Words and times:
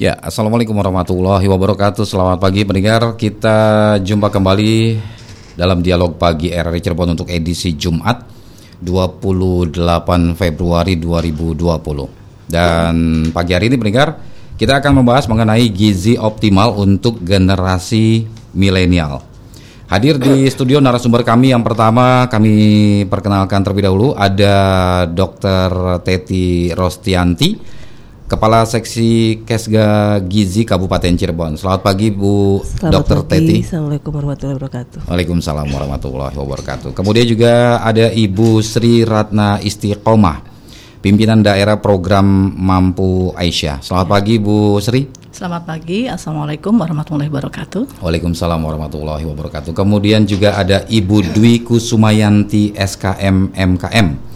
Ya, 0.00 0.16
Assalamualaikum 0.16 0.72
warahmatullahi 0.80 1.44
wabarakatuh. 1.44 2.08
Selamat 2.08 2.40
pagi 2.40 2.64
pendengar. 2.64 3.20
Kita 3.20 4.00
jumpa 4.00 4.32
kembali 4.32 4.96
dalam 5.60 5.84
dialog 5.84 6.16
pagi 6.16 6.48
RRI 6.48 6.80
Cirebon 6.80 7.12
untuk 7.12 7.28
edisi 7.28 7.76
Jumat 7.76 8.24
28 8.80 9.76
Februari 10.32 10.96
2020 10.96 12.48
Dan 12.48 13.28
pagi 13.28 13.52
hari 13.52 13.68
ini 13.68 13.76
pendengar 13.76 14.16
Kita 14.56 14.80
akan 14.80 15.04
membahas 15.04 15.28
mengenai 15.28 15.68
gizi 15.68 16.16
optimal 16.16 16.80
untuk 16.80 17.20
generasi 17.20 18.24
milenial. 18.56 19.20
Hadir 19.92 20.16
di 20.16 20.48
studio 20.48 20.80
narasumber 20.80 21.20
kami 21.28 21.52
yang 21.52 21.60
pertama 21.60 22.24
kami 22.32 23.04
perkenalkan 23.04 23.60
terlebih 23.60 23.92
dahulu 23.92 24.16
ada 24.16 24.56
Dr. 25.12 26.00
Teti 26.00 26.72
Rostianti 26.72 27.79
Kepala 28.30 28.62
Seksi 28.62 29.42
Kesga 29.42 30.22
Gizi 30.22 30.62
Kabupaten 30.62 31.18
Cirebon. 31.18 31.58
Selamat 31.58 31.82
pagi 31.82 32.14
Bu 32.14 32.62
Dr. 32.78 33.26
Teti. 33.26 33.66
Assalamualaikum 33.66 34.14
warahmatullahi 34.14 34.54
wabarakatuh. 34.54 34.98
Waalaikumsalam 35.10 35.66
warahmatullahi 35.66 36.36
wabarakatuh. 36.38 36.94
Kemudian 36.94 37.26
juga 37.26 37.82
ada 37.82 38.06
Ibu 38.06 38.62
Sri 38.62 39.02
Ratna 39.02 39.58
Istiqomah, 39.58 40.46
pimpinan 41.02 41.42
daerah 41.42 41.82
program 41.82 42.54
Mampu 42.54 43.34
Aisyah. 43.34 43.82
Selamat 43.82 44.06
pagi 44.22 44.38
Bu 44.38 44.78
Sri. 44.78 45.10
Selamat 45.34 45.66
pagi, 45.66 46.06
Assalamualaikum 46.06 46.78
warahmatullahi 46.78 47.26
wabarakatuh. 47.26 47.98
Waalaikumsalam 47.98 48.62
warahmatullahi 48.62 49.26
wabarakatuh. 49.26 49.74
Kemudian 49.74 50.22
juga 50.22 50.54
ada 50.54 50.86
Ibu 50.86 51.34
Dwi 51.34 51.66
Kusumayanti 51.66 52.78
SKM 52.78 53.58
MKM 53.58 54.29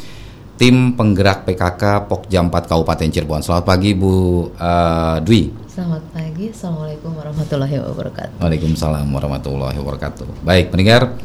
tim 0.55 0.95
penggerak 0.95 1.43
PKK 1.47 2.07
Pokja 2.07 2.41
4 2.43 2.71
Kabupaten 2.71 3.09
Cirebon. 3.11 3.43
Selamat 3.43 3.65
pagi 3.67 3.91
Bu 3.95 4.47
uh, 4.55 5.19
Dwi. 5.23 5.51
Selamat 5.67 6.07
pagi, 6.15 6.55
Assalamualaikum 6.55 7.11
warahmatullahi 7.19 7.75
wabarakatuh. 7.83 8.39
Waalaikumsalam 8.39 9.07
warahmatullahi 9.11 9.75
wabarakatuh. 9.75 10.47
Baik, 10.47 10.71
pendengar, 10.71 11.19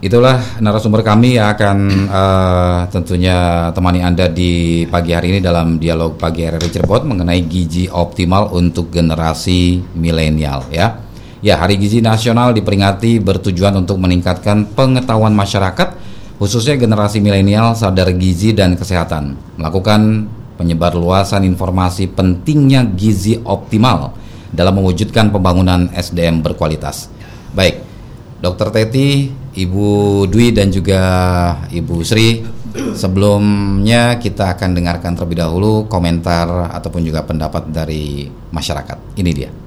itulah 0.00 0.40
narasumber 0.64 1.04
kami 1.04 1.36
yang 1.36 1.52
akan 1.52 1.78
uh, 2.08 2.80
tentunya 2.88 3.68
temani 3.76 4.00
Anda 4.00 4.32
di 4.32 4.84
pagi 4.88 5.12
hari 5.12 5.36
ini 5.36 5.40
dalam 5.44 5.76
dialog 5.76 6.16
pagi 6.16 6.48
RRI 6.48 6.72
Cirebon 6.72 7.12
mengenai 7.12 7.44
gizi 7.44 7.84
optimal 7.92 8.56
untuk 8.56 8.88
generasi 8.88 9.84
milenial 9.92 10.64
ya. 10.72 11.12
Ya, 11.42 11.58
Hari 11.58 11.74
Gizi 11.74 11.98
Nasional 11.98 12.54
diperingati 12.54 13.18
bertujuan 13.18 13.74
untuk 13.74 13.98
meningkatkan 13.98 14.62
pengetahuan 14.78 15.34
masyarakat 15.34 16.01
khususnya 16.42 16.74
generasi 16.74 17.22
milenial 17.22 17.78
sadar 17.78 18.10
gizi 18.18 18.50
dan 18.50 18.74
kesehatan, 18.74 19.38
melakukan 19.62 20.26
penyebar 20.58 20.98
luasan 20.98 21.46
informasi 21.46 22.10
pentingnya 22.10 22.82
gizi 22.98 23.38
optimal 23.46 24.10
dalam 24.50 24.82
mewujudkan 24.82 25.30
pembangunan 25.30 25.86
SDM 25.94 26.42
berkualitas. 26.42 27.06
Baik, 27.54 27.78
Dokter 28.42 28.74
Teti, 28.74 29.30
Ibu 29.54 30.26
Dwi 30.26 30.50
dan 30.50 30.74
juga 30.74 31.00
Ibu 31.70 32.02
Sri, 32.02 32.42
sebelumnya 32.98 34.18
kita 34.18 34.58
akan 34.58 34.74
dengarkan 34.74 35.14
terlebih 35.14 35.46
dahulu 35.46 35.86
komentar 35.86 36.74
ataupun 36.74 37.06
juga 37.06 37.22
pendapat 37.22 37.70
dari 37.70 38.26
masyarakat. 38.50 39.14
Ini 39.14 39.30
dia. 39.30 39.61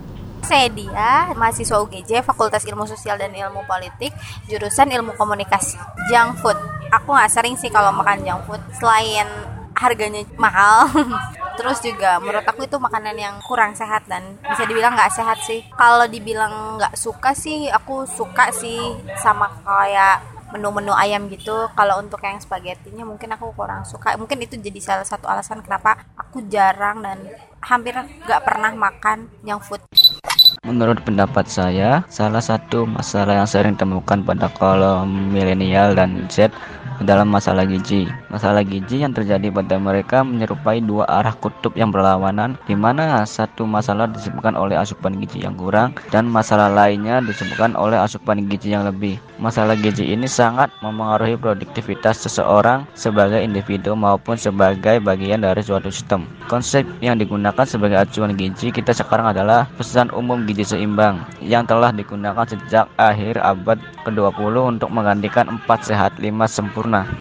Saya 0.46 0.70
dia, 0.70 1.34
mahasiswa 1.34 1.82
UGJ, 1.82 2.22
Fakultas 2.22 2.62
Ilmu 2.70 2.86
Sosial 2.86 3.18
dan 3.18 3.34
Ilmu 3.34 3.66
Politik, 3.66 4.14
jurusan 4.46 4.94
Ilmu 4.94 5.18
Komunikasi. 5.18 5.74
Junk 6.06 6.38
food. 6.38 6.54
Aku 6.94 7.18
nggak 7.18 7.34
sering 7.34 7.58
sih 7.58 7.74
kalau 7.74 7.90
makan 7.90 8.22
junk 8.22 8.46
food. 8.46 8.62
Selain 8.78 9.26
harganya 9.74 10.22
mahal, 10.38 10.86
terus 11.58 11.82
juga 11.82 12.22
menurut 12.22 12.46
aku 12.46 12.70
itu 12.70 12.78
makanan 12.78 13.18
yang 13.18 13.36
kurang 13.42 13.74
sehat 13.74 14.06
dan 14.06 14.38
bisa 14.46 14.70
dibilang 14.70 14.94
nggak 14.94 15.18
sehat 15.18 15.42
sih. 15.42 15.66
Kalau 15.74 16.06
dibilang 16.06 16.78
nggak 16.78 16.94
suka 16.94 17.34
sih, 17.34 17.66
aku 17.74 18.06
suka 18.06 18.54
sih 18.54 18.78
sama 19.18 19.50
kayak 19.66 20.35
menu-menu 20.54 20.94
ayam 20.94 21.26
gitu. 21.32 21.70
Kalau 21.74 22.02
untuk 22.02 22.22
yang 22.22 22.38
spagettinya 22.38 23.08
mungkin 23.08 23.34
aku 23.34 23.54
kurang 23.56 23.88
suka. 23.88 24.14
Mungkin 24.20 24.44
itu 24.46 24.60
jadi 24.60 24.80
salah 24.84 25.08
satu 25.08 25.26
alasan 25.26 25.66
kenapa 25.66 26.06
aku 26.20 26.46
jarang 26.52 27.02
dan 27.02 27.18
hampir 27.66 27.98
nggak 27.98 28.42
pernah 28.46 28.72
makan 28.78 29.26
junk 29.42 29.64
food 29.66 29.82
Menurut 30.66 30.98
pendapat 31.06 31.46
saya, 31.46 32.02
salah 32.10 32.42
satu 32.42 32.90
masalah 32.90 33.38
yang 33.38 33.46
sering 33.46 33.78
ditemukan 33.78 34.26
pada 34.26 34.50
kaum 34.50 35.06
milenial 35.30 35.94
dan 35.94 36.26
Z 36.26 36.50
dalam 37.06 37.30
masalah 37.30 37.70
gizi. 37.70 38.10
Masalah 38.34 38.66
gizi 38.66 39.06
yang 39.06 39.14
terjadi 39.14 39.54
pada 39.54 39.78
mereka 39.78 40.26
menyerupai 40.26 40.82
dua 40.82 41.06
arah 41.06 41.38
kutub 41.38 41.78
yang 41.78 41.94
berlawanan, 41.94 42.58
di 42.66 42.74
mana 42.74 43.22
satu 43.30 43.68
masalah 43.70 44.10
disebabkan 44.10 44.58
oleh 44.58 44.74
asupan 44.74 45.22
gizi 45.22 45.46
yang 45.46 45.54
kurang 45.54 45.94
dan 46.10 46.26
masalah 46.26 46.72
lainnya 46.72 47.22
disebabkan 47.22 47.78
oleh 47.78 48.02
asupan 48.02 48.50
gizi 48.50 48.74
yang 48.74 48.90
lebih. 48.90 49.22
Masalah 49.38 49.78
gizi 49.78 50.08
ini 50.16 50.26
sangat 50.26 50.72
memengaruhi 50.80 51.36
produktivitas 51.38 52.26
seseorang 52.26 52.88
sebagai 52.98 53.44
individu 53.44 53.94
maupun 53.94 54.40
sebagai 54.40 54.98
bagian 55.04 55.44
dari 55.44 55.62
suatu 55.62 55.92
sistem. 55.92 56.26
Konsep 56.48 56.88
yang 57.04 57.20
digunakan 57.20 57.68
sebagai 57.68 58.00
acuan 58.00 58.34
gizi 58.40 58.72
kita 58.72 58.96
sekarang 58.96 59.36
adalah 59.36 59.68
pesan 59.76 60.08
umum 60.16 60.48
gizi 60.48 60.55
seimbang 60.64 61.26
yang 61.42 61.66
telah 61.66 61.90
digunakan 61.90 62.46
sejak 62.46 62.88
akhir 62.96 63.42
abad 63.42 63.82
ke-20 64.06 64.56
untuk 64.78 64.90
menggantikan 64.94 65.50
4 65.50 65.66
sehat 65.82 66.16
5 66.22 66.30
sempurna. 66.48 67.18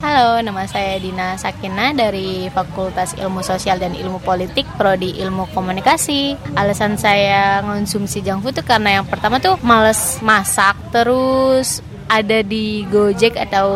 Halo, 0.00 0.40
nama 0.40 0.64
saya 0.64 0.96
Dina 0.96 1.36
Sakina 1.36 1.92
dari 1.92 2.48
Fakultas 2.50 3.14
Ilmu 3.20 3.44
Sosial 3.44 3.78
dan 3.78 3.92
Ilmu 3.92 4.18
Politik, 4.24 4.64
Prodi 4.74 5.16
Ilmu 5.20 5.52
Komunikasi. 5.52 6.34
Alasan 6.56 6.96
saya 6.96 7.60
konsumsi 7.60 8.24
junk 8.24 8.42
food 8.42 8.56
itu 8.56 8.64
karena 8.64 9.00
yang 9.00 9.06
pertama 9.06 9.38
tuh 9.38 9.60
males 9.60 10.18
masak, 10.24 10.74
terus 10.90 11.84
ada 12.10 12.42
di 12.42 12.82
Gojek 12.90 13.38
atau 13.38 13.68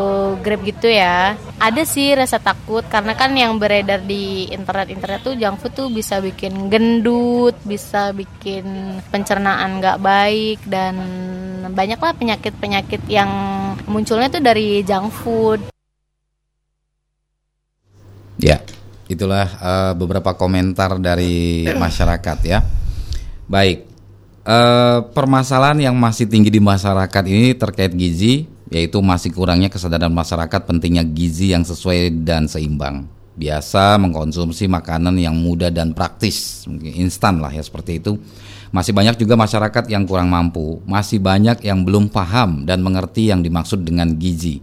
Grab 0.43 0.67
gitu 0.67 0.91
ya. 0.91 1.39
Ada 1.63 1.87
sih 1.87 2.19
rasa 2.19 2.43
takut 2.43 2.83
karena 2.91 3.15
kan 3.15 3.31
yang 3.39 3.55
beredar 3.63 4.03
di 4.03 4.51
internet-internet 4.51 5.23
tuh 5.23 5.39
junk 5.39 5.63
food 5.63 5.73
tuh 5.79 5.89
bisa 5.89 6.19
bikin 6.19 6.67
gendut, 6.67 7.55
bisa 7.63 8.11
bikin 8.11 8.99
pencernaan 9.15 9.79
nggak 9.79 10.03
baik 10.03 10.59
dan 10.67 10.99
banyaklah 11.71 12.11
penyakit-penyakit 12.19 13.07
yang 13.07 13.31
munculnya 13.87 14.27
tuh 14.27 14.43
dari 14.43 14.83
junk 14.83 15.15
food. 15.15 15.61
Ya, 18.35 18.59
itulah 19.07 19.47
uh, 19.63 19.93
beberapa 19.95 20.35
komentar 20.35 20.99
dari 20.99 21.71
masyarakat 21.71 22.39
ya. 22.43 22.67
Baik, 23.47 23.94
Uh, 24.45 25.01
permasalahan 25.17 25.89
yang 25.89 25.97
masih 25.97 26.29
tinggi 26.29 26.53
di 26.53 26.61
masyarakat 26.61 27.25
ini 27.25 27.57
terkait 27.57 27.97
gizi, 27.97 28.45
yaitu 28.69 29.01
masih 29.01 29.33
kurangnya 29.33 29.73
kesadaran 29.73 30.13
masyarakat 30.13 30.69
pentingnya 30.69 31.01
gizi 31.01 31.57
yang 31.57 31.65
sesuai 31.65 32.13
dan 32.29 32.45
seimbang. 32.45 33.09
Biasa 33.41 33.97
mengkonsumsi 33.97 34.69
makanan 34.69 35.17
yang 35.17 35.33
mudah 35.33 35.73
dan 35.73 35.97
praktis, 35.97 36.69
mungkin 36.69 36.93
instan 37.09 37.41
lah 37.41 37.57
ya 37.57 37.65
seperti 37.65 38.05
itu. 38.05 38.21
Masih 38.69 38.93
banyak 38.93 39.17
juga 39.17 39.33
masyarakat 39.33 39.89
yang 39.89 40.05
kurang 40.05 40.29
mampu, 40.29 40.77
masih 40.85 41.25
banyak 41.25 41.65
yang 41.65 41.81
belum 41.81 42.13
paham 42.13 42.69
dan 42.69 42.85
mengerti 42.85 43.33
yang 43.33 43.41
dimaksud 43.41 43.81
dengan 43.81 44.13
gizi. 44.21 44.61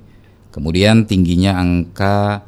Kemudian 0.53 1.09
tingginya 1.09 1.57
angka 1.57 2.45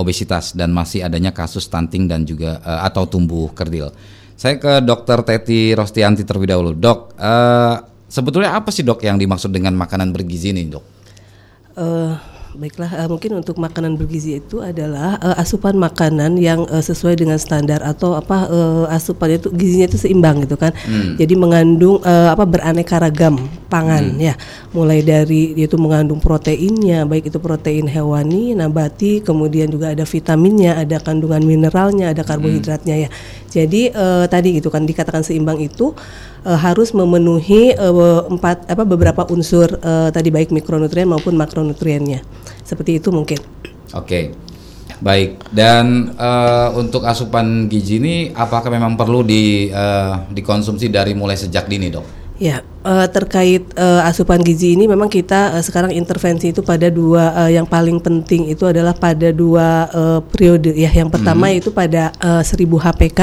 obesitas 0.00 0.56
dan 0.56 0.72
masih 0.72 1.04
adanya 1.04 1.36
kasus 1.36 1.68
stunting 1.68 2.08
dan 2.08 2.24
juga 2.24 2.56
uh, 2.64 2.88
atau 2.88 3.04
tumbuh 3.04 3.52
kerdil. 3.52 3.92
Saya 4.40 4.56
ke 4.56 4.80
Dokter 4.80 5.20
Teti 5.20 5.76
Rostianti 5.76 6.24
terlebih 6.24 6.48
dahulu. 6.48 6.72
Dok, 6.72 7.12
uh, 7.20 7.76
sebetulnya 8.08 8.56
apa 8.56 8.72
sih 8.72 8.80
dok 8.80 9.04
yang 9.04 9.20
dimaksud 9.20 9.52
dengan 9.52 9.76
makanan 9.76 10.16
bergizi 10.16 10.56
ini, 10.56 10.64
dok? 10.64 10.84
Uh, 11.76 12.16
Baiklah, 12.50 12.90
uh, 12.98 13.06
mungkin 13.06 13.38
untuk 13.38 13.62
makanan 13.62 13.94
bergizi 13.94 14.42
itu 14.42 14.58
adalah 14.58 15.14
uh, 15.22 15.38
asupan 15.38 15.78
makanan 15.78 16.34
yang 16.34 16.66
uh, 16.66 16.82
sesuai 16.82 17.14
dengan 17.14 17.38
standar 17.38 17.78
atau 17.78 18.18
apa 18.18 18.50
uh, 18.50 18.84
asupannya 18.90 19.38
itu 19.38 19.54
gizinya 19.54 19.86
itu 19.86 19.98
seimbang 20.02 20.42
gitu 20.42 20.58
kan. 20.58 20.74
Hmm. 20.82 21.14
Jadi 21.14 21.38
mengandung 21.38 22.02
uh, 22.02 22.34
apa 22.34 22.42
beraneka 22.42 22.98
ragam 22.98 23.38
pangan 23.70 24.02
hmm. 24.02 24.18
ya. 24.18 24.34
Mulai 24.74 25.06
dari 25.06 25.54
itu 25.54 25.78
mengandung 25.78 26.18
proteinnya, 26.18 27.06
baik 27.06 27.30
itu 27.30 27.38
protein 27.38 27.86
hewani, 27.86 28.58
nabati, 28.58 29.22
kemudian 29.22 29.70
juga 29.70 29.94
ada 29.94 30.02
vitaminnya, 30.02 30.74
ada 30.74 30.98
kandungan 30.98 31.46
mineralnya, 31.46 32.10
ada 32.10 32.26
karbohidratnya 32.26 32.98
hmm. 32.98 33.04
ya. 33.06 33.08
Jadi 33.50 33.94
uh, 33.94 34.26
tadi 34.26 34.58
gitu 34.58 34.74
kan 34.74 34.82
dikatakan 34.82 35.22
seimbang 35.22 35.62
itu 35.62 35.94
uh, 36.42 36.58
harus 36.58 36.90
memenuhi 36.90 37.78
uh, 37.78 38.26
empat 38.26 38.66
apa 38.66 38.82
beberapa 38.82 39.22
unsur 39.30 39.70
uh, 39.86 40.10
tadi 40.10 40.34
baik 40.34 40.50
mikronutrien 40.50 41.06
maupun 41.06 41.38
makronutriennya. 41.38 42.39
Seperti 42.70 43.02
itu 43.02 43.10
mungkin. 43.10 43.42
Oke. 43.90 44.06
Okay. 44.06 44.24
Baik, 45.00 45.40
dan 45.48 46.12
uh, 46.20 46.76
untuk 46.76 47.08
asupan 47.08 47.72
gizi 47.72 47.96
ini 47.96 48.36
apakah 48.36 48.68
memang 48.68 49.00
perlu 49.00 49.24
di 49.24 49.72
uh, 49.72 50.28
dikonsumsi 50.28 50.92
dari 50.92 51.16
mulai 51.16 51.40
sejak 51.40 51.72
dini, 51.72 51.88
Dok? 51.88 52.20
Ya, 52.36 52.60
uh, 52.84 53.08
terkait 53.08 53.64
uh, 53.80 54.04
asupan 54.04 54.44
gizi 54.44 54.76
ini 54.76 54.84
memang 54.84 55.08
kita 55.08 55.56
uh, 55.56 55.64
sekarang 55.64 55.96
intervensi 55.96 56.52
itu 56.52 56.60
pada 56.60 56.92
dua 56.92 57.32
uh, 57.32 57.50
yang 57.52 57.64
paling 57.64 57.96
penting 57.96 58.52
itu 58.52 58.68
adalah 58.68 58.92
pada 58.92 59.32
dua 59.32 59.88
uh, 59.88 60.20
periode 60.20 60.76
ya. 60.76 60.92
Yang 60.92 61.16
pertama 61.16 61.48
Hmm. 61.48 61.60
itu 61.64 61.72
pada 61.72 62.12
uh, 62.20 62.44
1000 62.44 62.68
HPK, 62.68 63.20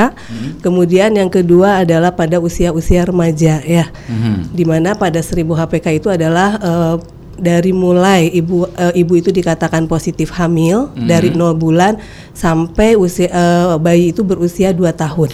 kemudian 0.66 1.14
yang 1.14 1.30
kedua 1.30 1.86
adalah 1.86 2.10
pada 2.10 2.42
usia-usia 2.42 3.06
remaja 3.06 3.62
ya. 3.62 3.86
Mhm. 4.10 4.50
Di 4.50 4.66
mana 4.66 4.98
pada 4.98 5.22
1000 5.22 5.54
HPK 5.54 6.02
itu 6.02 6.10
adalah 6.10 6.58
uh, 6.58 6.98
dari 7.38 7.72
mulai 7.72 8.34
ibu 8.34 8.66
uh, 8.66 8.94
ibu 8.94 9.14
itu 9.16 9.30
dikatakan 9.30 9.86
positif 9.86 10.34
hamil 10.34 10.90
dari 10.94 11.30
0 11.32 11.54
bulan 11.58 12.02
sampai 12.34 12.98
usia 12.98 13.30
uh, 13.30 13.78
bayi 13.78 14.12
itu 14.12 14.26
berusia 14.26 14.74
2 14.74 14.84
tahun. 14.94 15.30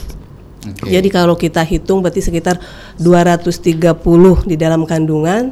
Oke. 0.63 0.95
Jadi 0.95 1.09
kalau 1.11 1.35
kita 1.35 1.59
hitung 1.63 1.99
berarti 1.99 2.23
sekitar 2.23 2.55
230 2.95 4.47
di 4.47 4.55
dalam 4.55 4.87
kandungan 4.87 5.51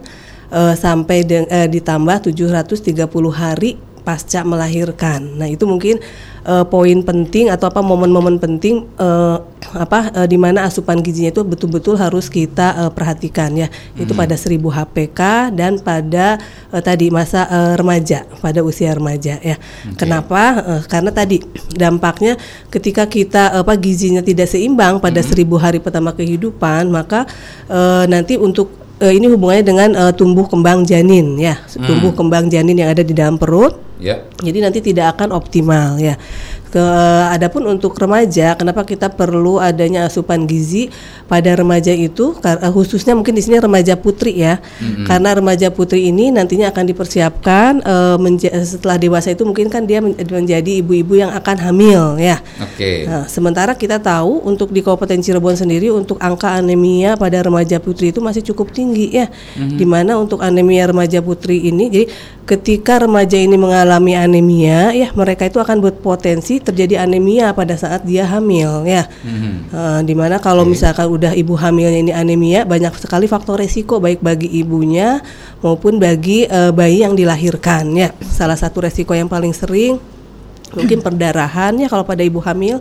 eh, 0.52 0.76
sampai 0.76 1.28
de- 1.28 1.48
eh, 1.52 1.68
ditambah 1.68 2.32
730 2.32 3.04
hari 3.32 3.76
pasca 4.02 4.42
melahirkan. 4.42 5.38
Nah, 5.38 5.48
itu 5.48 5.70
mungkin 5.70 6.02
eh, 6.46 6.66
poin 6.68 7.00
penting 7.06 7.54
atau 7.54 7.70
apa 7.70 7.80
momen-momen 7.86 8.42
penting 8.42 8.90
eh, 8.98 9.38
apa 9.78 10.10
eh, 10.12 10.28
di 10.28 10.42
mana 10.42 10.66
asupan 10.66 11.00
gizinya 11.00 11.30
itu 11.30 11.46
betul-betul 11.46 11.96
harus 11.96 12.28
kita 12.28 12.88
eh, 12.88 12.92
perhatikan 12.92 13.54
ya. 13.54 13.70
Itu 13.94 14.18
pada 14.18 14.34
1000 14.34 14.58
HPK 14.58 15.22
dan 15.54 15.78
pada 15.80 16.42
eh, 16.74 16.82
tadi 16.82 17.14
masa 17.14 17.46
eh, 17.46 17.74
remaja, 17.78 18.26
pada 18.42 18.66
usia 18.66 18.92
remaja 18.98 19.38
ya. 19.40 19.56
Kenapa? 19.96 20.42
Eh, 20.66 20.82
karena 20.90 21.14
tadi 21.14 21.46
dampaknya 21.78 22.36
ketika 22.74 23.06
kita 23.06 23.62
apa 23.62 23.78
gizinya 23.78 24.26
tidak 24.26 24.50
seimbang 24.50 24.98
pada 24.98 25.22
1000 25.22 25.46
hari 25.62 25.78
pertama 25.78 26.12
kehidupan, 26.12 26.90
maka 26.90 27.30
eh, 27.70 28.06
nanti 28.10 28.36
untuk 28.42 28.81
eh, 29.02 29.14
ini 29.18 29.26
hubungannya 29.28 29.66
dengan 29.66 29.90
eh, 29.98 30.14
tumbuh 30.14 30.46
kembang 30.46 30.86
janin 30.86 31.36
ya, 31.42 31.58
tumbuh 31.68 32.14
kembang 32.14 32.48
janin 32.48 32.78
yang 32.78 32.94
ada 32.94 33.02
di 33.02 33.12
dalam 33.18 33.42
perut. 33.42 33.76
Ya. 34.02 34.26
Jadi 34.42 34.66
nanti 34.66 34.80
tidak 34.82 35.18
akan 35.18 35.34
optimal 35.38 36.02
ya. 36.02 36.18
Ke 36.72 36.80
adapun 37.28 37.68
untuk 37.68 38.00
remaja, 38.00 38.56
kenapa 38.56 38.88
kita 38.88 39.12
perlu 39.12 39.60
adanya 39.60 40.08
asupan 40.08 40.48
gizi 40.48 40.88
pada 41.28 41.52
remaja 41.52 41.92
itu 41.92 42.32
kar- 42.40 42.64
eh, 42.64 42.72
khususnya 42.72 43.12
mungkin 43.12 43.36
di 43.36 43.44
sini 43.44 43.60
remaja 43.60 44.00
putri 44.00 44.40
ya. 44.40 44.64
Karena 45.04 45.36
remaja 45.36 45.68
putri 45.68 46.08
ini 46.08 46.32
nantinya 46.32 46.72
akan 46.72 46.88
dipersiapkan 46.88 47.84
eh, 47.84 48.16
menja- 48.16 48.56
setelah 48.64 48.96
dewasa 48.96 49.36
itu 49.36 49.44
mungkin 49.44 49.68
kan 49.68 49.84
dia 49.84 50.00
men- 50.00 50.16
menjadi 50.16 50.80
ibu-ibu 50.80 51.20
yang 51.20 51.36
akan 51.36 51.60
hamil 51.60 52.16
ya. 52.16 52.40
Oke. 52.64 53.04
Nah, 53.04 53.28
sementara 53.28 53.76
kita 53.76 54.00
tahu 54.00 54.40
untuk 54.48 54.72
di 54.72 54.80
Kabupaten 54.80 55.20
Cirebon 55.20 55.60
sendiri 55.60 55.92
untuk 55.92 56.16
angka 56.24 56.56
anemia 56.56 57.20
pada 57.20 57.44
remaja 57.44 57.84
putri 57.84 58.16
itu 58.16 58.24
masih 58.24 58.48
cukup 58.48 58.72
tinggi 58.72 59.12
ya. 59.12 59.28
Di 59.60 59.84
mana 59.84 60.16
untuk 60.16 60.40
anemia 60.40 60.88
remaja 60.88 61.20
putri 61.20 61.68
ini 61.68 61.92
jadi 61.92 62.06
ketika 62.48 63.04
remaja 63.04 63.36
ini 63.36 63.60
mengalami 63.60 64.16
anemia 64.16 64.96
ya 64.96 65.12
mereka 65.12 65.44
itu 65.44 65.60
akan 65.60 65.84
berpotensi 65.84 66.61
terjadi 66.62 67.04
anemia 67.04 67.52
pada 67.52 67.74
saat 67.76 68.06
dia 68.06 68.26
hamil 68.26 68.86
ya. 68.86 69.10
Eh, 69.72 70.00
di 70.06 70.14
mana 70.14 70.38
kalau 70.38 70.64
misalkan 70.64 71.10
udah 71.10 71.34
ibu 71.34 71.58
hamilnya 71.58 72.00
ini 72.00 72.14
anemia 72.14 72.64
banyak 72.64 72.94
sekali 72.98 73.26
faktor 73.26 73.60
resiko 73.60 73.98
baik 73.98 74.22
bagi 74.22 74.50
ibunya 74.50 75.20
maupun 75.60 75.98
bagi 75.98 76.46
eh, 76.46 76.72
bayi 76.72 77.04
yang 77.04 77.18
dilahirkan 77.18 77.92
ya. 77.98 78.10
Salah 78.22 78.56
satu 78.58 78.86
resiko 78.86 79.12
yang 79.18 79.28
paling 79.28 79.52
sering 79.52 79.98
mungkin 80.72 81.02
perdarahan 81.06 81.76
ya 81.82 81.88
kalau 81.90 82.06
pada 82.06 82.22
ibu 82.22 82.40
hamil. 82.42 82.80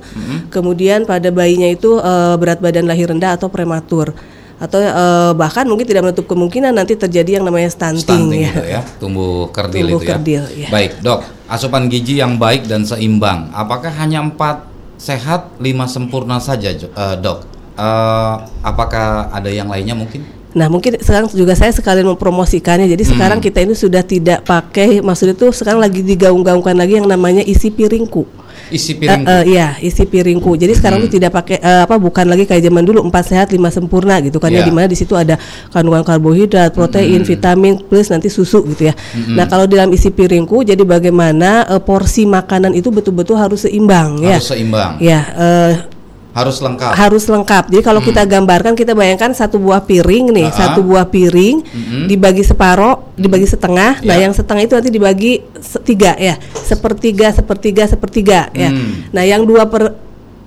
Kemudian 0.52 1.08
pada 1.08 1.32
bayinya 1.32 1.68
itu 1.68 1.96
eh, 1.98 2.34
berat 2.36 2.60
badan 2.60 2.86
lahir 2.86 3.08
rendah 3.08 3.34
atau 3.40 3.48
prematur 3.48 4.12
atau 4.60 4.76
eh, 4.76 5.32
bahkan 5.32 5.64
mungkin 5.64 5.88
tidak 5.88 6.04
menutup 6.04 6.28
kemungkinan 6.28 6.76
nanti 6.76 6.92
terjadi 6.92 7.40
yang 7.40 7.48
namanya 7.48 7.72
stunting, 7.72 8.04
Stunting 8.04 8.40
ya. 8.44 8.52
itu 8.52 8.64
ya, 8.68 8.80
tumbuh 9.00 9.48
kerdil 9.48 9.88
Tumbuh 9.88 9.96
itu 9.96 10.04
ya. 10.04 10.10
kerdil, 10.12 10.42
ya. 10.52 10.68
Baik, 10.68 10.90
Dok. 11.00 11.20
Asupan 11.48 11.88
gizi 11.88 12.20
yang 12.20 12.36
baik 12.36 12.68
dan 12.68 12.84
seimbang, 12.84 13.48
apakah 13.56 13.88
hanya 13.88 14.20
empat 14.20 14.68
sehat, 15.00 15.56
lima 15.56 15.88
sempurna 15.88 16.36
saja, 16.36 16.76
eh, 16.76 17.16
Dok? 17.16 17.38
Eh, 17.80 18.34
apakah 18.60 19.32
ada 19.32 19.48
yang 19.48 19.72
lainnya 19.72 19.96
mungkin? 19.96 20.20
Nah 20.50 20.66
mungkin 20.66 20.98
sekarang 20.98 21.30
juga 21.30 21.54
saya 21.54 21.70
sekalian 21.70 22.10
mempromosikannya 22.10 22.90
jadi 22.90 23.04
sekarang 23.06 23.38
kita 23.38 23.62
ini 23.62 23.70
sudah 23.78 24.02
tidak 24.02 24.42
pakai 24.42 24.98
maksudnya 24.98 25.38
itu 25.38 25.46
sekarang 25.54 25.78
lagi 25.78 26.02
digaung-gaungkan 26.02 26.74
lagi 26.74 26.98
yang 26.98 27.06
namanya 27.06 27.38
isi 27.46 27.70
piringku 27.70 28.26
Isi. 28.70 28.94
Eh, 28.96 29.06
eh, 29.10 29.42
iya, 29.50 29.74
isi 29.78 30.02
piringku. 30.02 30.54
Jadi 30.54 30.72
sekarang 30.72 31.02
tuh 31.02 31.10
tidak 31.10 31.34
pakai 31.34 31.58
eh, 31.58 31.82
apa 31.84 31.98
bukan 31.98 32.26
lagi 32.26 32.46
kayak 32.46 32.62
zaman 32.64 32.82
dulu 32.82 33.02
empat 33.02 33.24
sehat 33.28 33.48
lima 33.50 33.68
sempurna 33.68 34.22
gitu 34.22 34.38
kan 34.38 34.48
ya 34.48 34.62
Iya. 34.62 34.66
di 34.66 34.72
mana 34.72 34.86
di 34.86 34.94
situ 34.94 35.12
ada 35.12 35.34
kandungan 35.68 36.02
karbohidrat, 36.02 36.70
protein, 36.70 37.22
vitamin 37.22 37.76
plus 37.80 38.08
nanti 38.08 38.30
susu 38.30 38.62
gitu 38.68 38.88
ya. 38.88 38.94
Nah, 39.28 39.44
kalau 39.44 39.66
dalam 39.66 39.90
isi 39.90 40.08
piringku 40.08 40.62
jadi 40.62 40.80
bagaimana 40.80 41.66
eh, 41.66 41.82
porsi 41.82 42.24
makanan 42.24 42.72
itu 42.72 42.88
betul-betul 42.88 43.34
harus 43.34 43.64
seimbang 43.64 44.22
ya. 44.22 44.38
harus 44.38 44.48
seimbang, 44.48 44.96
Ya, 44.98 45.20
eh, 45.34 45.72
harus 46.30 46.62
lengkap. 46.62 46.92
harus 46.94 47.24
lengkap. 47.26 47.64
Jadi 47.74 47.82
kalau 47.82 47.98
kita 47.98 48.22
gambarkan 48.22 48.78
kita 48.78 48.94
bayangkan 48.94 49.34
satu 49.34 49.58
buah 49.58 49.82
piring 49.82 50.30
nih, 50.30 50.46
Ah. 50.46 50.54
satu 50.54 50.86
buah 50.86 51.10
piring 51.10 51.62
dibagi 52.06 52.46
separoh, 52.46 53.10
dibagi 53.18 53.50
setengah. 53.50 53.98
Nah, 54.06 54.16
Ya. 54.16 54.26
yang 54.28 54.32
setengah 54.34 54.62
itu 54.62 54.74
nanti 54.78 54.90
dibagi 54.94 55.32
tiga 55.82 56.14
ya, 56.14 56.38
sepertiga, 56.54 57.34
sepertiga, 57.34 57.90
sepertiga 57.90 58.40
ya. 58.54 58.70
Hmm. 58.70 59.10
Nah, 59.10 59.22
yang 59.26 59.42
dua 59.42 59.66
per 59.66 59.94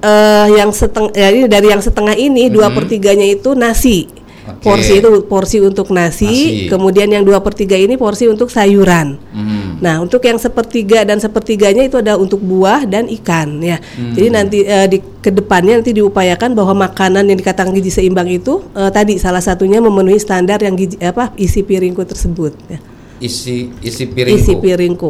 eh, 0.04 0.48
yang 0.60 0.72
setengah 0.72 1.16
ya, 1.16 1.32
ini 1.32 1.48
dari 1.48 1.68
yang 1.72 1.80
setengah 1.80 2.16
ini 2.16 2.52
dua 2.52 2.72
per 2.72 2.88
tiganya 2.88 3.24
itu 3.24 3.56
nasi. 3.56 4.08
Oke. 4.44 4.68
Porsi 4.68 5.00
itu 5.00 5.10
porsi 5.24 5.58
untuk 5.64 5.88
nasi, 5.96 6.28
Nasi. 6.28 6.68
kemudian 6.68 7.08
yang 7.08 7.24
dua 7.24 7.40
per 7.40 7.56
tiga 7.56 7.80
ini 7.80 7.96
porsi 7.96 8.28
untuk 8.28 8.52
sayuran. 8.52 9.16
Hmm. 9.32 9.80
Nah, 9.80 10.04
untuk 10.04 10.20
yang 10.20 10.36
sepertiga 10.36 11.08
dan 11.08 11.24
sepertiganya 11.24 11.88
itu 11.88 11.96
ada 12.04 12.20
untuk 12.20 12.44
buah 12.44 12.84
dan 12.84 13.08
ikan 13.08 13.64
ya. 13.64 13.80
Hmm. 13.80 14.12
Jadi 14.12 14.28
nanti 14.28 14.58
eh, 14.68 14.88
di 14.92 15.00
ke 15.00 15.32
depannya 15.32 15.80
nanti 15.80 15.96
diupayakan 15.96 16.52
bahwa 16.60 16.92
makanan 16.92 17.24
yang 17.24 17.40
dikatakan 17.40 17.72
gizi 17.72 18.04
seimbang 18.04 18.28
itu 18.28 18.60
eh, 18.76 18.92
tadi 18.92 19.16
salah 19.16 19.40
satunya 19.40 19.80
memenuhi 19.80 20.20
standar 20.20 20.60
yang 20.60 20.76
gizi 20.76 21.00
apa 21.00 21.32
isi 21.40 21.64
piringku 21.64 22.04
tersebut. 22.04 22.52
Ya. 22.68 22.80
Isi 23.24 23.72
isi 23.80 24.04
piring. 24.12 24.36
Isi 24.36 24.54
piringku. 24.60 25.10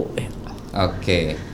Oke. 0.77 1.52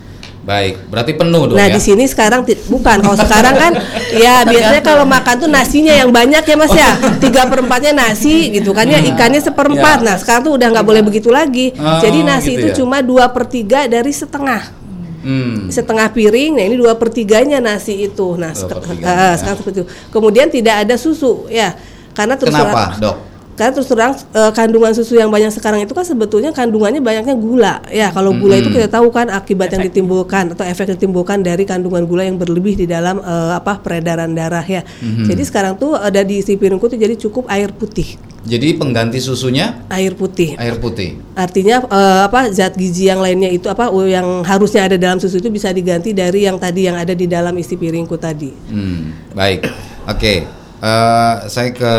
Baik, 0.50 0.90
berarti 0.90 1.13
penuh 1.13 1.46
dong 1.46 1.54
Nah 1.54 1.69
ya. 1.69 1.78
di 1.78 1.81
sini 1.84 2.04
sekarang 2.04 2.42
bukan 2.66 2.98
kalau 3.00 3.13
sekarang 3.16 3.54
kan 3.54 3.72
ya 4.25 4.42
biasanya 4.42 4.82
kalau 4.82 5.06
makan 5.06 5.36
tuh 5.38 5.46
nasinya 5.48 5.94
yang 5.94 6.10
banyak 6.10 6.41
ya 6.41 6.56
mas 6.58 6.74
ya 6.74 6.89
tiga 7.20 7.46
perempatnya 7.46 7.94
nasi 7.94 8.50
gitu 8.50 8.74
kan 8.74 8.84
ya 8.84 8.98
ikannya 8.98 9.38
seperempat 9.39 9.98
Ya. 10.00 10.03
nah 10.03 10.15
sekarang 10.18 10.41
tuh 10.44 10.58
udah 10.58 10.68
nggak 10.72 10.82
boleh 10.84 11.01
begitu 11.01 11.29
lagi 11.29 11.70
Oh, 11.75 12.01
jadi 12.01 12.20
nasi 12.24 12.51
gitu 12.51 12.60
itu 12.60 12.68
ya. 12.68 12.75
cuma 12.75 12.98
dua 13.00 13.29
per 13.29 13.46
tiga 13.46 13.86
dari 13.86 14.10
setengah 14.10 14.82
Hmm. 15.20 15.68
setengah 15.68 16.10
piring 16.10 16.56
nah 16.56 16.63
ini 16.63 16.75
dua 16.75 16.96
pertiganya 16.96 17.60
nasi 17.60 17.91
itu 18.01 18.34
nah 18.34 18.50
sek- 18.50 18.72
ah, 19.03 19.36
ya. 19.36 19.36
sekarang 19.36 19.58
seperti 19.60 19.77
itu 19.77 19.88
kemudian 20.10 20.48
tidak 20.48 20.82
ada 20.82 20.96
susu 20.96 21.44
ya 21.48 21.75
karena 22.12 22.34
terus 22.34 22.50
Kenapa, 22.50 22.96
terang- 22.96 23.01
Dok? 23.03 23.15
Karena 23.60 23.75
terus 23.75 23.92
terang 23.92 24.16
eh, 24.16 24.51
kandungan 24.56 24.96
susu 24.96 25.20
yang 25.20 25.28
banyak 25.28 25.51
sekarang 25.51 25.84
itu 25.84 25.92
kan 25.92 26.08
sebetulnya 26.08 26.56
kandungannya 26.56 27.04
banyaknya 27.04 27.36
gula 27.36 27.84
ya 27.92 28.08
kalau 28.16 28.32
gula 28.32 28.56
itu 28.56 28.72
kita 28.72 28.88
tahu 28.88 29.12
kan 29.12 29.28
akibat 29.28 29.75
yang 29.75 29.84
ditimbulkan 29.84 30.56
atau 30.56 30.63
efek 30.63 30.88
yang 30.88 30.96
ditimbulkan 30.96 31.44
dari 31.44 31.68
kandungan 31.68 32.08
gula 32.08 32.24
yang 32.24 32.39
berlebih 32.39 32.80
di 32.80 32.88
dalam 32.88 33.20
eh, 33.20 33.51
apa 33.60 33.84
peredaran 33.84 34.32
darah 34.32 34.63
ya 34.63 34.88
jadi 35.04 35.44
sekarang 35.44 35.75
tuh 35.75 36.00
ada 36.00 36.24
di 36.24 36.39
isi 36.39 36.56
piringku 36.56 36.88
tuh 36.88 36.96
jadi 36.96 37.20
cukup 37.20 37.51
air 37.51 37.75
putih 37.75 38.16
Jadi 38.39 38.80
pengganti 38.80 39.20
susunya 39.20 39.84
air 39.92 40.16
putih 40.16 40.56
air 40.56 40.80
putih. 40.80 41.20
Artinya 41.36 41.84
eh, 41.84 42.22
apa 42.24 42.48
zat 42.56 42.80
gizi 42.80 43.12
yang 43.12 43.20
lainnya 43.20 43.51
itu 43.51 43.68
apa 43.68 43.92
uh, 43.92 44.08
yang 44.08 44.48
harusnya 44.48 44.88
ada 44.88 44.96
dalam 44.96 45.20
susu 45.20 45.44
itu 45.44 45.51
bisa 45.51 45.75
diganti 45.75 46.16
dari 46.16 46.48
yang 46.48 46.56
tadi 46.56 46.88
yang 46.88 46.96
ada 46.96 47.12
di 47.12 47.28
dalam 47.28 47.51
isi 47.60 47.75
piringku 47.75 48.16
tadi. 48.16 48.48
Hmm, 48.72 49.36
baik. 49.36 49.68
Oke. 50.08 50.48
Eh, 50.80 51.36
saya 51.51 51.75
ke 51.75 51.94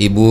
Ibu 0.00 0.30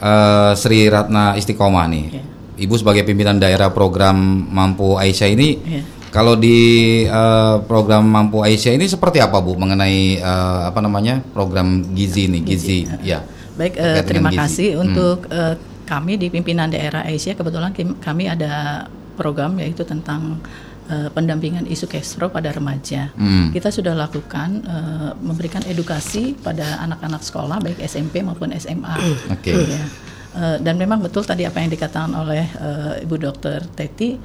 eh, 0.00 0.52
Sri 0.54 0.86
Ratna 0.86 1.34
Istiqomah 1.34 1.86
nih. 1.86 2.04
Iya. 2.10 2.22
Ibu 2.56 2.74
sebagai 2.74 3.02
pimpinan 3.02 3.38
daerah 3.38 3.70
program 3.70 4.14
Mampu 4.46 4.94
Aisyah 4.94 5.28
ini 5.28 5.48
Iya. 5.58 5.82
kalau 6.10 6.34
di 6.34 6.58
eh, 7.02 7.56
program 7.64 8.02
Mampu 8.04 8.42
Aisyah 8.42 8.74
ini 8.74 8.86
seperti 8.86 9.18
apa 9.18 9.38
Bu 9.38 9.54
mengenai 9.54 10.18
eh, 10.18 10.60
apa 10.66 10.78
namanya? 10.78 11.22
program 11.30 11.82
gizi 11.94 12.26
nih, 12.26 12.42
gizi, 12.42 12.78
ya. 13.00 13.22
Baik, 13.54 13.78
Terkait 13.78 14.06
terima 14.06 14.30
gizi. 14.30 14.38
kasih 14.38 14.68
Hmm. 14.72 14.82
untuk 14.84 15.18
eh, 15.30 15.54
kami 15.84 16.16
di 16.16 16.26
pimpinan 16.28 16.66
daerah 16.66 17.04
Asia. 17.04 17.32
Kebetulan 17.32 17.70
kami 17.98 18.24
ada 18.26 18.86
program 19.14 19.54
yaitu 19.58 19.86
tentang 19.86 20.42
eh, 20.86 21.08
pendampingan 21.08 21.64
isu 21.64 21.86
kestro 21.86 22.28
pada 22.28 22.52
remaja. 22.52 23.12
Hmm. 23.14 23.50
Kita 23.50 23.68
sudah 23.68 23.92
lakukan 23.94 24.60
eh, 24.60 25.10
memberikan 25.20 25.64
edukasi 25.64 26.36
pada 26.36 26.82
anak-anak 26.84 27.22
sekolah 27.22 27.60
baik 27.60 27.80
SMP 27.80 28.20
maupun 28.20 28.52
SMA. 28.54 28.94
Oke. 29.34 29.52
Ya. 29.54 29.84
Eh, 30.34 30.56
dan 30.60 30.74
memang 30.76 30.98
betul 30.98 31.22
tadi 31.22 31.46
apa 31.46 31.62
yang 31.62 31.70
dikatakan 31.70 32.12
oleh 32.12 32.44
eh, 32.44 33.04
Ibu 33.06 33.16
Dokter 33.16 33.62
Teti. 33.72 34.18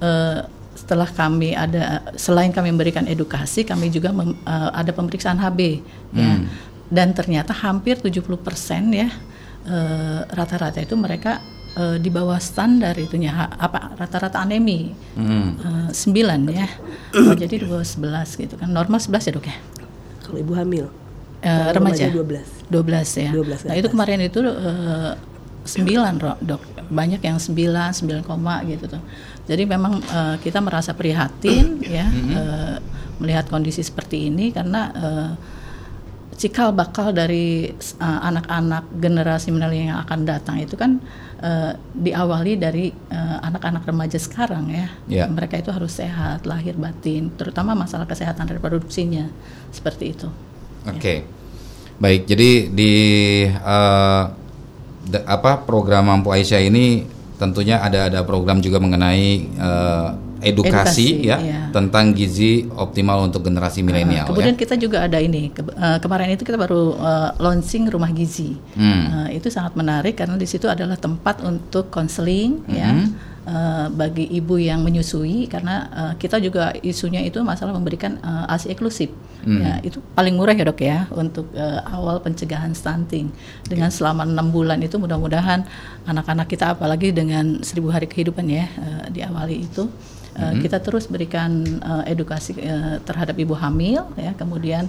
eh, 0.00 0.40
setelah 0.78 1.10
kami 1.10 1.58
ada 1.58 2.06
selain 2.14 2.54
kami 2.54 2.70
memberikan 2.70 3.02
edukasi, 3.02 3.66
kami 3.66 3.90
juga 3.90 4.14
mem- 4.14 4.38
eh, 4.38 4.70
ada 4.72 4.94
pemeriksaan 4.94 5.36
HB. 5.36 5.60
Ya. 6.14 6.38
Hmm. 6.38 6.46
dan 6.88 7.12
ternyata 7.12 7.52
hampir 7.52 8.00
70% 8.00 8.32
ya 8.96 9.12
rata-rata 10.32 10.80
itu 10.80 10.96
mereka 10.96 11.44
eh, 11.74 11.96
di 11.98 12.08
bawah 12.08 12.38
standar 12.38 12.94
itunya 12.94 13.30
ha- 13.30 13.52
apa 13.52 13.92
rata-rata 13.94 14.38
anemi 14.38 14.94
Eh, 15.18 15.88
9 15.90 16.14
ya. 16.48 16.68
Oh, 17.12 17.34
jadi 17.34 17.54
di 17.58 17.66
bawah 17.66 17.82
11 17.82 18.38
gitu 18.38 18.54
kan. 18.54 18.68
Normal 18.68 18.98
11 18.98 19.26
ya, 19.26 19.32
Dok 19.32 19.46
ya? 19.46 19.56
Kalau 20.22 20.38
ibu 20.38 20.52
hamil. 20.54 20.86
Eh, 21.38 21.48
Kalau 21.48 21.74
remaja. 21.74 22.06
12. 22.08 22.46
12 22.68 23.08
ya. 23.18 23.30
12 23.32 23.58
ke 23.58 23.66
nah, 23.66 23.74
itu 23.74 23.88
kemarin 23.88 24.18
itu 24.20 24.38
eh, 24.40 25.12
9 25.64 25.84
Ro- 26.18 26.40
Dok. 26.40 26.62
Banyak 26.88 27.20
yang 27.20 27.36
9, 27.36 27.52
9 27.52 28.22
koma 28.22 28.62
gitu 28.62 28.88
tuh. 28.88 29.02
Jadi 29.44 29.64
memang 29.64 29.98
eh, 29.98 30.36
kita 30.38 30.60
merasa 30.60 30.92
prihatin 30.92 31.80
ya 31.80 32.06
eh, 32.08 32.74
melihat 33.18 33.46
kondisi 33.46 33.80
seperti 33.80 34.28
ini 34.28 34.52
karena 34.52 34.80
eh, 34.94 35.30
cikal 36.34 36.70
bakal 36.70 37.10
dari 37.10 37.66
anak-anak 37.98 38.86
generasi 38.94 39.50
milenial 39.50 39.90
yang 39.90 39.98
akan 39.98 40.22
datang 40.22 40.62
itu 40.62 40.78
kan 40.78 41.02
eh, 41.42 41.72
diawali 41.94 42.58
dari 42.58 42.90
eh, 42.90 43.38
anak-anak 43.42 43.86
remaja 43.86 44.18
sekarang 44.18 44.70
ya. 44.70 44.86
Ya. 45.08 45.24
Mereka 45.26 45.58
itu 45.62 45.70
harus 45.72 45.94
sehat 45.96 46.44
lahir 46.44 46.74
batin, 46.78 47.32
terutama 47.34 47.74
masalah 47.74 48.06
kesehatan 48.06 48.46
reproduksinya 48.48 49.30
seperti 49.72 50.14
itu. 50.14 50.28
Oke. 50.86 51.24
Baik, 51.98 52.30
jadi 52.30 52.50
di 52.70 52.92
eh, 53.50 54.22
da- 55.08 55.26
apa 55.26 55.66
program 55.66 56.12
Mampu 56.12 56.30
Aisyah 56.30 56.62
ini 56.62 57.02
tentunya 57.38 57.82
ada 57.82 58.10
ada 58.10 58.20
program 58.26 58.62
juga 58.62 58.78
mengenai 58.78 59.30
eh, 59.50 60.08
edukasi, 60.40 60.70
Edukasi, 60.70 61.08
ya 61.24 61.36
iya. 61.38 61.60
tentang 61.68 62.10
gizi 62.10 62.50
optimal 62.70 63.24
untuk 63.24 63.42
generasi 63.42 63.80
milenial 63.80 64.24
Nah, 64.24 64.28
kemudian 64.28 64.54
ya. 64.54 64.60
kita 64.60 64.74
juga 64.74 65.02
ada 65.02 65.18
ini 65.18 65.48
ke- 65.48 65.66
eh, 65.68 65.98
kemarin 65.98 66.30
itu 66.30 66.42
kita 66.42 66.56
baru 66.56 66.94
eh, 66.94 67.30
launching 67.36 67.86
rumah 67.86 68.10
gizi. 68.10 68.54
Hmm. 68.72 69.26
Eh, 69.26 69.38
itu 69.38 69.48
sangat 69.48 69.74
menarik 69.74 70.14
karena 70.14 70.34
di 70.34 70.44
situ 70.44 70.66
adalah 70.66 70.94
tempat 70.94 71.42
untuk 71.42 71.88
konseling 71.88 72.62
ya 72.66 72.88
Hmm. 72.88 73.08
eh, 73.44 73.86
bagi 73.90 74.28
ibu 74.30 74.56
yang 74.56 74.80
menyusui 74.80 75.46
karena 75.46 75.74
eh, 75.90 76.12
kita 76.16 76.38
juga 76.38 76.70
isunya 76.80 77.20
itu 77.20 77.40
masalah 77.40 77.72
memberikan 77.72 78.16
eh, 78.18 78.52
ASI 78.52 78.70
eksklusif. 78.70 79.10
Hmm. 79.38 79.62
Ya, 79.62 79.78
itu 79.80 80.02
paling 80.12 80.34
murah 80.34 80.52
ya 80.52 80.64
dok 80.64 80.80
ya 80.80 81.06
untuk 81.12 81.46
eh, 81.52 81.80
awal 81.88 82.18
pencegahan 82.18 82.72
stunting. 82.72 83.30
Dengan 83.64 83.88
selama 83.88 84.22
enam 84.22 84.50
bulan 84.50 84.78
itu 84.78 84.96
mudah-mudahan 84.96 85.62
anak-anak 86.04 86.46
kita 86.46 86.74
apalagi 86.74 87.10
dengan 87.10 87.62
seribu 87.62 87.88
hari 87.88 88.04
kehidupan 88.04 88.44
ya 88.46 88.66
eh, 88.68 89.04
diawali 89.10 89.64
itu 89.64 89.86
Uh, 90.38 90.54
kita 90.62 90.78
terus 90.78 91.10
berikan 91.10 91.66
uh, 91.82 92.06
edukasi 92.06 92.54
uh, 92.62 93.02
terhadap 93.02 93.34
ibu 93.34 93.58
hamil 93.58 94.06
ya. 94.14 94.30
Kemudian 94.38 94.86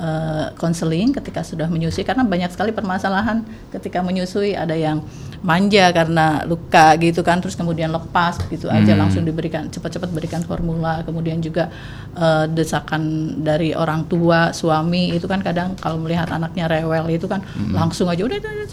uh, 0.00 0.56
konseling 0.56 1.12
ketika 1.12 1.44
sudah 1.44 1.68
menyusui 1.68 2.00
karena 2.00 2.24
banyak 2.24 2.48
sekali 2.48 2.72
permasalahan 2.72 3.44
ketika 3.76 4.00
menyusui. 4.00 4.56
Ada 4.56 4.72
yang 4.72 5.04
manja 5.44 5.92
karena 5.92 6.48
luka 6.48 6.96
gitu 6.96 7.20
kan 7.20 7.44
terus 7.44 7.60
kemudian 7.60 7.92
lepas 7.92 8.40
gitu 8.48 8.72
aja. 8.72 8.96
Langsung 8.96 9.28
diberikan 9.28 9.68
cepat-cepat 9.68 10.08
berikan 10.16 10.40
formula. 10.40 11.04
Kemudian 11.04 11.44
juga 11.44 11.68
uh, 12.16 12.48
desakan 12.48 13.36
dari 13.44 13.76
orang 13.76 14.08
tua 14.08 14.56
suami 14.56 15.12
itu 15.12 15.28
kan 15.28 15.44
kadang 15.44 15.76
kalau 15.76 16.00
melihat 16.00 16.32
anaknya 16.32 16.72
rewel 16.72 17.12
itu 17.12 17.28
kan 17.28 17.44
langsung 17.68 18.08
aja 18.08 18.24
udah 18.24 18.40
udah, 18.40 18.52
udah, 18.64 18.66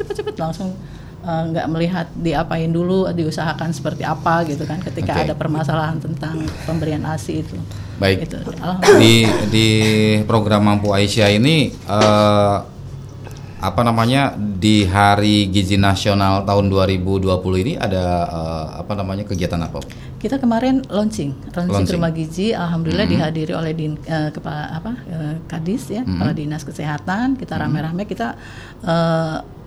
cepet-cepet 1.23 1.29
langsung 1.29 1.29
uh, 1.29 1.43
nggak 1.51 1.67
melihat 1.71 2.07
diapain 2.15 2.71
dulu 2.71 3.07
diusahakan 3.11 3.71
seperti 3.71 4.03
apa 4.03 4.43
gitu 4.47 4.63
kan 4.67 4.79
ketika 4.83 5.13
Oke. 5.15 5.23
ada 5.29 5.33
permasalahan 5.33 5.97
tentang 5.99 6.43
pemberian 6.67 7.03
ASI 7.07 7.43
itu. 7.43 7.55
Baik. 7.99 8.27
Itu. 8.27 8.37
Di 8.99 9.23
di 9.49 9.67
program 10.27 10.67
Mampu 10.67 10.91
Aisyah 10.91 11.29
ini 11.31 11.71
eh, 11.71 12.57
apa 13.63 13.79
namanya 13.79 14.35
di 14.35 14.83
Hari 14.83 15.47
Gizi 15.47 15.79
Nasional 15.79 16.43
tahun 16.43 16.67
2020 16.67 17.63
ini 17.63 17.73
ada 17.79 18.03
eh, 18.27 18.65
apa 18.83 18.93
namanya 18.97 19.23
kegiatan 19.23 19.59
apa? 19.61 19.79
Kita 20.23 20.39
kemarin 20.39 20.79
launching, 20.87 21.35
launching, 21.51 21.67
Launching. 21.67 21.99
rumah 21.99 22.11
gizi, 22.15 22.55
alhamdulillah 22.55 23.03
dihadiri 23.11 23.51
oleh 23.59 23.75
din, 23.75 23.99
eh, 24.07 24.31
kepala 24.31 24.71
apa 24.71 24.91
eh, 25.03 25.35
kadis 25.51 25.91
ya, 25.91 26.07
kepala 26.07 26.31
dinas 26.31 26.63
kesehatan. 26.63 27.35
Kita 27.35 27.59
rame-rame 27.59 28.07
kita 28.07 28.39
eh, 28.87 29.62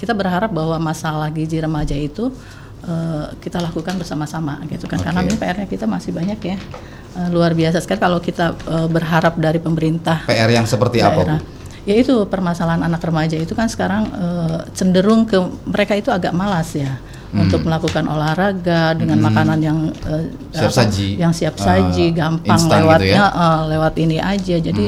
kita 0.00 0.16
berharap 0.16 0.48
bahwa 0.48 0.80
masalah 0.80 1.28
gizi 1.28 1.60
remaja 1.60 1.92
itu 1.92 2.32
eh, 2.82 3.24
kita 3.36 3.60
lakukan 3.60 3.94
bersama-sama 3.94 4.64
gitu 4.66 4.88
kan, 4.88 4.96
karena 4.98 5.20
Oke. 5.20 5.28
ini 5.28 5.36
PR-nya 5.36 5.68
kita 5.68 5.84
masih 5.84 6.10
banyak 6.10 6.40
ya, 6.40 6.56
Eh, 7.10 7.26
luar 7.26 7.52
biasa 7.52 7.82
sekali 7.82 7.98
kalau 7.98 8.16
kita 8.18 8.54
eh, 8.56 8.86
berharap 8.86 9.34
dari 9.34 9.58
pemerintah 9.58 10.22
PR 10.24 10.46
yang 10.48 10.62
seperti 10.62 11.02
apa, 11.02 11.18
Bu? 11.18 11.26
daerah. 11.26 11.40
Ya 11.82 11.98
itu 11.98 12.22
permasalahan 12.24 12.80
anak 12.80 13.02
remaja 13.02 13.34
itu 13.34 13.50
kan 13.50 13.66
sekarang 13.66 14.06
eh, 14.06 14.58
cenderung 14.72 15.26
ke 15.26 15.34
mereka 15.66 15.98
itu 15.98 16.08
agak 16.08 16.30
malas 16.30 16.70
ya 16.72 17.02
untuk 17.30 17.62
melakukan 17.62 18.06
olahraga 18.06 18.94
dengan 18.94 19.18
makanan 19.20 19.58
yang 19.58 19.78
eh, 20.06 20.30
Siap 20.50 20.70
apa, 20.70 20.78
saji. 20.86 21.08
yang 21.18 21.34
siap 21.34 21.58
Eh, 21.58 21.62
saji, 21.62 22.06
gampang 22.14 22.54
instan 22.54 22.78
gitu 22.78 22.84
lewatnya 22.86 23.22
ya? 23.26 23.42
eh, 23.42 23.60
lewat 23.70 23.94
ini 23.98 24.16
aja. 24.22 24.56
Jadi 24.62 24.84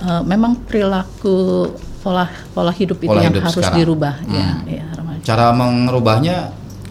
eh, 0.00 0.22
memang 0.22 0.62
perilaku 0.62 1.66
pola 2.06 2.30
pola 2.54 2.70
hidup 2.70 3.02
itu 3.02 3.10
Pola 3.10 3.18
yang 3.18 3.34
hidup 3.34 3.50
harus 3.50 3.58
sekarang. 3.58 3.78
dirubah 3.82 4.14
ya, 4.30 4.48
ya 4.62 4.84
remaja. 4.94 5.22
Cara 5.26 5.46
merubahnya 5.50 6.36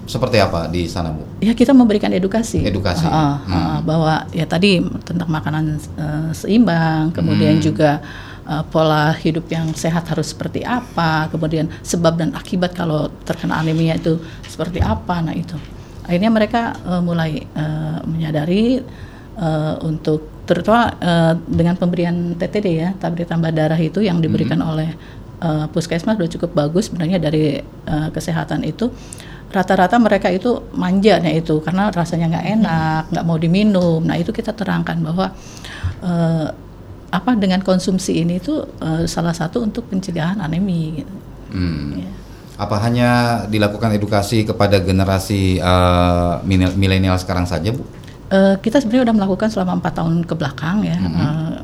seperti 0.03 0.37
apa 0.37 0.67
di 0.67 0.85
sana, 0.85 1.09
Bu? 1.09 1.23
Ya 1.39 1.55
kita 1.55 1.71
memberikan 1.71 2.11
edukasi, 2.11 2.61
Edukasi. 2.61 3.07
Ah, 3.07 3.39
Hmm. 3.41 3.55
ah, 3.55 3.79
bahwa 3.79 4.13
ya 4.29 4.43
tadi 4.43 4.77
tentang 5.01 5.31
makanan 5.31 5.63
eh, 5.79 6.29
seimbang, 6.29 7.09
Hmm. 7.09 7.15
kemudian 7.15 7.57
juga 7.57 8.03
eh, 8.43 8.63
pola 8.69 9.15
hidup 9.15 9.47
yang 9.47 9.71
sehat 9.73 10.03
harus 10.05 10.29
seperti 10.29 10.61
apa, 10.61 11.31
kemudian 11.31 11.71
sebab 11.81 12.13
dan 12.13 12.35
akibat 12.35 12.75
kalau 12.75 13.07
terkena 13.23 13.57
anemia 13.57 13.95
itu 13.95 14.19
seperti 14.45 14.77
apa, 14.77 15.23
nah 15.23 15.33
itu. 15.33 15.55
Akhirnya 16.03 16.29
mereka 16.29 16.61
eh, 16.77 17.01
mulai 17.01 17.31
eh, 17.41 17.97
menyadari 18.05 18.83
eh, 19.33 19.75
untuk 19.81 20.34
terutama 20.45 20.93
eh, 21.01 21.33
dengan 21.49 21.75
pemberian 21.75 22.37
TTD 22.37 22.67
ya, 22.71 22.89
tablet 22.95 23.27
tambah 23.27 23.49
darah 23.49 23.77
itu 23.77 23.99
yang 24.01 24.21
diberikan 24.21 24.61
Hmm. 24.61 24.71
oleh 24.71 24.89
eh, 25.41 25.65
puskesmas 25.73 26.15
sudah 26.15 26.31
cukup 26.31 26.51
bagus 26.55 26.87
sebenarnya 26.87 27.17
dari 27.19 27.59
eh, 27.65 28.07
kesehatan 28.13 28.63
itu 28.63 28.89
rata-rata 29.45 29.95
mereka 30.01 30.27
itu 30.29 30.67
manjanya 30.75 31.31
itu 31.31 31.61
karena 31.63 31.87
rasanya 31.89 32.27
nggak 32.27 32.45
enak, 32.59 33.03
nggak 33.13 33.25
mau 33.25 33.37
diminum. 33.39 34.01
Nah 34.03 34.17
itu 34.19 34.29
kita 34.31 34.51
terangkan 34.53 34.99
bahwa 35.01 35.31
eh, 36.03 36.47
apa 37.13 37.31
dengan 37.39 37.63
konsumsi 37.63 38.21
ini 38.21 38.37
itu 38.39 38.61
eh, 38.81 39.07
salah 39.07 39.33
satu 39.33 39.63
untuk 39.63 39.87
pencegahan 39.89 40.39
anemi. 40.43 41.01
Gitu. 41.03 41.13
Hmm. 41.55 42.03
Ya. 42.03 42.11
Apa 42.55 42.79
hanya 42.83 43.09
dilakukan 43.51 43.91
edukasi 43.91 44.47
kepada 44.47 44.79
generasi 44.79 45.59
mine- 46.47 46.75
milenial 46.79 47.19
sekarang 47.19 47.43
saja, 47.43 47.67
Bu? 47.75 47.83
Eh, 48.35 48.55
kita 48.59 48.83
sebenarnya 48.83 49.07
udah 49.11 49.15
melakukan 49.15 49.47
selama 49.47 49.79
empat 49.79 49.93
tahun 49.95 50.27
ke 50.27 50.33
belakang 50.35 50.83
ya. 50.83 50.97
eh, 50.99 51.55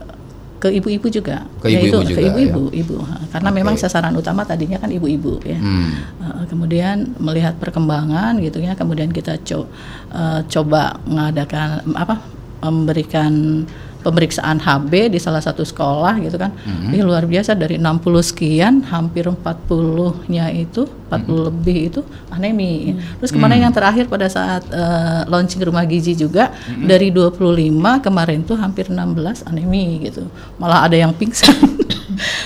ke 0.62 0.70
ibu-ibu 0.70 1.10
juga. 1.10 1.42
Ke 1.58 1.74
Yaitu 1.74 1.90
ibu-ibu 1.90 2.06
juga, 2.06 2.18
ke 2.18 2.22
ibu-ibu, 2.30 2.64
ibu. 2.70 2.96
karena 3.34 3.50
Oke. 3.50 3.58
memang 3.58 3.76
sasaran 3.82 4.14
utama 4.14 4.46
tadinya 4.46 4.78
kan 4.78 4.94
ibu-ibu 4.94 5.42
ya. 5.42 5.58
Hmm. 5.58 5.90
Uh, 6.22 6.44
kemudian 6.46 7.18
melihat 7.18 7.58
perkembangan 7.58 8.38
gitu 8.38 8.62
ya 8.62 8.78
kemudian 8.78 9.10
kita 9.10 9.42
co- 9.42 9.66
uh, 10.14 10.46
coba 10.46 11.02
mengadakan 11.10 11.82
apa 11.98 12.22
memberikan 12.62 13.66
pemeriksaan 14.02 14.58
HB 14.58 15.14
di 15.14 15.20
salah 15.22 15.40
satu 15.40 15.62
sekolah 15.62 16.18
gitu 16.20 16.36
kan. 16.36 16.52
Ini 16.90 17.06
luar 17.06 17.30
biasa 17.30 17.54
dari 17.54 17.78
60 17.78 18.02
sekian 18.26 18.74
hampir 18.90 19.30
40-nya 19.30 20.50
itu 20.52 20.90
40 21.08 21.48
lebih 21.48 21.78
itu 21.94 22.02
anemi. 22.30 22.98
Terus 23.22 23.32
kemarin 23.32 23.70
yang 23.70 23.74
terakhir 23.74 24.10
pada 24.10 24.26
saat 24.28 24.66
uh, 24.74 25.24
launching 25.30 25.62
rumah 25.62 25.86
gizi 25.86 26.18
juga 26.18 26.50
dari 26.82 27.14
25 27.14 27.38
kemarin 28.02 28.42
tuh 28.42 28.58
hampir 28.58 28.90
16 28.90 29.46
anemi 29.46 30.02
gitu. 30.04 30.26
Malah 30.58 30.90
ada 30.90 30.98
yang 30.98 31.14
pingsan 31.14 31.54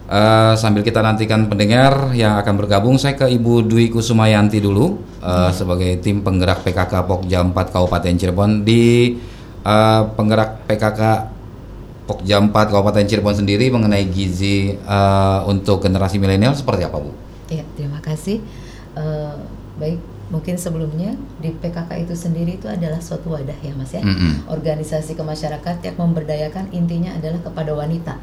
Eh, 0.06 0.54
sambil 0.54 0.86
kita 0.86 1.02
nantikan 1.02 1.50
pendengar 1.50 2.14
yang 2.14 2.38
akan 2.38 2.62
bergabung, 2.62 3.02
saya 3.02 3.18
ke 3.18 3.26
Ibu 3.26 3.66
Dwi 3.66 3.90
Kusumayanti 3.90 4.62
dulu 4.62 5.02
eh, 5.18 5.50
sebagai 5.50 5.98
tim 5.98 6.22
penggerak 6.22 6.62
PKK 6.62 7.10
Pokja 7.10 7.42
4 7.42 7.74
Kabupaten 7.74 8.14
Cirebon 8.14 8.62
di 8.62 9.18
eh, 9.66 10.02
penggerak 10.14 10.70
PKK 10.70 11.02
Pokja 12.06 12.38
4 12.38 12.54
Kabupaten 12.54 13.06
Cirebon 13.10 13.34
sendiri 13.34 13.74
mengenai 13.74 14.06
gizi 14.06 14.78
eh, 14.78 15.40
untuk 15.50 15.82
generasi 15.82 16.22
milenial 16.22 16.54
seperti 16.54 16.86
apa 16.86 17.02
Bu? 17.02 17.10
Ya, 17.50 17.66
kasih. 18.06 18.42
Uh, 18.96 19.36
baik, 19.76 20.00
mungkin 20.32 20.56
sebelumnya 20.56 21.14
di 21.44 21.52
PKK 21.52 22.08
itu 22.08 22.16
sendiri 22.16 22.58
itu 22.58 22.66
adalah 22.70 23.02
suatu 23.02 23.34
wadah 23.34 23.58
ya 23.60 23.74
Mas 23.76 23.92
ya. 23.92 24.02
Mm-mm. 24.02 24.48
Organisasi 24.50 25.18
kemasyarakatan 25.18 25.84
yang 25.84 25.98
memberdayakan 26.00 26.72
intinya 26.72 27.12
adalah 27.18 27.42
kepada 27.44 27.76
wanita. 27.76 28.16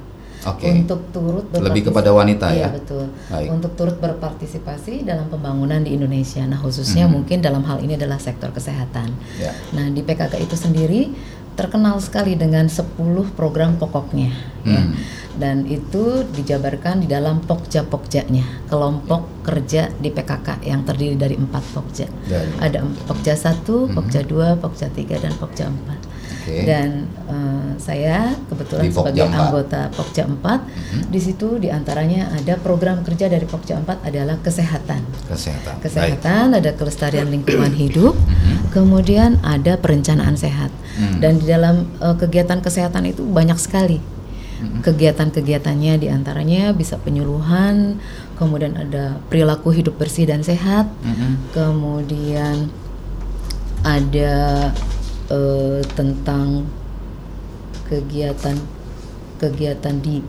Oke. 0.43 0.67
Untuk 0.67 1.01
turut 1.15 1.47
Lebih 1.55 1.91
kepada 1.91 2.11
wanita 2.11 2.51
Iya, 2.51 2.67
ya? 2.67 2.69
betul. 2.75 3.05
Baik. 3.31 3.49
Untuk 3.49 3.73
turut 3.79 3.97
berpartisipasi 3.97 5.07
dalam 5.07 5.31
pembangunan 5.31 5.79
di 5.79 5.95
Indonesia. 5.95 6.43
Nah, 6.43 6.59
khususnya 6.59 7.07
Mhm. 7.07 7.13
mungkin 7.15 7.39
dalam 7.39 7.63
hal 7.63 7.79
ini 7.79 7.95
adalah 7.95 8.19
sektor 8.19 8.51
kesehatan. 8.51 9.15
Ya. 9.39 9.55
Nah, 9.71 9.87
di 9.89 10.03
PKK 10.03 10.43
itu 10.43 10.59
sendiri 10.59 11.15
terkenal 11.53 12.01
sekali 12.01 12.33
dengan 12.33 12.65
10 12.67 13.29
program 13.37 13.77
pokoknya 13.77 14.33
ya. 14.65 14.81
Hmm. 14.83 14.97
Dan 15.33 15.65
itu 15.65 16.25
dijabarkan 16.29 17.01
di 17.01 17.09
dalam 17.09 17.41
pokja-pokjanya, 17.41 18.69
kelompok 18.69 19.45
kerja 19.45 19.89
di 19.93 20.09
PKK 20.09 20.61
yang 20.63 20.85
terdiri 20.85 21.17
dari 21.17 21.37
empat 21.37 21.65
pokja. 21.73 22.05
Dari- 22.25 22.53
Ada 22.61 22.81
em- 22.81 22.97
pokja 23.05 23.33
1, 23.33 23.89
Mhm. 23.89 23.95
pokja 23.97 24.21
2, 24.25 24.49
pokja 24.57 24.89
3 24.93 25.17
dan 25.17 25.33
pokja 25.37 25.69
4. 25.69 26.01
Oke. 26.43 26.67
Dan 26.67 27.07
eh, 27.31 27.71
saya 27.79 28.35
kebetulan 28.51 28.83
Di 28.83 28.91
Pokja 28.91 29.15
sebagai 29.15 29.25
4. 29.31 29.39
anggota 29.39 29.81
Pokja 29.95 30.23
4, 30.27 30.59
Mhm. 30.67 31.03
di 31.09 31.21
situ 31.23 31.49
di 31.57 31.71
antaranya 31.71 32.35
ada 32.35 32.59
program 32.59 33.07
kerja 33.07 33.31
dari 33.31 33.47
Pokja 33.47 33.79
4 33.79 34.03
adalah 34.03 34.43
kesehatan. 34.43 35.07
Kesehatan. 35.31 35.79
Baik. 35.79 35.83
Kesehatan, 35.87 36.47
ada 36.59 36.71
kelestarian 36.75 37.31
lingkungan 37.31 37.71
hidup, 37.71 38.19
Mhm. 38.19 38.75
kemudian 38.75 39.39
ada 39.41 39.79
perencanaan 39.79 40.35
sehat. 40.35 40.75
Hmm. 40.99 41.23
Dan 41.23 41.39
di 41.39 41.47
dalam 41.47 41.87
eh, 41.97 42.17
kegiatan 42.19 42.59
kesehatan 42.59 43.07
itu 43.07 43.23
banyak 43.23 43.57
sekali 43.57 44.03
Mhm. 44.03 44.83
kegiatan-kegiatannya 44.83 45.95
di 45.97 46.07
antaranya 46.07 46.71
bisa 46.71 46.99
penyuluhan, 46.99 48.03
kemudian 48.35 48.75
ada 48.75 49.19
perilaku 49.27 49.71
hidup 49.71 49.95
bersih 49.95 50.27
dan 50.27 50.43
sehat, 50.43 50.91
Mhm. 51.03 51.51
kemudian 51.51 52.67
ada 53.83 54.71
eh, 55.33 55.81
tentang 55.97 56.69
kegiatan 57.89 58.57
kegiatan 59.37 59.97
di 59.99 60.23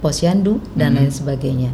posyandu 0.00 0.60
dan 0.72 0.92
Mhm. 0.92 0.96
lain 0.96 1.12
sebagainya. 1.12 1.70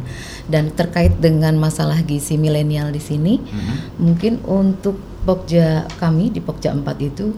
Dan 0.47 0.71
terkait 0.71 1.19
dengan 1.19 1.55
masalah 1.55 1.99
gizi 1.99 2.35
milenial 2.35 2.91
di 2.91 2.99
sini, 2.99 3.39
Mhm. 3.39 3.75
mungkin 3.99 4.33
untuk 4.43 4.95
Pokja 5.27 5.83
kami 5.99 6.31
di 6.31 6.39
Pokja 6.39 6.71
4 6.71 7.03
itu 7.03 7.35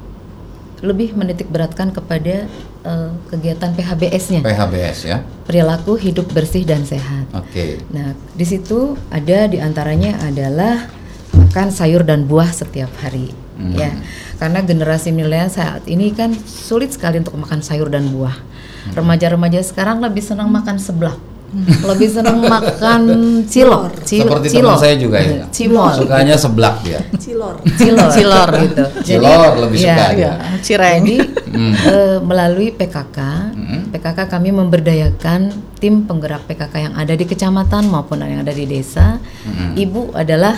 lebih 0.80 1.18
menitik 1.18 1.50
beratkan 1.50 1.90
kepada 1.90 2.46
eh, 2.80 3.12
kegiatan 3.28 3.76
PHBS-nya, 3.76 4.40
PHBS 4.40 4.98
ya. 5.04 5.20
perilaku 5.44 6.00
hidup 6.00 6.32
bersih 6.32 6.64
dan 6.64 6.88
sehat. 6.88 7.28
Oke. 7.36 7.84
Nah, 7.92 8.16
di 8.32 8.46
situ 8.48 8.96
ada 9.12 9.52
di 9.52 9.60
antaranya 9.60 10.16
adalah 10.24 10.88
makan 11.36 11.76
sayur 11.76 12.08
dan 12.08 12.24
buah 12.24 12.48
setiap 12.48 12.88
hari, 13.04 13.36
Hmm. 13.60 13.76
ya. 13.76 13.92
Karena 14.36 14.64
generasi 14.64 15.12
milenial 15.12 15.48
saat 15.48 15.84
ini 15.86 16.10
kan 16.10 16.32
sulit 16.40 16.90
sekali 16.90 17.20
untuk 17.20 17.36
makan 17.36 17.60
sayur 17.60 17.88
dan 17.88 18.08
buah. 18.08 18.34
Hmm. 18.34 18.96
Remaja-remaja 18.96 19.60
sekarang 19.62 20.00
lebih 20.00 20.22
senang 20.22 20.48
makan 20.48 20.80
seblak, 20.80 21.20
lebih 21.86 22.08
senang 22.08 22.40
makan 22.40 23.02
cilok, 23.52 24.00
cil- 24.02 24.24
Seperti 24.24 24.48
teman 24.50 24.56
cilok. 24.64 24.78
saya 24.80 24.96
juga 24.96 25.18
ya. 25.20 25.44
Cimol, 25.52 25.92
Sukanya 25.94 26.36
seblak 26.36 26.76
dia. 26.82 27.00
Cilor. 27.14 27.60
cilor, 27.76 28.10
Cilor. 28.10 28.50
gitu. 28.64 28.84
Cilor 29.06 29.52
lebih 29.60 29.78
ya, 29.78 29.86
suka 29.86 30.06
Iya, 30.08 30.16
dia. 30.16 30.32
cireng. 30.62 31.04
Jadi 31.04 31.18
Hmm. 31.50 31.74
eh, 31.74 32.18
melalui 32.22 32.70
PKK, 32.72 33.18
Hmm. 33.52 33.82
PKK 33.92 34.30
kami 34.30 34.54
memberdayakan 34.54 35.50
tim 35.76 36.06
penggerak 36.06 36.46
PKK 36.46 36.74
yang 36.80 36.96
ada 36.96 37.12
di 37.12 37.26
kecamatan 37.26 37.84
maupun 37.86 38.22
yang 38.22 38.40
ada 38.40 38.54
di 38.54 38.64
desa. 38.64 39.18
Hmm. 39.44 39.74
Ibu 39.74 40.14
adalah 40.14 40.56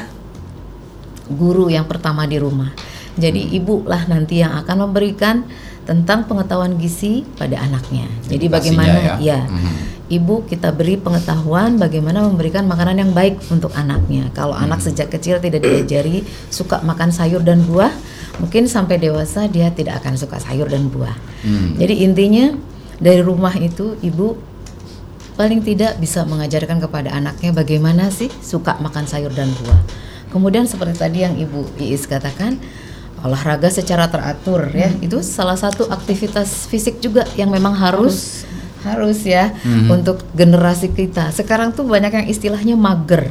guru 1.29 1.69
yang 1.69 1.85
pertama 1.85 2.25
di 2.25 2.41
rumah. 2.41 2.71
Jadi 3.19 3.43
Hmm. 3.43 3.57
ibu 3.59 3.75
lah 3.85 4.07
nanti 4.07 4.39
yang 4.39 4.55
akan 4.55 4.87
memberikan 4.87 5.43
tentang 5.83 6.29
pengetahuan 6.29 6.77
gizi 6.79 7.27
pada 7.35 7.59
anaknya. 7.59 8.07
Jadi 8.29 8.45
Edukasinya 8.47 8.55
bagaimana 8.85 8.99
ya. 9.01 9.15
ya, 9.19 9.39
Mhm. 9.49 9.73
ibu 10.13 10.35
kita 10.47 10.71
beri 10.71 10.95
pengetahuan 10.95 11.75
bagaimana 11.75 12.23
memberikan 12.23 12.63
makanan 12.69 13.01
yang 13.01 13.11
baik 13.11 13.41
untuk 13.51 13.73
anaknya. 13.75 14.31
Kalau 14.31 14.55
Hmm. 14.55 14.69
anak 14.69 14.79
sejak 14.79 15.11
kecil 15.11 15.41
tidak 15.43 15.65
diajari 15.65 16.23
suka 16.47 16.79
makan 16.85 17.11
sayur 17.11 17.43
dan 17.43 17.65
buah, 17.65 17.91
mungkin 18.39 18.69
sampai 18.69 19.01
dewasa 19.01 19.49
dia 19.51 19.73
tidak 19.73 19.99
akan 20.05 20.15
suka 20.15 20.39
sayur 20.39 20.69
dan 20.71 20.87
buah. 20.87 21.17
Hmm. 21.43 21.75
Jadi 21.75 22.05
intinya 22.05 22.55
dari 23.01 23.19
rumah 23.19 23.57
itu 23.57 23.97
ibu 23.99 24.37
paling 25.35 25.65
tidak 25.65 25.97
bisa 25.97 26.21
mengajarkan 26.23 26.77
kepada 26.77 27.09
anaknya 27.11 27.49
bagaimana 27.51 28.13
sih 28.13 28.29
suka 28.45 28.77
makan 28.77 29.09
sayur 29.09 29.33
dan 29.33 29.49
buah. 29.49 29.81
Kemudian 30.31 30.63
seperti 30.63 30.95
tadi 30.97 31.17
yang 31.21 31.35
Ibu 31.35 31.75
Iis 31.77 32.07
katakan 32.07 32.55
olahraga 33.21 33.69
secara 33.69 34.07
teratur 34.07 34.65
ya 34.71 34.89
itu 34.97 35.21
salah 35.21 35.53
satu 35.53 35.85
aktivitas 35.85 36.65
fisik 36.65 36.97
juga 36.97 37.21
yang 37.35 37.53
memang 37.53 37.75
harus 37.75 38.47
harus, 38.81 39.21
ya 39.21 39.53
Hmm. 39.61 39.93
untuk 39.93 40.25
generasi 40.33 40.89
kita. 40.89 41.29
Sekarang 41.29 41.69
tuh 41.69 41.85
banyak 41.85 42.09
yang 42.11 42.25
istilahnya 42.25 42.73
mager, 42.73 43.29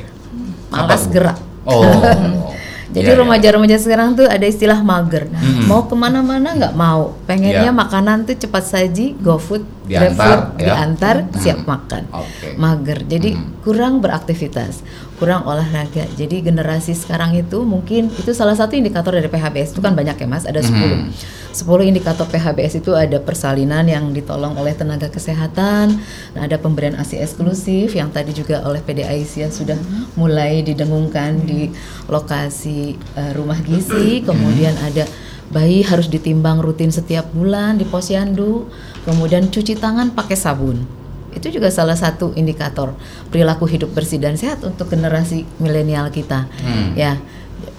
malas 0.70 1.02
Apa, 1.04 1.10
gerak. 1.10 1.38
Oh. 1.66 1.82
Jadi 2.90 3.06
Iya, 3.06 3.14
iya. 3.14 3.20
remaja-remaja 3.22 3.76
sekarang 3.78 4.18
tuh 4.18 4.26
ada 4.26 4.42
istilah 4.42 4.82
mager. 4.82 5.30
Mm-mm. 5.30 5.70
Mau 5.70 5.86
ke 5.86 5.94
mana-mana 5.94 6.58
nggak 6.58 6.74
mau. 6.74 7.14
Pengennya 7.22 7.70
Iya. 7.70 7.74
makanan 7.74 8.26
tuh 8.26 8.34
cepat 8.34 8.66
saji, 8.66 9.14
GoFood, 9.14 9.62
Diantar, 9.86 10.10
GrabFood, 10.10 10.58
ya. 10.58 10.66
diantar, 10.74 11.16
Mm. 11.22 11.30
siap 11.38 11.58
makan. 11.62 12.02
Oke. 12.10 12.58
Mager. 12.58 12.98
Jadi 13.06 13.38
Mm. 13.38 13.62
kurang 13.62 14.02
beraktivitas, 14.02 14.82
kurang 15.20 15.44
olahraga. 15.44 16.08
Jadi 16.16 16.40
generasi 16.40 16.96
sekarang 16.96 17.36
itu 17.36 17.60
mungkin 17.60 18.08
itu 18.08 18.32
salah 18.32 18.56
satu 18.56 18.72
indikator 18.72 19.12
dari 19.12 19.28
PHBS 19.28 19.76
itu 19.76 19.84
kan 19.84 19.92
banyak 19.92 20.16
ya 20.16 20.26
Mas, 20.26 20.48
ada 20.48 20.64
10. 20.64 20.72
Mm. 20.72 21.12
10 21.50 21.90
indikator 21.92 22.24
PHBS 22.30 22.80
itu 22.80 22.96
ada 22.96 23.20
persalinan 23.20 23.84
yang 23.84 24.16
ditolong 24.16 24.56
oleh 24.56 24.72
tenaga 24.72 25.12
kesehatan, 25.12 25.98
nah, 26.32 26.46
ada 26.46 26.56
pemberian 26.56 26.96
ASI 26.96 27.20
eksklusif 27.20 27.92
yang 27.92 28.08
tadi 28.08 28.32
juga 28.32 28.64
oleh 28.64 28.80
PD 28.80 29.04
Aisyah 29.04 29.50
sudah 29.50 29.76
mulai 30.16 30.62
didengungkan 30.64 31.42
di 31.44 31.68
lokasi 32.08 32.96
eh, 32.96 33.32
rumah 33.36 33.58
gizi, 33.60 34.22
kemudian 34.22 34.72
ada 34.80 35.04
bayi 35.50 35.82
harus 35.82 36.06
ditimbang 36.06 36.62
rutin 36.62 36.94
setiap 36.94 37.26
bulan 37.34 37.76
di 37.76 37.84
posyandu, 37.84 38.70
kemudian 39.02 39.50
cuci 39.50 39.74
tangan 39.74 40.14
pakai 40.14 40.38
sabun. 40.38 40.99
Itu 41.34 41.48
juga 41.50 41.70
salah 41.70 41.94
satu 41.94 42.34
indikator 42.34 42.94
perilaku 43.30 43.66
hidup 43.70 43.94
bersih 43.94 44.18
dan 44.18 44.34
sehat 44.34 44.62
untuk 44.66 44.90
generasi 44.90 45.46
milenial 45.62 46.10
kita. 46.10 46.50
Hmm. 46.62 46.94
Ya. 46.98 47.18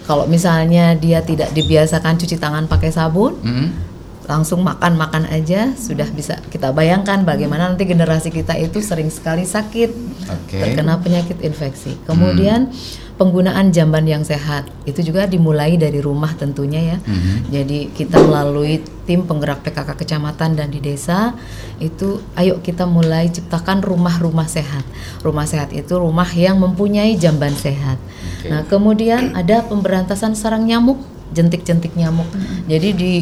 Kalau 0.06 0.26
misalnya 0.30 0.94
dia 0.98 1.22
tidak 1.26 1.54
dibiasakan 1.54 2.18
cuci 2.18 2.38
tangan 2.38 2.66
pakai 2.70 2.92
sabun, 2.94 3.38
Hmm. 3.42 3.91
Langsung 4.32 4.64
makan-makan 4.64 5.28
aja 5.28 5.76
sudah 5.76 6.08
bisa 6.16 6.40
kita 6.48 6.72
bayangkan 6.72 7.28
bagaimana 7.28 7.68
nanti 7.68 7.84
generasi 7.84 8.32
kita 8.32 8.56
itu 8.56 8.80
sering 8.80 9.12
sekali 9.12 9.44
sakit 9.44 9.92
Oke. 10.32 10.56
terkena 10.56 10.96
penyakit 11.04 11.44
infeksi. 11.44 12.00
Kemudian 12.08 12.72
penggunaan 13.20 13.76
jamban 13.76 14.08
yang 14.08 14.24
sehat 14.24 14.72
itu 14.88 15.04
juga 15.04 15.28
dimulai 15.28 15.76
dari 15.76 16.00
rumah 16.00 16.32
tentunya 16.40 16.96
ya. 16.96 16.98
Mhm. 17.04 17.52
Jadi 17.52 17.80
kita 17.92 18.24
melalui 18.24 18.80
tim 19.04 19.28
penggerak 19.28 19.68
PKK 19.68 20.00
kecamatan 20.00 20.56
dan 20.56 20.72
di 20.72 20.80
desa 20.80 21.36
itu 21.84 22.24
ayo 22.40 22.64
kita 22.64 22.88
mulai 22.88 23.28
ciptakan 23.28 23.84
rumah-rumah 23.84 24.48
sehat. 24.48 24.88
Rumah 25.22 25.44
sehat 25.44 25.76
itu 25.76 25.92
rumah 26.00 26.32
yang 26.32 26.56
mempunyai 26.58 27.20
jamban 27.20 27.52
sehat. 27.52 28.00
Oke. 28.40 28.48
Nah, 28.48 28.64
kemudian 28.66 29.36
ada 29.36 29.62
pemberantasan 29.68 30.34
sarang 30.34 30.64
nyamuk, 30.64 30.98
jentik-jentik 31.36 31.94
nyamuk. 31.94 32.26
Jadi 32.66 32.90
di 32.96 33.14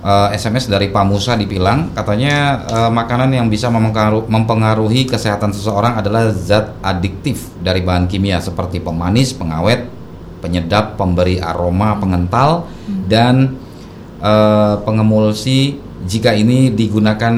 eh, 0.00 0.40
SMS 0.40 0.72
dari 0.72 0.88
Pak 0.88 1.04
Musa 1.04 1.36
di 1.36 1.44
Pilang. 1.44 1.92
Katanya 1.92 2.64
eh, 2.64 2.90
makanan 2.96 3.36
yang 3.36 3.52
bisa 3.52 3.68
mempengaruhi, 4.24 5.04
kesehatan 5.04 5.52
seseorang 5.52 6.00
adalah 6.00 6.32
zat 6.32 6.80
adiktif 6.80 7.52
dari 7.60 7.84
bahan 7.84 8.08
kimia 8.08 8.40
seperti 8.40 8.80
pemanis, 8.80 9.36
pengawet, 9.36 9.84
penyedap, 10.40 10.96
pemberi 10.96 11.44
aroma, 11.44 11.92
pengental 12.00 12.64
dan 13.04 13.52
eh, 14.16 14.74
pengemulsi 14.80 15.87
jika 16.04 16.30
ini 16.32 16.70
digunakan 16.70 17.34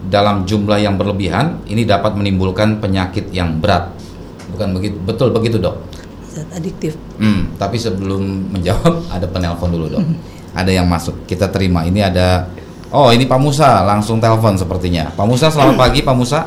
dalam 0.00 0.48
jumlah 0.48 0.80
yang 0.80 0.96
berlebihan 0.96 1.60
ini 1.68 1.84
dapat 1.84 2.16
menimbulkan 2.16 2.80
penyakit 2.80 3.28
yang 3.30 3.60
berat. 3.60 3.92
Bukan 4.50 4.72
begitu? 4.72 4.96
Betul 5.02 5.28
begitu, 5.30 5.60
Dok? 5.60 5.76
Zat 6.30 6.48
adiktif. 6.54 6.96
Hmm, 7.18 7.52
tapi 7.56 7.76
sebelum 7.76 8.54
menjawab 8.54 9.04
ada 9.14 9.26
penelpon 9.28 9.70
dulu, 9.70 9.86
Dok. 9.90 10.04
Ada 10.56 10.70
yang 10.72 10.88
masuk. 10.88 11.26
Kita 11.26 11.46
terima. 11.48 11.84
Ini 11.84 12.08
ada 12.08 12.48
Oh, 12.90 13.14
ini 13.14 13.22
Pak 13.22 13.38
Musa 13.38 13.86
langsung 13.86 14.18
telepon 14.18 14.58
sepertinya. 14.58 15.14
Pak 15.14 15.22
Musa, 15.22 15.46
selamat 15.46 15.78
pagi, 15.86 16.02
Pak 16.02 16.16
Musa. 16.16 16.42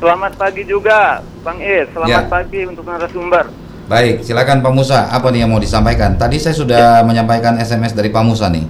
Selamat 0.00 0.32
pagi 0.32 0.64
juga, 0.64 1.20
Bang 1.44 1.60
Is. 1.60 1.92
Selamat 1.92 2.08
Ya. 2.08 2.20
pagi 2.24 2.60
untuk 2.64 2.88
narasumber. 2.88 3.52
Baik, 3.84 4.24
silakan 4.24 4.64
Pak 4.64 4.72
Musa. 4.72 5.12
Apa 5.12 5.28
nih 5.28 5.44
yang 5.44 5.52
mau 5.52 5.60
disampaikan? 5.60 6.16
Tadi 6.16 6.40
saya 6.40 6.56
sudah 6.56 7.04
menyampaikan 7.04 7.60
SMS 7.60 7.92
dari 7.92 8.08
Pak 8.08 8.24
Musa 8.24 8.48
nih. 8.48 8.64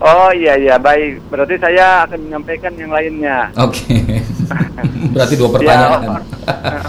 Oh 0.00 0.32
iya 0.32 0.56
iya 0.56 0.76
baik. 0.76 1.28
Berarti 1.28 1.60
saya 1.60 2.08
akan 2.08 2.18
menyampaikan 2.22 2.72
yang 2.74 2.88
lainnya. 2.88 3.52
Oke. 3.54 4.00
Berarti 5.14 5.34
dua 5.36 5.48
Ya, 5.48 5.54
pertanyaan. 5.54 6.00
or- 6.08 6.26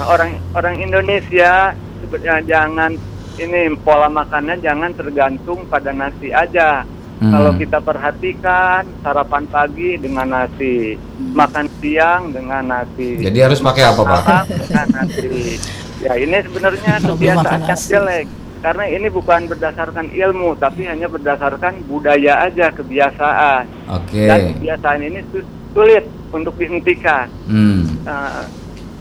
orang 0.10 0.32
orang 0.56 0.76
Indonesia 0.80 1.76
sebenarnya 2.02 2.36
jangan 2.41 2.91
ini 3.34 3.62
pola 3.78 4.08
makannya 4.08 4.56
jangan 4.60 4.91
tergantung 4.93 5.67
pada 5.67 5.91
nasi 5.91 6.32
aja. 6.32 6.88
Hmm. 7.21 7.30
Kalau 7.30 7.52
kita 7.54 7.78
perhatikan 7.78 8.82
sarapan 8.97 9.45
pagi 9.45 9.93
dengan 9.93 10.26
nasi, 10.26 10.97
makan 11.30 11.69
siang 11.78 12.34
dengan 12.34 12.65
nasi. 12.65 13.21
Jadi 13.21 13.38
harus 13.38 13.62
pakai 13.62 13.84
apa, 13.86 14.02
Pak? 14.02 14.24
dengan 14.50 14.88
nasi. 14.89 15.60
Ya 16.02 16.17
ini 16.17 16.34
sebenarnya 16.41 16.97
kebiasaan 16.97 17.38
makan 17.38 17.60
yang 17.62 17.78
jelek. 17.78 18.26
Karena 18.62 18.86
ini 18.86 19.10
bukan 19.10 19.50
berdasarkan 19.50 20.13
ilmu, 20.13 20.54
tapi 20.56 20.86
hanya 20.86 21.10
berdasarkan 21.10 21.82
budaya 21.89 22.45
aja, 22.45 22.69
kebiasaan. 22.69 23.65
Oke. 23.89 24.30
Dan 24.30 24.39
kebiasaan 24.54 25.02
ini 25.02 25.19
su- 25.34 25.50
sulit 25.74 26.06
untuk 26.30 26.54
dihentikan. 26.62 27.26
Hmm. 27.50 28.06
Nah, 28.06 28.45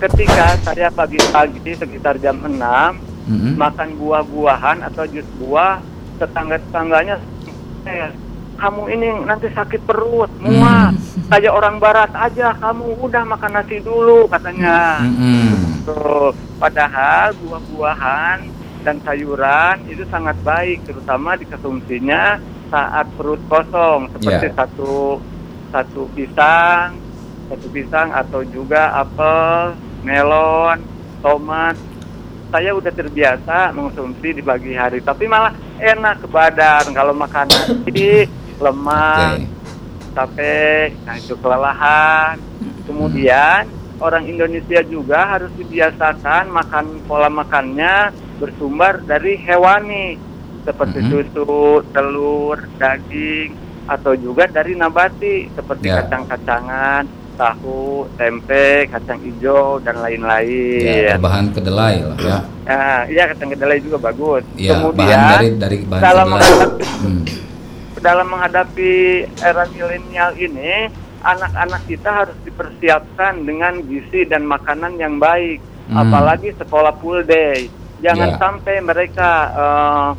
ketika 0.01 0.57
saya 0.65 0.89
pagi-pagi 0.89 1.77
sekitar 1.77 2.17
jam 2.19 2.41
6 2.41 2.57
Mm-mm. 3.29 3.55
makan 3.61 4.01
buah-buahan 4.01 4.81
atau 4.89 5.05
jus 5.05 5.29
buah, 5.37 5.85
tetangga-tetangganya 6.17 7.21
eh, 7.85 8.09
kamu 8.57 8.83
ini 8.97 9.09
nanti 9.29 9.53
sakit 9.53 9.85
perut, 9.85 10.33
mual. 10.41 10.97
Kayak 11.31 11.53
orang 11.53 11.77
barat 11.77 12.11
aja, 12.17 12.57
kamu 12.57 12.97
udah 12.97 13.23
makan 13.29 13.61
nasi 13.61 13.77
dulu 13.85 14.25
katanya. 14.25 15.05
Mm-mm. 15.05 15.85
Tuh, 15.85 16.33
padahal 16.57 17.37
buah-buahan 17.45 18.39
dan 18.83 18.97
sayuran 19.05 19.85
itu 19.87 20.05
sangat 20.09 20.37
baik, 20.41 20.85
terutama 20.89 21.37
dikonsumsinya 21.37 22.41
saat 22.71 23.07
perut 23.19 23.41
kosong, 23.51 24.09
seperti 24.17 24.47
Ya. 24.51 24.55
satu 24.57 25.21
satu 25.71 26.03
pisang, 26.15 26.99
satu 27.47 27.67
pisang 27.71 28.09
atau 28.11 28.43
juga 28.47 28.91
apel, 28.95 29.79
melon, 30.03 30.79
tomat. 31.23 31.77
Saya 32.51 32.75
udah 32.75 32.91
terbiasa 32.91 33.71
mengonsumsi 33.71 34.35
di 34.35 34.43
pagi 34.43 34.75
hari, 34.75 34.99
tapi 34.99 35.31
malah 35.31 35.55
enak 35.79 36.19
ke 36.19 36.27
badan 36.27 36.91
kalau 36.91 37.15
makan 37.15 37.47
nasi, 37.47 38.27
lemak, 38.65 39.47
capek, 40.15 40.91
nah 41.07 41.15
itu 41.15 41.35
kelelahan. 41.39 42.35
Kemudian 42.91 43.71
orang 44.03 44.27
Indonesia 44.27 44.83
juga 44.83 45.39
harus 45.39 45.53
dibiasakan 45.55 46.51
makan 46.51 47.07
pola 47.07 47.31
makannya 47.31 48.11
bersumber 48.41 49.05
dari 49.05 49.37
hewani 49.39 50.17
seperti 50.61 50.99
Mhm. 50.99 51.09
susu, 51.11 51.53
telur, 51.93 52.57
daging 52.75 53.53
atau 53.85 54.17
juga 54.17 54.49
dari 54.49 54.73
nabati 54.73 55.53
seperti 55.53 55.87
Ya. 55.87 56.01
kacang-kacangan, 56.01 57.05
tahu, 57.35 58.05
tempe, 58.15 58.85
kacang 58.87 59.21
hijau 59.21 59.81
dan 59.81 59.97
Ya, 59.97 60.03
lain-lain. 60.03 61.17
berbahan 61.17 61.47
kedelai 61.53 61.97
lah 62.01 62.17
ya. 62.19 62.39
Nah, 62.65 63.01
iya 63.09 63.25
kacang 63.27 63.51
kedelai 63.51 63.81
juga 63.81 63.99
bagus. 63.99 64.45
Ya, 64.55 64.77
Kemudian 64.79 65.09
bahan 65.11 65.33
dari 65.35 65.49
dari 65.57 65.77
bahan 65.83 66.03
dalam 66.03 66.27
kedelai. 66.27 66.41
menghadapi 66.41 66.85
Hmm. 67.01 67.23
dalam 68.01 68.27
menghadapi 68.29 68.93
era 69.41 69.65
milenial 69.69 70.31
ini, 70.35 70.73
anak-anak 71.21 71.83
kita 71.85 72.11
harus 72.15 72.37
dipersiapkan 72.43 73.45
dengan 73.45 73.81
gizi 73.85 74.25
dan 74.25 74.45
makanan 74.45 74.97
yang 74.97 75.17
baik, 75.17 75.61
Hmm. 75.89 75.99
apalagi 75.99 76.53
sekolah 76.55 76.95
full 76.97 77.25
day. 77.25 77.69
Jangan 78.01 78.29
Ya. 78.31 78.37
sampai 78.37 78.75
mereka 78.81 79.31
eh, 79.53 80.11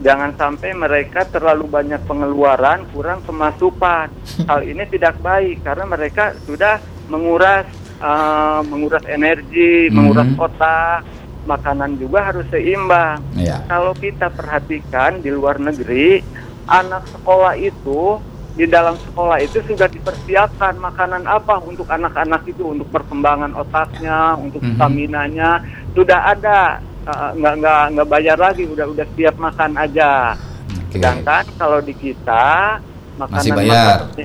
jangan 0.00 0.30
sampai 0.34 0.70
mereka 0.72 1.24
terlalu 1.24 1.66
banyak 1.66 2.00
pengeluaran, 2.04 2.86
kurang 2.90 3.22
pemasukan. 3.22 4.08
Hal 4.48 4.60
ini 4.62 4.86
tidak 4.86 5.18
baik 5.18 5.62
karena 5.62 5.84
mereka 5.84 6.24
sudah 6.40 6.78
menguras 7.06 7.66
eh, 7.96 8.60
menguras 8.64 9.04
energi, 9.06 9.88
Hmm. 9.88 9.94
menguras 9.96 10.30
otak. 10.36 11.02
Makanan 11.44 12.00
juga 12.00 12.24
harus 12.24 12.48
seimbang 12.48 13.20
Ya. 13.34 13.60
kalau 13.66 13.92
kita 13.92 14.32
perhatikan 14.32 15.20
di 15.20 15.28
luar 15.28 15.60
negeri, 15.60 16.24
anak 16.64 17.04
sekolah 17.06 17.52
itu 17.54 18.16
di 18.54 18.64
dalam 18.64 18.94
sekolah 18.94 19.38
itu 19.38 19.58
sudah 19.60 19.86
dipersiapkan 19.86 20.78
makanan 20.78 21.26
apa 21.26 21.58
untuk 21.60 21.86
anak-anak 21.86 22.46
itu 22.46 22.62
untuk 22.68 22.86
perkembangan 22.88 23.50
otaknya, 23.52 24.34
untuk 24.36 24.60
Mhm. 24.60 24.74
stamina-nya 24.74 25.50
sudah 25.90 26.20
ada 26.28 26.58
Uh, 27.04 27.36
nggak 27.36 27.54
nggak 27.60 27.82
nggak 27.92 28.08
bayar 28.08 28.38
lagi 28.40 28.64
udah 28.64 28.88
udah 28.88 29.04
siap 29.12 29.36
makan 29.36 29.76
aja. 29.76 30.32
Oke. 30.80 30.96
Sedangkan 30.96 31.44
kalau 31.60 31.76
di 31.76 31.92
kita 31.92 32.80
makanan 33.14 33.44
Masih 33.44 33.52
bayar. 33.52 34.08
makanan 34.08 34.24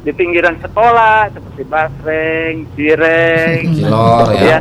di 0.00 0.12
pinggiran 0.16 0.56
sekolah 0.56 1.28
seperti 1.28 1.62
basreng, 1.64 2.64
cireng, 2.72 3.60
Cilor 3.76 4.24
ya. 4.40 4.56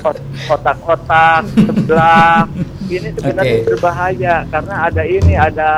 kot- 0.00 0.26
kotak-kotak 0.44 1.46
sebelah 1.54 2.50
ini 2.90 3.08
sebenarnya 3.12 3.56
Oke. 3.56 3.66
berbahaya 3.70 4.34
karena 4.50 4.74
ada 4.82 5.02
ini 5.06 5.32
ada 5.34 5.70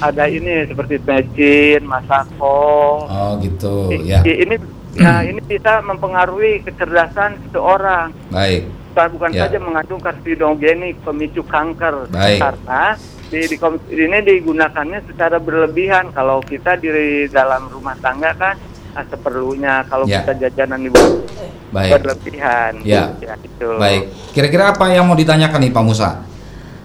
ada 0.00 0.24
ini 0.26 0.64
seperti 0.64 0.96
mecin, 0.98 1.80
masako. 1.84 3.04
Oh 3.06 3.36
gitu 3.38 3.92
I- 3.92 4.04
ya. 4.10 4.20
Ini 4.22 4.56
nah 4.96 5.22
ini 5.22 5.38
bisa 5.40 5.78
mempengaruhi 5.80 6.60
kecerdasan 6.60 7.38
seseorang. 7.46 8.10
Baik. 8.28 8.66
Bukan 8.90 9.08
bukan 9.14 9.30
Ya. 9.30 9.46
saja 9.46 9.58
mengandung 9.60 10.02
karsinogenik 10.02 10.98
pemicu 11.00 11.46
kanker 11.46 12.10
Baik. 12.10 12.42
karena 12.42 12.98
di, 13.30 13.38
di 13.46 13.56
ini 13.94 14.18
digunakannya 14.20 15.06
secara 15.06 15.38
berlebihan 15.38 16.10
kalau 16.10 16.42
kita 16.42 16.74
di 16.74 16.90
dalam 17.30 17.70
rumah 17.70 17.94
tangga 17.96 18.34
kan 18.34 18.58
ah, 18.90 19.06
seperlunya 19.06 19.86
kalau 19.86 20.10
Ya. 20.10 20.26
kita 20.26 20.42
jajanan 20.42 20.82
di 20.82 20.90
bawah 20.90 21.22
Baik. 21.70 22.02
berlebihan 22.02 22.82
Ya. 22.82 23.14
itu 23.38 23.78
Baik. 23.78 24.10
Kira-kira 24.34 24.74
apa 24.74 24.90
yang 24.90 25.06
mau 25.06 25.14
ditanyakan 25.14 25.60
nih 25.60 25.70
Pak 25.70 25.84
Musa? 25.86 26.10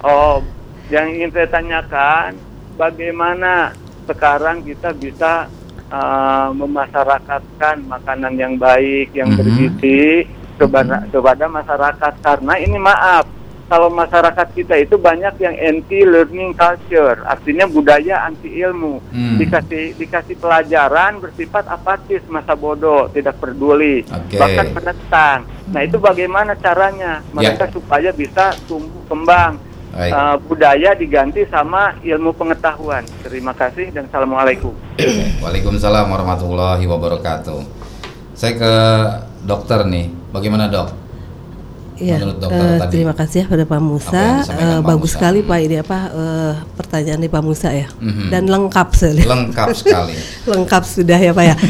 oh 0.05 0.45
yang 0.85 1.09
ingin 1.09 1.33
saya 1.33 1.49
tanyakan 1.49 2.37
bagaimana 2.75 3.71
sekarang 4.05 4.61
kita 4.61 4.93
bisa 4.93 5.47
uh, 5.89 6.53
memasarakatkan 6.53 7.83
makanan 7.83 8.33
yang 8.35 8.53
baik 8.55 9.11
yang 9.11 9.33
Mhm. 9.33 9.37
bergizi 9.37 10.29
kepada 10.55 11.03
kepada 11.09 11.45
masyarakat? 11.47 12.13
Karena 12.21 12.53
ini 12.55 12.77
maaf 12.77 13.25
kalau 13.65 13.89
masyarakat 13.89 14.53
kita 14.53 14.77
itu 14.77 14.93
banyak 14.95 15.41
yang 15.41 15.57
anti 15.57 16.05
learning 16.05 16.53
culture 16.53 17.25
artinya 17.25 17.65
budaya 17.65 18.21
anti 18.23 18.61
ilmu 18.61 19.01
Hmm. 19.09 19.41
dikasih 19.41 19.97
dikasih 19.97 20.37
pelajaran 20.37 21.17
bersifat 21.17 21.65
apatis 21.65 22.21
masa 22.29 22.53
bodoh 22.53 23.09
tidak 23.09 23.41
peduli 23.41 24.05
Oke. 24.05 24.37
bahkan 24.37 24.69
menentang 24.69 25.39
nah 25.65 25.81
itu 25.81 25.97
bagaimana 25.97 26.53
caranya? 26.55 27.25
Mereka 27.33 27.73
supaya 27.73 28.13
bisa 28.13 28.53
tumbuh 28.69 29.01
kembang 29.09 29.57
Baik. 29.95 30.11
Uh, 30.11 30.35
budaya 30.43 30.91
diganti 30.91 31.47
sama 31.47 31.95
ilmu 32.03 32.35
pengetahuan 32.35 33.07
terima 33.23 33.55
kasih 33.55 33.95
dan 33.95 34.11
assalamualaikum 34.11 34.75
Waalaikumsalam 35.43 36.11
warahmatullahi 36.11 36.83
wabarakatuh. 36.83 37.59
Saya 38.35 38.53
ke 38.59 38.73
dokter 39.47 39.87
nih. 39.87 40.11
Bagaimana 40.35 40.67
dok? 40.67 41.04
Iya, 41.95 42.19
Menurut 42.19 42.37
dokter 42.37 42.59
eh, 42.61 42.77
tadi. 42.77 42.91
terima 42.91 43.13
kasih 43.13 43.37
ya 43.37 43.45
pada 43.47 43.63
Pak 43.63 43.79
Musa. 43.79 44.23
Eh, 44.43 44.43
Pak 44.43 44.83
bagus 44.83 45.01
Musa? 45.01 45.15
sekali 45.15 45.39
Pak 45.41 45.59
ini 45.59 45.75
apa 45.77 45.97
eh, 46.09 46.53
pertanyaan 46.75 47.19
dari 47.19 47.31
Pak 47.31 47.39
Musa 47.41 47.69
ya, 47.69 47.87
Mhm. 47.93 48.27
dan 48.27 48.43
lengkap 48.45 48.87
sekali. 48.91 49.23
Lengkap 49.23 49.67
sekali. 49.71 50.13
lengkap 50.51 50.83
sudah 50.83 51.15
ya 51.17 51.31
Pak 51.31 51.45
ya. 51.45 51.55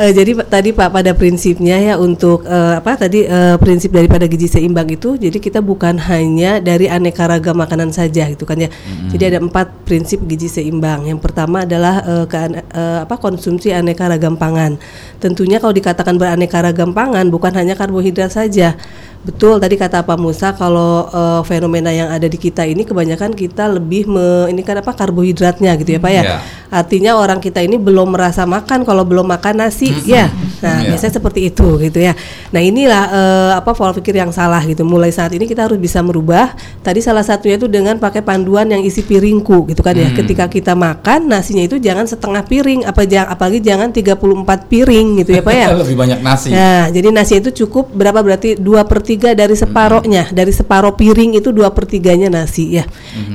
Eh, 0.00 0.16
jadi 0.16 0.32
tadi 0.40 0.72
Pak 0.72 0.88
pada 0.90 1.12
prinsipnya 1.12 1.76
ya 1.76 1.94
untuk 1.94 2.40
eh, 2.42 2.74
apa 2.74 2.96
tadi 2.96 3.20
eh, 3.20 3.60
prinsip 3.60 3.92
daripada 3.92 4.24
gizi 4.24 4.48
seimbang 4.48 4.88
itu, 4.88 5.12
jadi 5.14 5.36
kita 5.36 5.60
bukan 5.60 6.00
hanya 6.00 6.56
dari 6.56 6.88
aneka 6.88 7.28
ragam 7.28 7.52
makanan 7.54 7.92
saja 7.92 8.24
gitu 8.26 8.48
kan 8.48 8.56
ya. 8.56 8.72
Jadi 9.06 9.28
ada 9.28 9.38
empat 9.38 9.84
prinsip 9.84 10.24
gizi 10.24 10.48
seimbang. 10.48 11.04
Yang 11.04 11.20
pertama 11.20 11.68
adalah 11.68 12.00
eh, 12.00 12.24
keane- 12.24 12.64
eh, 12.66 12.98
apa 13.04 13.12
konsumsi 13.14 13.70
aneka 13.70 14.08
ragam 14.08 14.34
pangan. 14.34 14.80
Tentunya 15.20 15.60
kalau 15.60 15.76
dikatakan 15.76 16.16
beraneka 16.16 16.64
ragam 16.64 16.90
pangan 16.90 17.28
bukan 17.28 17.52
hanya 17.52 17.76
karbohidrat 17.76 18.32
saja. 18.32 18.80
Betul 19.20 19.60
tadi 19.60 19.76
kata 19.76 20.00
Pak 20.00 20.16
Musa 20.16 20.56
kalau 20.56 21.04
eh, 21.12 21.40
fenomena 21.44 21.92
yang 21.92 22.08
ada 22.08 22.24
di 22.24 22.40
kita 22.40 22.64
ini 22.64 22.88
kebanyakan 22.88 23.36
kita 23.36 23.68
lebih 23.68 24.08
me, 24.08 24.48
ini 24.48 24.64
kan 24.64 24.80
apa 24.80 24.96
karbohidratnya 24.96 25.76
gitu 25.76 25.96
ya 25.96 26.00
Pak 26.00 26.12
ya. 26.12 26.22
Ya. 26.24 26.38
Artinya 26.70 27.18
orang 27.18 27.42
kita 27.42 27.60
ini 27.60 27.76
belum 27.76 28.14
merasa 28.14 28.46
makan 28.46 28.86
kalau 28.86 29.02
belum 29.04 29.26
makan 29.28 29.66
nasi 29.66 29.90
ya. 30.06 30.30
Nah, 30.62 30.80
Ya. 30.80 30.92
biasanya 30.94 31.18
seperti 31.18 31.50
itu 31.50 31.66
gitu 31.82 31.98
ya. 31.98 32.14
Nah, 32.54 32.62
inilah 32.62 33.02
eh, 33.10 33.50
apa 33.58 33.76
pola 33.76 33.92
pikir 33.92 34.16
yang 34.16 34.32
salah 34.32 34.62
gitu. 34.64 34.86
Mulai 34.86 35.10
saat 35.12 35.34
ini 35.36 35.44
kita 35.44 35.66
harus 35.68 35.76
bisa 35.76 36.00
merubah. 36.00 36.54
Tadi 36.80 37.02
salah 37.02 37.26
satunya 37.26 37.58
itu 37.60 37.68
dengan 37.68 37.98
pakai 38.00 38.24
panduan 38.24 38.70
yang 38.70 38.80
isi 38.80 39.04
piringku 39.04 39.68
gitu 39.68 39.82
kan 39.84 39.98
ya. 39.98 40.08
Ketika 40.14 40.48
kita 40.48 40.72
makan 40.72 41.28
nasinya 41.28 41.66
itu 41.66 41.76
jangan 41.76 42.06
setengah 42.06 42.46
piring 42.46 42.86
apa 42.86 43.02
jangan 43.04 43.28
apalagi 43.34 43.58
jangan 43.60 43.88
34 43.92 44.70
piring 44.70 45.06
gitu 45.24 45.30
ya 45.36 45.42
Pak 45.44 45.54
ya. 45.58 45.66
Lebih 45.82 45.96
banyak 45.98 46.20
nasi. 46.24 46.48
Nah, 46.54 46.88
jadi 46.88 47.08
nasi 47.12 47.42
itu 47.42 47.50
cukup 47.66 47.90
berapa 47.92 48.22
berarti 48.22 48.54
dua 48.56 48.86
per 48.86 49.02
tiga 49.10 49.34
dari 49.34 49.58
separohnya, 49.58 50.30
dari 50.30 50.54
separoh 50.54 50.94
piring 50.94 51.42
itu 51.42 51.50
dua 51.50 51.74
per 51.74 51.90
tiganya 51.90 52.30
nasi 52.30 52.78
ya. 52.78 52.86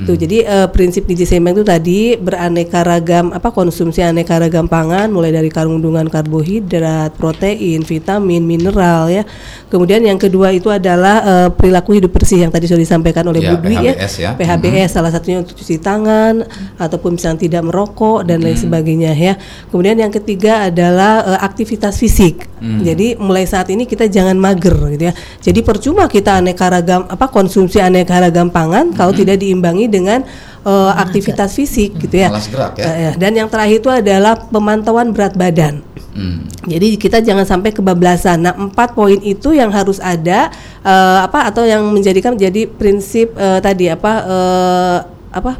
Tuh, 0.08 0.16
jadi 0.16 0.48
eh, 0.48 0.68
prinsip 0.72 1.04
gizi 1.04 1.28
seimbang 1.28 1.60
itu 1.60 1.68
tadi 1.68 2.16
beraneka 2.16 2.80
ragam 2.88 3.36
apa 3.36 3.52
konsumsi 3.52 4.00
aneka 4.00 4.40
ragam 4.40 4.72
pangan, 4.72 5.12
mulai 5.12 5.36
dari 5.36 5.52
kandungan 5.52 6.08
karbohidrat, 6.08 7.20
protein, 7.20 7.84
vitamin, 7.84 8.48
mineral 8.48 9.12
ya. 9.12 9.28
Kemudian 9.68 10.00
yang 10.00 10.16
kedua 10.16 10.56
itu 10.56 10.72
adalah 10.72 11.16
eh, 11.28 11.50
perilaku 11.52 12.00
hidup 12.00 12.16
bersih 12.16 12.48
yang 12.48 12.52
tadi 12.56 12.72
sudah 12.72 12.80
disampaikan 12.80 13.28
oleh 13.28 13.44
Ya, 13.44 13.60
Bu 13.60 13.68
Dwi 13.68 13.76
PHBS 13.76 14.14
ya. 14.16 14.32
PHBS 14.40 14.90
salah 14.96 15.12
satunya 15.12 15.44
untuk 15.44 15.60
cuci 15.60 15.76
tangan 15.84 16.48
ataupun 16.80 17.20
misalnya 17.20 17.44
tidak 17.44 17.68
merokok 17.68 18.24
dan 18.24 18.40
lain 18.40 18.56
sebagainya 18.56 19.12
ya. 19.12 19.36
Kemudian 19.68 20.00
yang 20.00 20.14
ketiga 20.14 20.72
adalah 20.72 21.36
eh, 21.36 21.40
aktivitas 21.44 22.00
fisik. 22.00 22.48
Jadi 22.66 23.14
mulai 23.20 23.46
saat 23.46 23.70
ini 23.70 23.86
kita 23.86 24.10
jangan 24.10 24.34
mager 24.40 24.74
gitu 24.96 25.12
ya. 25.12 25.14
Jadi 25.44 25.60
percuma 25.66 26.06
kita 26.06 26.38
aneka 26.38 26.70
ragam 26.70 27.10
apa 27.10 27.26
konsumsi 27.34 27.82
aneka 27.82 28.22
ragam 28.22 28.54
pangan 28.54 28.94
kalau 28.94 29.10
tidak 29.10 29.42
diimbangi 29.42 29.90
dengan 29.90 30.22
eh, 30.62 30.92
aktivitas 30.94 31.58
fisik 31.58 31.98
gitu 31.98 32.22
ya. 32.22 32.30
Malas 32.30 32.46
gerak 32.46 32.78
ya. 32.78 32.86
Eh, 32.86 32.96
ya. 32.96 33.12
Dan 33.18 33.34
yang 33.34 33.50
terakhir 33.50 33.82
itu 33.82 33.90
adalah 33.90 34.38
pemantauan 34.38 35.10
berat 35.10 35.34
badan. 35.34 35.82
Hmm. 36.16 36.48
Jadi 36.64 36.96
kita 36.96 37.20
jangan 37.20 37.44
sampai 37.44 37.76
kebablasan. 37.76 38.40
Nah, 38.40 38.56
empat 38.56 38.96
poin 38.96 39.20
itu 39.20 39.52
yang 39.52 39.68
harus 39.74 40.00
ada 40.00 40.54
eh, 40.86 41.20
apa 41.26 41.50
atau 41.50 41.68
yang 41.68 41.84
menjadikan 41.90 42.38
jadi 42.38 42.70
prinsip 42.70 43.36
eh, 43.36 43.60
tadi 43.60 43.92
apa 43.92 44.12
eh, 44.24 44.98
apa 45.36 45.52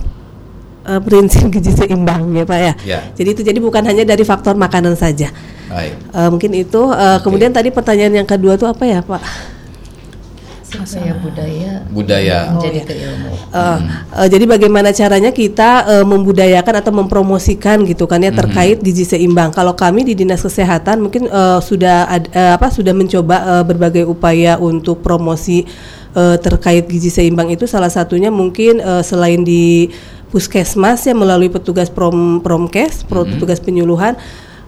eh, 0.88 1.02
prinsip 1.04 1.52
gizi 1.52 1.76
seimbang 1.76 2.32
ya 2.32 2.46
Pak 2.48 2.60
ya. 2.62 2.74
Ya. 2.88 3.00
Jadi 3.18 3.30
itu 3.36 3.42
jadi 3.44 3.60
bukan 3.60 3.84
hanya 3.84 4.08
dari 4.08 4.24
faktor 4.24 4.56
makanan 4.56 4.96
saja. 4.96 5.28
Baik. 5.68 5.94
Eh, 5.98 6.30
mungkin 6.32 6.52
itu 6.56 6.82
eh, 6.94 7.20
kemudian 7.20 7.52
tadi 7.52 7.74
pertanyaan 7.74 8.24
yang 8.24 8.28
kedua 8.30 8.56
itu 8.56 8.64
apa 8.64 8.84
ya 8.88 9.04
Pak? 9.04 9.55
Supaya 10.66 11.14
budaya 11.22 11.86
Budaya. 11.88 12.40
menjadi 12.52 12.80
keilmu. 12.90 13.30
Eh, 13.54 13.80
eh, 14.18 14.28
jadi 14.28 14.46
bagaimana 14.50 14.90
caranya 14.90 15.30
kita 15.30 15.70
eh, 15.88 16.06
membudayakan 16.06 16.76
atau 16.82 16.92
mempromosikan 16.92 17.86
gitu 17.86 18.10
kan 18.10 18.18
ya 18.20 18.34
terkait 18.34 18.82
gizi 18.82 19.06
seimbang. 19.06 19.54
Kalau 19.54 19.78
kami 19.78 20.02
di 20.04 20.18
dinas 20.18 20.42
kesehatan 20.42 21.06
mungkin 21.06 21.30
eh, 21.30 21.60
sudah 21.62 22.10
ad- 22.10 22.34
eh, 22.34 22.52
apa 22.58 22.74
sudah 22.74 22.92
mencoba 22.92 23.62
eh, 23.62 23.64
berbagai 23.64 24.04
upaya 24.10 24.58
untuk 24.58 25.06
promosi 25.06 25.70
eh, 26.18 26.38
terkait 26.42 26.90
gizi 26.90 27.14
seimbang 27.14 27.54
itu 27.54 27.70
salah 27.70 27.94
satunya 27.94 28.34
mungkin 28.34 28.82
eh, 28.82 29.04
selain 29.06 29.46
di 29.46 29.94
puskesmas 30.34 31.06
ya 31.06 31.16
melalui 31.16 31.48
petugas 31.48 31.88
prom 31.88 32.42
promkes, 32.44 33.06
pro- 33.08 33.24
petugas 33.24 33.62
penyuluhan 33.62 34.18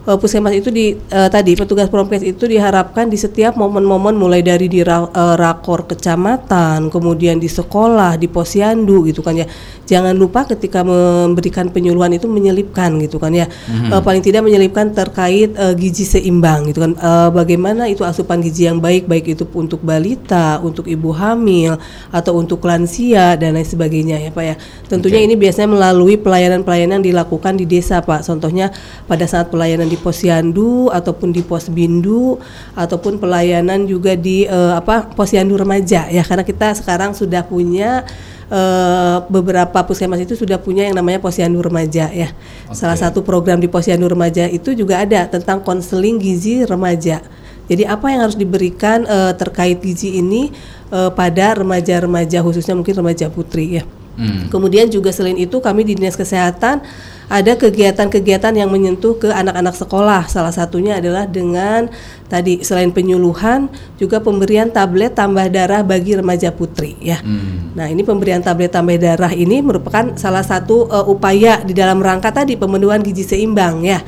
eh, 0.08 0.16
puskesmas 0.16 0.56
itu 0.56 0.72
di 0.72 0.96
eh, 0.96 1.28
tadi 1.28 1.52
petugas 1.52 1.92
promkes 1.92 2.24
itu 2.24 2.48
diharapkan 2.48 3.12
di 3.12 3.20
setiap 3.20 3.60
momen-momen 3.60 4.16
mulai 4.16 4.40
dari 4.40 4.72
di 4.72 4.80
ra- 4.80 5.12
eh, 5.12 5.36
rakor 5.36 5.84
kecamatan, 5.84 6.88
kemudian 6.88 7.36
di 7.36 7.46
sekolah, 7.46 8.16
di 8.16 8.26
posyandu 8.32 9.04
gitu 9.04 9.20
kan 9.20 9.36
ya. 9.36 9.44
Jangan 9.88 10.12
lupa 10.16 10.44
ketika 10.44 10.84
memberikan 10.84 11.72
penyuluhan 11.72 12.12
itu 12.16 12.28
menyelipkan 12.28 12.96
gitu 13.04 13.20
kan 13.20 13.32
ya. 13.32 13.48
Eh, 13.68 14.00
paling 14.00 14.24
tidak 14.24 14.48
menyelipkan 14.48 14.92
terkait 14.96 15.52
eh, 15.52 15.74
gizi 15.76 16.08
seimbang 16.08 16.72
gitu 16.72 16.88
kan. 16.88 16.92
Eh, 16.96 17.28
bagaimana 17.32 17.84
itu 17.88 18.04
asupan 18.04 18.40
gizi 18.40 18.64
yang 18.64 18.80
baik 18.80 19.04
baik 19.04 19.36
itu 19.36 19.44
untuk 19.52 19.84
balita, 19.84 20.60
untuk 20.64 20.88
ibu 20.88 21.12
hamil 21.12 21.76
atau 22.08 22.38
untuk 22.38 22.64
lansia 22.64 23.34
dan 23.36 23.58
lain 23.58 23.66
sebagainya 23.66 24.16
ya 24.22 24.30
Pak 24.32 24.44
ya. 24.44 24.54
Tentunya 24.88 25.20
ini 25.24 25.34
biasanya 25.36 25.68
melalui 25.74 26.16
pelayanan-pelayanan 26.16 27.00
yang 27.00 27.04
dilakukan 27.04 27.58
di 27.58 27.66
desa 27.68 28.00
Pak. 28.00 28.24
Contohnya 28.24 28.72
pada 29.10 29.26
saat 29.28 29.52
pelayanan 29.52 29.90
di 29.90 29.97
posyandu 29.98 30.88
ataupun 30.88 31.34
di 31.34 31.42
posbindu 31.42 32.38
ataupun 32.72 33.18
pelayanan 33.18 33.84
juga 33.84 34.14
di 34.14 34.46
eh, 34.46 34.72
apa 34.74 35.10
posyandu 35.12 35.58
remaja 35.58 36.06
ya 36.08 36.22
karena 36.22 36.46
kita 36.46 36.72
sekarang 36.78 37.12
sudah 37.12 37.44
punya 37.44 38.06
eh, 38.48 39.18
beberapa 39.28 39.84
puskesmas 39.84 40.24
itu 40.24 40.34
sudah 40.34 40.56
punya 40.56 40.88
yang 40.88 40.96
namanya 40.96 41.20
posyandu 41.20 41.60
remaja 41.60 42.08
ya. 42.10 42.32
Salah 42.72 42.96
satu 42.96 43.20
program 43.20 43.60
di 43.60 43.68
posyandu 43.68 44.08
remaja 44.08 44.48
itu 44.48 44.72
juga 44.72 45.04
ada 45.04 45.28
tentang 45.28 45.60
konseling 45.60 46.16
gizi 46.16 46.64
remaja. 46.64 47.20
Jadi 47.68 47.84
apa 47.84 48.08
yang 48.08 48.24
harus 48.24 48.36
diberikan 48.36 49.04
eh, 49.04 49.32
terkait 49.36 49.78
gizi 49.84 50.16
ini 50.18 50.48
eh, 50.88 51.10
pada 51.12 51.60
remaja-remaja 51.60 52.40
khususnya 52.40 52.72
mungkin 52.72 52.96
remaja 52.96 53.28
putri 53.28 53.80
ya. 53.80 53.84
Hmm. 54.18 54.50
Kemudian 54.50 54.90
juga 54.90 55.14
selain 55.14 55.38
itu 55.38 55.62
kami 55.62 55.86
di 55.86 55.94
Dinas 55.94 56.18
Kesehatan 56.18 56.82
ada 57.28 57.60
kegiatan-kegiatan 57.60 58.56
yang 58.56 58.72
menyentuh 58.72 59.20
ke 59.20 59.28
anak-anak 59.28 59.76
sekolah. 59.76 60.24
Salah 60.32 60.52
satunya 60.52 60.96
adalah 60.96 61.28
dengan 61.28 61.92
tadi 62.28 62.64
selain 62.64 62.88
penyuluhan 62.88 63.68
juga 64.00 64.20
pemberian 64.20 64.68
tablet 64.72 65.12
tambah 65.12 65.44
darah 65.52 65.84
bagi 65.84 66.16
remaja 66.16 66.48
putri 66.52 66.96
ya. 67.00 67.20
Hmm. 67.20 67.76
Nah, 67.76 67.88
ini 67.88 68.00
pemberian 68.00 68.40
tablet 68.40 68.72
tambah 68.72 68.96
darah 68.96 69.32
ini 69.32 69.60
merupakan 69.60 70.16
salah 70.16 70.40
satu 70.40 70.88
eh, 70.88 71.04
upaya 71.04 71.60
di 71.60 71.76
dalam 71.76 72.00
rangka 72.00 72.32
tadi 72.32 72.56
pemenuhan 72.56 73.04
gizi 73.04 73.24
seimbang 73.28 73.84
ya. 73.84 74.00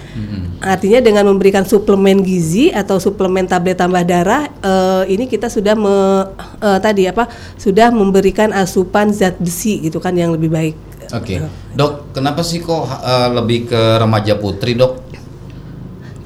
Artinya 0.60 1.00
dengan 1.00 1.24
memberikan 1.28 1.64
suplemen 1.64 2.20
gizi 2.20 2.68
atau 2.72 3.00
suplemen 3.00 3.48
tablet 3.48 3.76
tambah 3.76 4.04
darah 4.04 4.48
eh, 4.48 5.12
ini 5.12 5.28
kita 5.28 5.52
sudah 5.52 5.76
me- 5.76 6.28
eh, 6.64 6.78
tadi 6.80 7.04
apa? 7.04 7.28
sudah 7.60 7.92
memberikan 7.92 8.52
asupan 8.56 9.12
zat 9.12 9.36
besi 9.36 9.84
gitu 9.84 10.00
kan 10.00 10.16
yang 10.16 10.32
lebih 10.32 10.48
baik. 10.48 10.89
Oke. 11.10 11.42
Dok, 11.74 12.14
kenapa 12.14 12.40
sih 12.46 12.62
kok 12.62 12.86
eh, 12.86 13.28
lebih 13.34 13.70
ke 13.70 13.82
remaja 13.98 14.38
putri, 14.38 14.78
Dok? 14.78 15.10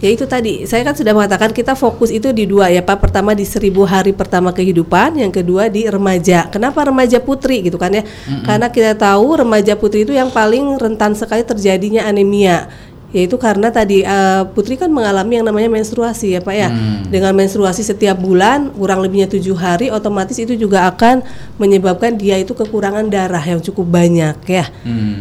Ya 0.05 0.13
itu 0.13 0.29
tadi, 0.29 0.69
saya 0.69 0.85
kan 0.85 0.93
sudah 0.93 1.17
mengatakan 1.17 1.49
kita 1.49 1.73
fokus 1.73 2.13
itu 2.13 2.29
di 2.29 2.45
dua 2.45 2.69
ya 2.69 2.85
Pak. 2.85 3.09
Pertama 3.09 3.33
di 3.33 3.49
seribu 3.49 3.89
hari 3.89 4.13
pertama 4.13 4.53
kehidupan, 4.53 5.17
yang 5.17 5.33
kedua 5.33 5.73
di 5.73 5.89
remaja. 5.89 6.45
Kenapa 6.53 6.85
remaja 6.85 7.17
putri 7.25 7.65
gitu 7.65 7.81
kan 7.81 7.89
ya? 7.89 8.05
Karena 8.45 8.69
kita 8.69 8.93
tahu 9.01 9.41
remaja 9.41 9.73
putri 9.81 10.05
itu 10.05 10.13
yang 10.13 10.29
paling 10.29 10.77
rentan 10.77 11.17
sekali 11.17 11.41
terjadinya 11.41 12.05
anemia. 12.05 12.69
Yaitu 13.15 13.39
karena 13.39 13.71
tadi 13.71 14.03
eh, 14.03 14.43
putri 14.53 14.75
kan 14.75 14.91
mengalami 14.91 15.39
yang 15.39 15.47
namanya 15.47 15.71
menstruasi 15.71 16.35
ya 16.35 16.43
Pak 16.43 16.55
ya. 16.55 16.69
Dengan 17.07 17.31
menstruasi 17.33 17.81
setiap 17.81 18.19
bulan 18.19 18.75
kurang 18.75 19.01
lebihnya 19.01 19.31
tujuh 19.31 19.55
hari, 19.55 19.87
otomatis 19.89 20.35
itu 20.35 20.59
juga 20.59 20.91
akan 20.91 21.23
menyebabkan 21.57 22.19
dia 22.19 22.35
itu 22.37 22.53
kekurangan 22.53 23.07
darah 23.07 23.41
yang 23.41 23.63
cukup 23.63 23.87
banyak 23.87 24.35
ya. 24.45 24.67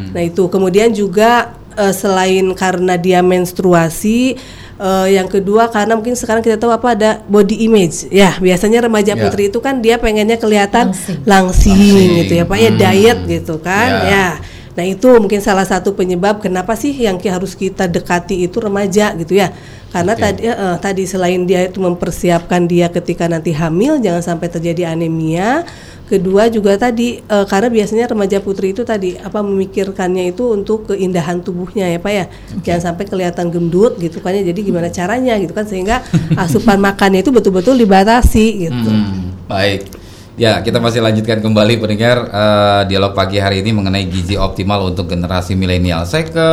Nah 0.10 0.20
itu 0.20 0.50
kemudian 0.50 0.90
juga 0.90 1.54
eh, 1.74 1.90
selain 1.90 2.50
karena 2.54 2.98
dia 2.98 3.22
menstruasi, 3.22 4.38
eh, 4.78 5.08
yang 5.10 5.26
kedua 5.26 5.70
karena 5.70 5.94
mungkin 5.94 6.14
sekarang 6.14 6.42
kita 6.42 6.58
tahu 6.58 6.70
apa 6.70 6.94
ada 6.94 7.12
body 7.26 7.66
image. 7.66 8.10
Ya 8.10 8.38
biasanya 8.38 8.86
remaja 8.86 9.14
Ya. 9.14 9.22
putri 9.22 9.50
itu 9.50 9.58
kan 9.58 9.82
dia 9.82 9.98
pengennya 9.98 10.38
kelihatan 10.38 10.94
Langsing. 10.94 11.18
langsing, 11.26 11.78
Langsing. 11.78 12.10
gitu 12.26 12.34
ya 12.38 12.46
pak 12.46 12.58
ya 12.58 12.70
Hmm. 12.74 12.80
diet 12.80 13.20
gitu 13.28 13.56
kan 13.58 13.90
Ya. 13.90 14.10
ya. 14.10 14.28
Nah 14.74 14.86
itu 14.86 15.06
mungkin 15.22 15.38
salah 15.40 15.66
satu 15.66 15.94
penyebab 15.94 16.42
kenapa 16.42 16.74
sih 16.74 16.94
yang 16.94 17.22
harus 17.22 17.54
kita 17.54 17.86
dekati 17.86 18.46
itu 18.46 18.58
remaja 18.58 19.14
gitu 19.14 19.38
ya. 19.38 19.54
Karena 19.94 20.18
Oke. 20.18 20.22
tadi 20.26 20.42
eh, 20.50 20.78
tadi 20.82 21.04
selain 21.06 21.46
dia 21.46 21.70
itu 21.70 21.78
mempersiapkan 21.78 22.66
dia 22.66 22.90
ketika 22.90 23.30
nanti 23.30 23.54
hamil 23.54 24.02
jangan 24.02 24.26
sampai 24.26 24.50
terjadi 24.50 24.90
anemia. 24.90 25.62
Kedua 26.10 26.50
juga 26.50 26.74
tadi 26.82 27.22
eh, 27.22 27.46
karena 27.46 27.70
biasanya 27.70 28.10
remaja 28.10 28.42
putri 28.42 28.74
itu 28.74 28.82
tadi 28.82 29.14
apa 29.22 29.46
memikirkannya 29.46 30.34
itu 30.34 30.50
untuk 30.50 30.90
keindahan 30.90 31.46
tubuhnya 31.46 31.94
ya 31.94 32.02
Pak 32.02 32.12
ya. 32.12 32.26
Jangan 32.66 32.82
sampai 32.92 33.06
kelihatan 33.06 33.54
gendut 33.54 34.02
gitu 34.02 34.18
kan 34.26 34.34
ya. 34.34 34.42
Jadi 34.42 34.66
gimana 34.66 34.90
caranya 34.90 35.38
gitu 35.38 35.54
kan 35.54 35.70
sehingga 35.70 36.02
asupan 36.42 36.82
makannya 36.82 37.22
itu 37.22 37.30
betul-betul 37.30 37.78
dibatasi 37.78 38.46
gitu. 38.66 38.90
Hmm, 38.90 39.38
baik. 39.46 40.03
Ya, 40.34 40.66
kita 40.66 40.82
masih 40.82 41.06
lanjutkan 41.06 41.46
kembali 41.46 41.78
pendengar 41.78 42.26
eh, 42.26 42.82
dialog 42.90 43.14
pagi 43.14 43.38
hari 43.38 43.62
ini 43.62 43.70
mengenai 43.70 44.10
gizi 44.10 44.34
optimal 44.34 44.90
untuk 44.90 45.06
generasi 45.06 45.54
milenial. 45.54 46.10
Saya 46.10 46.26
ke 46.26 46.48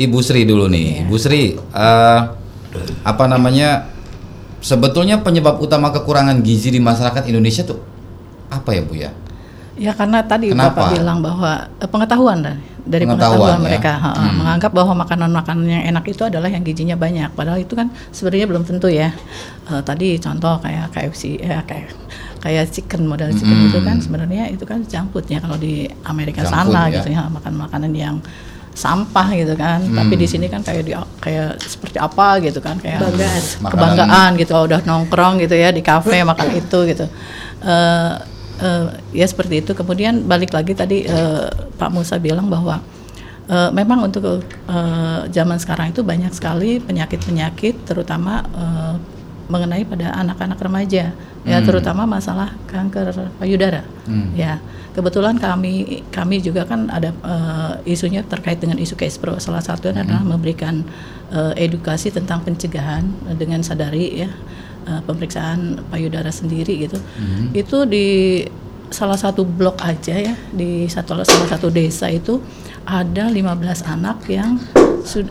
Ibu 0.00 0.18
Sri 0.24 0.48
dulu 0.48 0.64
nih. 0.72 1.04
Ibu 1.04 1.16
Sri, 1.20 1.52
eh, 1.52 2.20
apa 3.04 3.24
namanya? 3.28 3.92
Sebetulnya 4.62 5.20
penyebab 5.20 5.60
utama 5.60 5.92
kekurangan 5.92 6.40
gizi 6.40 6.72
di 6.72 6.80
masyarakat 6.80 7.26
Indonesia 7.28 7.66
tuh 7.66 7.82
apa 8.48 8.70
ya, 8.72 8.80
Bu 8.80 8.94
ya? 8.96 9.10
Ya 9.76 9.92
karena 9.92 10.22
tadi 10.24 10.52
Kenapa? 10.54 10.88
Bapak 10.88 10.96
bilang 10.96 11.18
bahwa 11.20 11.68
eh, 11.68 11.88
pengetahuan 11.90 12.38
dari, 12.40 12.60
dari 12.88 13.04
Pengetahuan, 13.04 13.36
pengetahuan, 13.36 13.58
ya. 13.60 13.64
mereka 13.68 13.92
ha, 14.00 14.10
Hmm. 14.16 14.40
menganggap 14.40 14.72
bahwa 14.72 14.92
makanan-makanan 15.04 15.66
yang 15.68 15.84
enak 15.92 16.04
itu 16.08 16.22
adalah 16.24 16.48
yang 16.48 16.64
gizinya 16.64 16.96
banyak. 16.96 17.28
Padahal 17.36 17.60
itu 17.60 17.76
kan 17.76 17.92
sebenarnya 18.08 18.46
belum 18.48 18.64
tentu 18.64 18.88
ya. 18.88 19.12
Eh, 19.68 19.82
tadi 19.84 20.16
contoh 20.16 20.56
kayak 20.64 20.96
KFC 20.96 21.44
ya 21.44 21.60
kayak 21.68 21.92
kayak 22.42 22.68
chicken 22.68 23.06
model 23.06 23.30
chicken 23.30 23.54
Mm. 23.54 23.68
itu 23.70 23.78
kan 23.80 23.96
sebenarnya 23.96 24.50
itu 24.50 24.64
kan 24.66 24.82
junk 24.82 25.14
ya 25.24 25.38
kalau 25.38 25.54
di 25.54 25.86
Amerika 26.02 26.42
Junk 26.42 26.50
sana 26.50 26.66
food, 26.66 26.90
ya. 26.90 26.94
gitu 26.98 27.08
ya 27.14 27.22
makan 27.30 27.54
makanan 27.56 27.92
yang 27.94 28.16
sampah 28.72 29.28
gitu 29.32 29.52
kan 29.54 29.84
Hmm. 29.84 29.94
tapi 29.94 30.16
di 30.16 30.24
sini 30.24 30.48
kan 30.48 30.64
kayak 30.64 30.82
di 30.82 30.92
kayak 31.20 31.60
seperti 31.60 32.00
apa 32.00 32.40
gitu 32.40 32.58
kan 32.58 32.80
kayak 32.80 33.04
Kebanggaan. 33.04 33.68
kebanggaan 33.68 34.30
gitu 34.36 34.52
udah 34.56 34.80
nongkrong 34.82 35.38
gitu 35.38 35.54
ya 35.54 35.68
di 35.68 35.80
kafe 35.80 36.20
makan 36.22 36.48
itu 36.60 36.78
gitu 36.88 37.06
Eh, 37.62 38.12
eh, 38.58 38.86
ya 39.14 39.26
seperti 39.28 39.62
itu 39.62 39.70
kemudian 39.70 40.26
balik 40.26 40.50
lagi 40.50 40.74
tadi 40.74 41.06
eh, 41.06 41.46
Pak 41.78 41.90
Musa 41.92 42.18
bilang 42.18 42.48
bahwa 42.48 42.82
eh, 43.46 43.70
memang 43.70 44.08
untuk 44.08 44.24
eh, 44.66 45.20
zaman 45.28 45.60
sekarang 45.60 45.92
itu 45.92 46.02
banyak 46.02 46.32
sekali 46.32 46.80
penyakit-penyakit 46.80 47.86
terutama 47.86 48.42
eh, 48.50 48.94
mengenai 49.50 49.82
pada 49.86 50.14
anak-anak 50.18 50.58
remaja 50.60 51.10
ya 51.42 51.58
Hmm. 51.58 51.66
terutama 51.66 52.06
masalah 52.06 52.54
kanker 52.70 53.10
payudara. 53.42 53.82
Hmm. 54.06 54.30
ya 54.38 54.62
kebetulan 54.94 55.38
kami 55.42 56.06
kami 56.14 56.38
juga 56.38 56.62
kan 56.68 56.86
ada 56.86 57.10
eh, 57.10 57.92
isunya 57.94 58.22
terkait 58.22 58.62
dengan 58.62 58.78
isu 58.78 58.94
Kespro 58.94 59.38
salah 59.42 59.58
satunya 59.64 60.06
adalah 60.06 60.22
memberikan 60.22 60.86
eh, 61.34 61.66
edukasi 61.66 62.14
tentang 62.14 62.46
pencegahan 62.46 63.02
dengan 63.34 63.64
sadari 63.66 64.22
ya 64.22 64.30
eh, 64.86 65.00
pemeriksaan 65.02 65.82
payudara 65.90 66.30
sendiri 66.30 66.86
gitu. 66.86 66.98
Itu 67.56 67.88
di 67.90 68.42
salah 68.92 69.16
satu 69.16 69.42
blok 69.48 69.80
aja 69.80 70.14
ya 70.20 70.36
di 70.52 70.84
satu 70.86 71.16
salah 71.24 71.48
satu 71.48 71.72
desa 71.72 72.12
itu 72.12 72.38
ada 72.84 73.24
15 73.26 73.42
anak 73.86 74.26
yang 74.26 74.58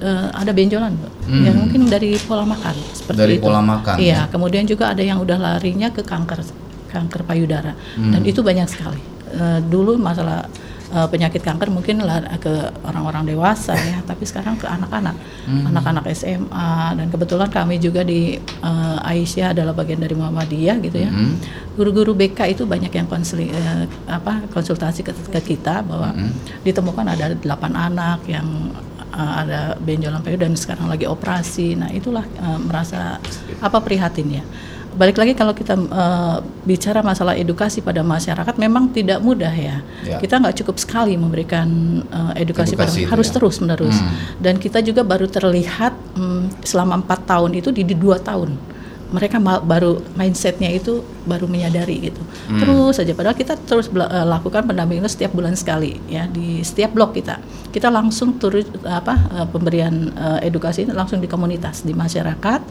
eh, 0.01 0.27
ada 0.31 0.51
benjolan 0.51 0.93
Bu. 0.93 1.07
Hmm. 1.25 1.43
ya 1.43 1.51
mungkin 1.51 1.87
dari 1.87 2.15
pola 2.17 2.43
makan 2.43 2.75
seperti 2.91 3.17
Dari 3.17 3.35
itu. 3.35 3.43
pola 3.43 3.59
makan, 3.59 3.95
iya 3.97 4.13
ya. 4.17 4.21
kemudian 4.27 4.63
juga 4.63 4.91
ada 4.91 4.99
yang 4.99 5.17
udah 5.17 5.37
larinya 5.37 5.87
ke 5.87 6.01
kanker 6.01 6.43
kanker 6.87 7.21
payudara 7.23 7.71
Hmm. 7.95 8.11
dan 8.11 8.21
itu 8.23 8.41
banyak 8.41 8.67
sekali 8.67 8.99
Eh, 9.31 9.63
dulu 9.63 9.95
masalah 9.95 10.43
eh, 10.91 11.07
penyakit 11.07 11.39
kanker 11.39 11.67
mungkin 11.67 12.03
lah 12.03 12.19
ke 12.37 12.51
orang-orang 12.83 13.23
dewasa 13.25 13.73
ya 13.73 13.97
tapi 14.09 14.23
sekarang 14.23 14.55
ke 14.55 14.67
anak-anak 14.67 15.15
Hmm. 15.41 15.65
anak-anak 15.73 16.05
SMA 16.13 16.69
dan 16.93 17.09
kebetulan 17.09 17.49
kami 17.49 17.81
juga 17.81 18.05
di 18.05 18.37
eh, 18.37 19.09
Aisyah 19.09 19.57
adalah 19.57 19.73
bagian 19.73 19.97
dari 19.97 20.13
Muhammadiyah 20.13 20.77
gitu 20.79 20.97
ya 20.97 21.09
Hmm. 21.09 21.41
guru-guru 21.73 22.13
BK 22.13 22.53
itu 22.53 22.63
banyak 22.63 22.93
yang 22.93 23.07
konseling 23.07 23.49
eh, 23.49 23.89
apa 24.05 24.45
konsultasi 24.49 25.01
ke, 25.01 25.11
ke 25.33 25.41
kita 25.41 25.81
bahwa 25.81 26.13
Hmm. 26.13 26.29
ditemukan 26.61 27.05
ada 27.07 27.33
delapan 27.33 27.73
anak 27.73 28.21
yang 28.27 28.47
eh, 29.11 29.33
ada 29.41 29.59
benjolan 29.77 30.21
payudara 30.21 30.45
dan 30.45 30.55
sekarang 30.55 30.87
lagi 30.87 31.09
operasi 31.09 31.73
nah 31.73 31.89
itulah 31.89 32.23
eh, 32.23 32.59
merasa 32.61 33.17
apa 33.59 33.77
prihatin 33.81 34.39
ya 34.39 34.45
balik 34.91 35.15
lagi 35.15 35.33
kalau 35.33 35.51
kita 35.51 35.73
eh, 35.73 36.37
bicara 36.61 36.99
masalah 36.99 37.33
edukasi 37.33 37.79
pada 37.79 38.03
masyarakat 38.03 38.55
memang 38.55 38.91
tidak 38.91 39.19
mudah 39.19 39.51
ya, 39.51 39.79
Ya. 40.01 40.17
kita 40.17 40.37
nggak 40.37 40.55
cukup 40.63 40.75
sekali 40.77 41.15
memberikan 41.15 41.67
eh, 42.03 42.43
edukasi, 42.43 42.75
pada 42.75 42.91
Edukasi 42.91 42.99
itu 43.03 43.09
harus 43.09 43.27
ya. 43.29 43.33
terus 43.35 43.55
menerus 43.59 43.97
Hmm. 43.97 44.11
dan 44.39 44.55
kita 44.55 44.79
juga 44.79 45.01
baru 45.01 45.25
terlihat 45.25 45.93
mm, 46.15 46.63
selama 46.63 46.99
empat 46.99 47.23
tahun 47.23 47.51
itu 47.55 47.69
di, 47.71 47.83
di 47.83 47.95
dua 47.95 48.19
tahun 48.19 48.55
mereka 49.11 49.35
baru 49.43 49.99
mindsetnya 50.15 50.71
itu 50.71 51.03
baru 51.27 51.43
menyadari 51.43 52.07
gitu 52.07 52.21
Hmm. 52.47 52.59
terus 52.63 52.95
saja 52.95 53.11
padahal 53.11 53.35
kita 53.35 53.59
terus 53.59 53.87
eh, 53.87 54.25
lakukan 54.25 54.63
pendampingan 54.63 55.07
setiap 55.07 55.31
bulan 55.31 55.51
sekali 55.53 55.99
ya 56.07 56.27
di 56.27 56.63
setiap 56.63 56.91
blok 56.91 57.15
kita 57.15 57.39
kita 57.71 57.87
langsung 57.87 58.35
turun 58.35 58.63
apa 58.83 59.47
pemberian 59.47 60.11
eh, 60.11 60.47
edukasi 60.47 60.87
langsung 60.87 61.19
di 61.19 61.27
komunitas 61.27 61.83
di 61.83 61.91
masyarakat 61.91 62.61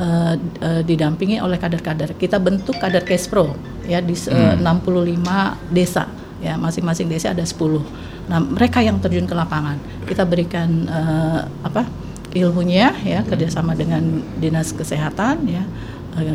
eh, 0.00 0.34
eh, 0.58 0.82
didampingi 0.82 1.36
oleh 1.38 1.56
kader-kader. 1.56 2.16
Kita 2.16 2.40
bentuk 2.40 2.74
kader 2.74 3.04
Kespro 3.04 3.52
ya 3.84 4.00
di 4.00 4.14
se- 4.14 4.32
Hmm. 4.32 4.56
65 4.58 5.28
desa 5.68 6.08
ya 6.40 6.56
masing-masing 6.56 7.04
desa 7.06 7.30
ada 7.30 7.44
10 7.44 7.84
nah 8.24 8.38
mereka 8.38 8.80
yang 8.80 8.96
terjun 8.96 9.26
ke 9.26 9.34
lapangan. 9.34 9.76
Kita 10.04 10.24
berikan 10.24 10.68
eh, 10.86 11.40
apa 11.60 11.84
ilmunya 12.30 12.94
ya 13.02 13.20
kerjasama 13.22 13.74
dengan 13.74 14.00
dinas 14.36 14.70
kesehatan 14.70 15.44
ya 15.44 15.64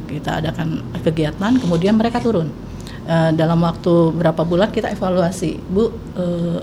kita 0.04 0.39
adakan 0.39 0.82
kegiatan 1.01 1.56
kemudian 1.56 1.95
mereka 1.95 2.19
turun. 2.19 2.51
Eh, 3.06 3.32
dalam 3.34 3.60
waktu 3.60 3.93
berapa 4.12 4.41
bulan 4.41 4.69
kita 4.69 4.89
evaluasi. 4.89 5.58
Bu 5.63 5.88
eh, 6.15 6.60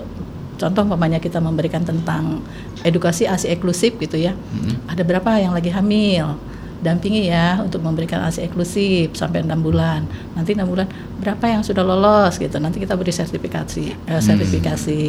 contoh 0.53 0.85
umpamanya 0.85 1.17
kita 1.17 1.39
memberikan 1.39 1.81
tentang 1.81 2.39
edukasi 2.81 3.25
asi 3.25 3.49
eksklusif 3.49 3.97
gitu 3.97 4.15
ya. 4.15 4.37
Ada 4.85 5.01
berapa 5.01 5.33
yang 5.35 5.51
lagi 5.51 5.67
hamil 5.67 6.37
dampingi 6.83 7.31
ya 7.31 7.63
untuk 7.63 7.79
memberikan 7.79 8.19
asi 8.27 8.43
eksklusif 8.43 9.15
sampai 9.15 9.41
enam 9.41 9.63
bulan 9.63 10.03
nanti 10.35 10.51
enam 10.51 10.67
bulan 10.67 10.85
berapa 11.23 11.45
yang 11.47 11.63
sudah 11.63 11.81
lolos 11.81 12.35
gitu 12.35 12.59
nanti 12.59 12.83
kita 12.83 12.99
beri 12.99 13.15
sertifikasi 13.15 13.85
eh, 14.11 14.21
sertifikasi 14.21 14.99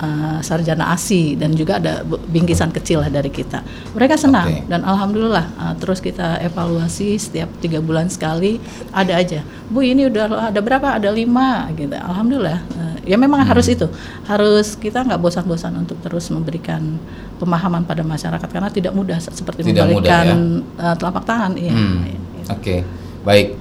eh, 0.00 0.38
sarjana 0.40 0.96
ASI 0.96 1.36
dan 1.36 1.52
juga 1.52 1.76
ada 1.76 2.02
bingkisan 2.06 2.72
kecil 2.72 3.04
lah 3.04 3.12
dari 3.12 3.28
kita. 3.28 3.60
Mereka 3.92 4.16
senang 4.16 4.48
Oke. 4.48 4.64
dan 4.66 4.80
alhamdulillah 4.82 5.46
eh, 5.46 5.74
terus 5.76 6.00
kita 6.00 6.40
evaluasi 6.40 7.20
setiap 7.20 7.52
tiga 7.60 7.84
bulan 7.84 8.08
sekali 8.08 8.56
ada 8.90 9.20
aja. 9.20 9.44
Bu 9.68 9.84
ini 9.84 10.08
udah 10.08 10.50
ada 10.50 10.60
berapa? 10.64 10.96
Ada 10.96 11.12
lima 11.12 11.68
gitu. 11.76 11.92
Alhamdulillah. 11.92 12.58
Eh, 12.80 12.89
ya 13.02 13.16
memang 13.16 13.42
harus 13.42 13.66
itu 13.66 13.88
harus 14.24 14.76
kita 14.76 15.02
nggak 15.02 15.18
bosan-bosan 15.18 15.74
untuk 15.76 15.96
terus 16.00 16.28
memberikan 16.28 17.00
pemahaman 17.38 17.84
pada 17.84 18.04
masyarakat 18.04 18.46
karena 18.46 18.68
tidak 18.68 18.92
mudah 18.92 19.16
se- 19.16 19.32
seperti 19.32 19.64
Tidak 19.64 19.88
mudah, 19.88 19.96
membalikan 19.96 20.38
eh, 20.76 20.94
telapak 20.96 21.24
tangan. 21.24 21.56
Iya. 21.56 21.72
Hmm. 21.72 22.04
Iya. 22.04 22.18
Oke, 22.52 22.84
baik. 23.24 23.56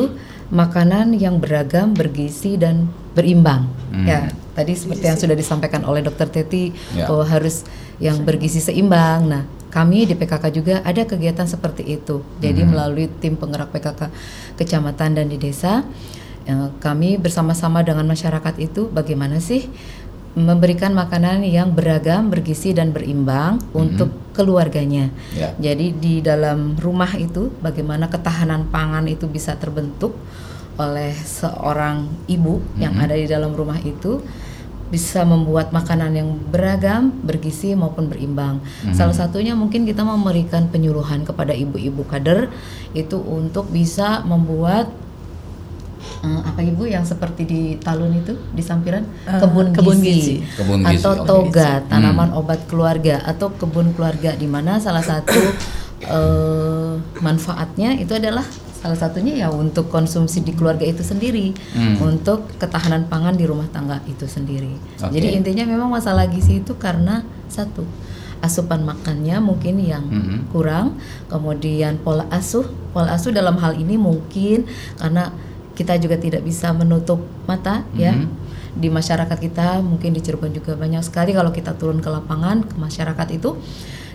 makanan 0.55 1.11
yang 1.19 1.43
beragam, 1.43 1.91
bergizi 1.91 2.55
dan 2.55 2.87
berimbang. 3.11 3.67
Hmm. 3.91 4.07
Ya, 4.07 4.31
tadi 4.55 4.79
seperti 4.79 5.11
yang 5.11 5.19
sudah 5.19 5.35
disampaikan 5.35 5.83
oleh 5.83 5.99
Dokter 5.99 6.31
Teti 6.31 6.71
Ya. 6.95 7.11
bahwa 7.11 7.27
harus 7.27 7.67
yang 7.99 8.23
bergizi 8.23 8.63
seimbang. 8.63 9.27
Nah, 9.27 9.43
kami 9.75 10.07
di 10.07 10.15
PKK 10.15 10.45
juga 10.55 10.75
ada 10.87 11.03
kegiatan 11.03 11.43
seperti 11.43 11.83
itu. 11.83 12.23
Jadi 12.39 12.63
Hmm. 12.63 12.71
melalui 12.71 13.11
tim 13.19 13.35
penggerak 13.35 13.75
PKK 13.75 14.07
kecamatan 14.55 15.19
dan 15.19 15.27
di 15.27 15.35
desa, 15.35 15.83
eh, 16.47 16.71
kami 16.79 17.19
bersama-sama 17.19 17.83
dengan 17.83 18.07
masyarakat 18.07 18.55
itu 18.63 18.87
bagaimana 18.87 19.43
sih 19.43 19.67
memberikan 20.35 20.91
makanan 20.91 21.47
yang 21.47 21.71
beragam, 21.71 22.27
bergizi 22.27 22.75
dan 22.75 22.91
berimbang 22.91 23.59
untuk 23.71 24.11
keluarganya. 24.35 25.07
Ya. 25.31 25.55
Jadi 25.55 25.95
di 25.95 26.19
dalam 26.19 26.75
rumah 26.75 27.15
itu 27.15 27.55
bagaimana 27.63 28.11
ketahanan 28.11 28.67
pangan 28.67 29.07
itu 29.07 29.31
bisa 29.31 29.55
terbentuk 29.55 30.11
oleh 30.75 31.15
seorang 31.15 32.03
ibu 32.27 32.59
yang 32.75 32.99
ada 32.99 33.15
di 33.15 33.31
dalam 33.31 33.55
rumah 33.55 33.79
itu 33.79 34.19
bisa 34.85 35.25
membuat 35.25 35.73
makanan 35.73 36.13
yang 36.13 36.29
beragam, 36.45 37.09
bergizi 37.21 37.73
maupun 37.73 38.05
berimbang. 38.05 38.61
Salah 38.93 39.13
satunya 39.13 39.57
mungkin 39.57 39.81
kita 39.83 40.01
memberikan 40.01 40.69
penyuluhan 40.69 41.25
kepada 41.25 41.51
ibu-ibu 41.51 42.05
kader 42.05 42.53
itu 42.93 43.17
untuk 43.17 43.67
bisa 43.69 44.21
membuat 44.21 44.87
eh, 46.21 46.41
apa 46.45 46.61
ibu 46.61 46.85
yang 46.85 47.01
seperti 47.01 47.43
di 47.43 47.61
talun 47.77 48.13
itu 48.13 48.37
di 48.53 48.61
sampiran 48.61 49.03
Eh, 49.25 49.41
kebun, 49.41 49.73
kebun 49.73 49.97
gizi, 49.97 50.13
gizi. 50.13 50.35
Kebun 50.53 50.79
gizi, 50.85 51.01
atau 51.01 51.13
toga 51.25 51.81
Hmm. 51.81 51.87
tanaman 51.89 52.29
obat 52.33 52.61
keluarga 52.69 53.25
atau 53.25 53.49
kebun 53.51 53.89
keluarga 53.93 54.37
di 54.37 54.45
mana 54.45 54.77
salah 54.77 55.01
satu 55.01 55.33
eh, 56.05 56.93
manfaatnya 57.19 57.97
itu 57.97 58.13
adalah 58.13 58.45
salah 58.85 59.01
satunya 59.01 59.33
ya 59.33 59.49
untuk 59.49 59.89
konsumsi 59.89 60.45
di 60.45 60.53
keluarga 60.53 60.85
itu 60.85 61.01
sendiri 61.01 61.57
Hmm. 61.73 61.97
untuk 62.05 62.45
ketahanan 62.61 63.09
pangan 63.09 63.33
di 63.33 63.49
rumah 63.49 63.65
tangga 63.73 63.97
itu 64.05 64.29
sendiri. 64.29 64.77
Oke. 65.01 65.17
Jadi 65.17 65.33
intinya 65.33 65.65
memang 65.65 65.89
masalah 65.89 66.29
gizi 66.29 66.61
itu 66.61 66.77
karena 66.77 67.25
satu 67.49 67.81
asupan 68.45 68.85
makannya 68.85 69.41
mungkin 69.41 69.81
yang 69.81 70.05
Mhm. 70.05 70.53
kurang, 70.53 71.01
kemudian 71.25 71.97
pola 71.97 72.29
asuh, 72.29 72.69
pola 72.93 73.17
asuh 73.17 73.33
dalam 73.33 73.57
hal 73.57 73.73
ini 73.73 73.97
mungkin 73.97 74.69
karena 75.01 75.33
kita 75.73 75.97
juga 75.97 76.15
tidak 76.15 76.45
bisa 76.45 76.69
menutup 76.69 77.25
mata 77.49 77.81
ya 77.97 78.13
Mhm. 78.13 78.29
di 78.77 78.87
masyarakat 78.87 79.37
kita 79.41 79.81
mungkin 79.81 80.13
di 80.13 80.21
Cirebon 80.21 80.53
juga 80.53 80.77
banyak 80.77 81.01
sekali 81.01 81.33
kalau 81.33 81.49
kita 81.49 81.73
turun 81.73 81.99
ke 81.99 82.07
lapangan 82.07 82.61
ke 82.63 82.77
masyarakat 82.77 83.27
itu 83.33 83.57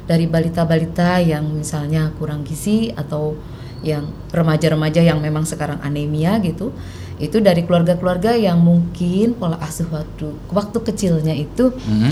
dari 0.06 0.24
balita-balita 0.24 1.18
yang 1.20 1.50
misalnya 1.50 2.14
kurang 2.16 2.46
gizi 2.46 2.94
atau 2.94 3.34
yang 3.80 4.04
remaja-remaja 4.30 5.00
yang 5.00 5.18
memang 5.18 5.44
sekarang 5.44 5.80
anemia 5.80 6.36
gitu 6.40 6.72
itu 7.20 7.36
dari 7.36 7.68
keluarga-keluarga 7.68 8.32
yang 8.32 8.56
mungkin 8.56 9.36
pola 9.36 9.60
asuh 9.60 9.84
waktu 9.92 10.32
waktu 10.48 10.78
kecilnya 10.80 11.36
itu 11.36 11.68
Mhm. 11.68 12.10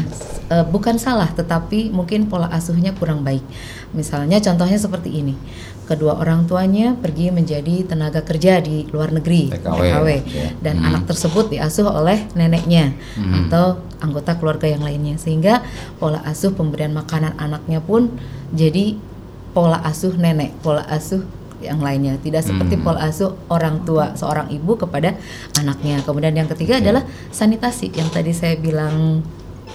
eh, 0.49 0.65
bukan 0.69 1.01
salah 1.01 1.33
tetapi 1.33 1.89
mungkin 1.89 2.29
pola 2.29 2.53
asuhnya 2.53 2.93
kurang 2.93 3.25
baik 3.25 3.41
misalnya 3.97 4.37
contohnya 4.37 4.77
seperti 4.77 5.09
ini 5.17 5.33
kedua 5.89 6.21
orang 6.21 6.45
tuanya 6.45 6.93
pergi 6.93 7.33
menjadi 7.33 7.89
tenaga 7.89 8.21
kerja 8.21 8.61
di 8.61 8.85
luar 8.93 9.09
negeri 9.09 9.49
TKW, 9.49 9.81
oke. 9.97 10.17
dan 10.61 10.77
Hmm. 10.77 10.89
anak 10.93 11.09
tersebut 11.09 11.49
diasuh 11.49 11.89
oleh 11.89 12.29
neneknya 12.37 12.93
Hmm. 13.17 13.49
atau 13.49 13.81
anggota 14.05 14.37
keluarga 14.37 14.69
yang 14.69 14.85
lainnya 14.85 15.17
sehingga 15.17 15.65
pola 15.97 16.21
asuh 16.29 16.53
pemberian 16.53 16.93
makanan 16.93 17.33
anaknya 17.41 17.81
pun 17.81 18.13
jadi 18.53 19.01
pola 19.57 19.81
asuh 19.81 20.13
nenek 20.15 20.53
pola 20.61 20.85
asuh 20.85 21.25
yang 21.61 21.79
lainnya. 21.79 22.15
Tidak 22.17 22.41
seperti 22.41 22.79
Hmm. 22.79 22.85
pola 22.85 23.01
asuh 23.05 23.35
orang 23.49 23.83
tua 23.83 24.15
seorang 24.15 24.49
ibu 24.49 24.75
kepada 24.75 25.15
anaknya. 25.55 26.03
Kemudian 26.03 26.35
yang 26.35 26.49
ketiga 26.51 26.79
adalah 26.79 27.03
sanitasi. 27.31 27.91
Yang 27.93 28.09
tadi 28.13 28.33
saya 28.33 28.55
bilang 28.57 29.23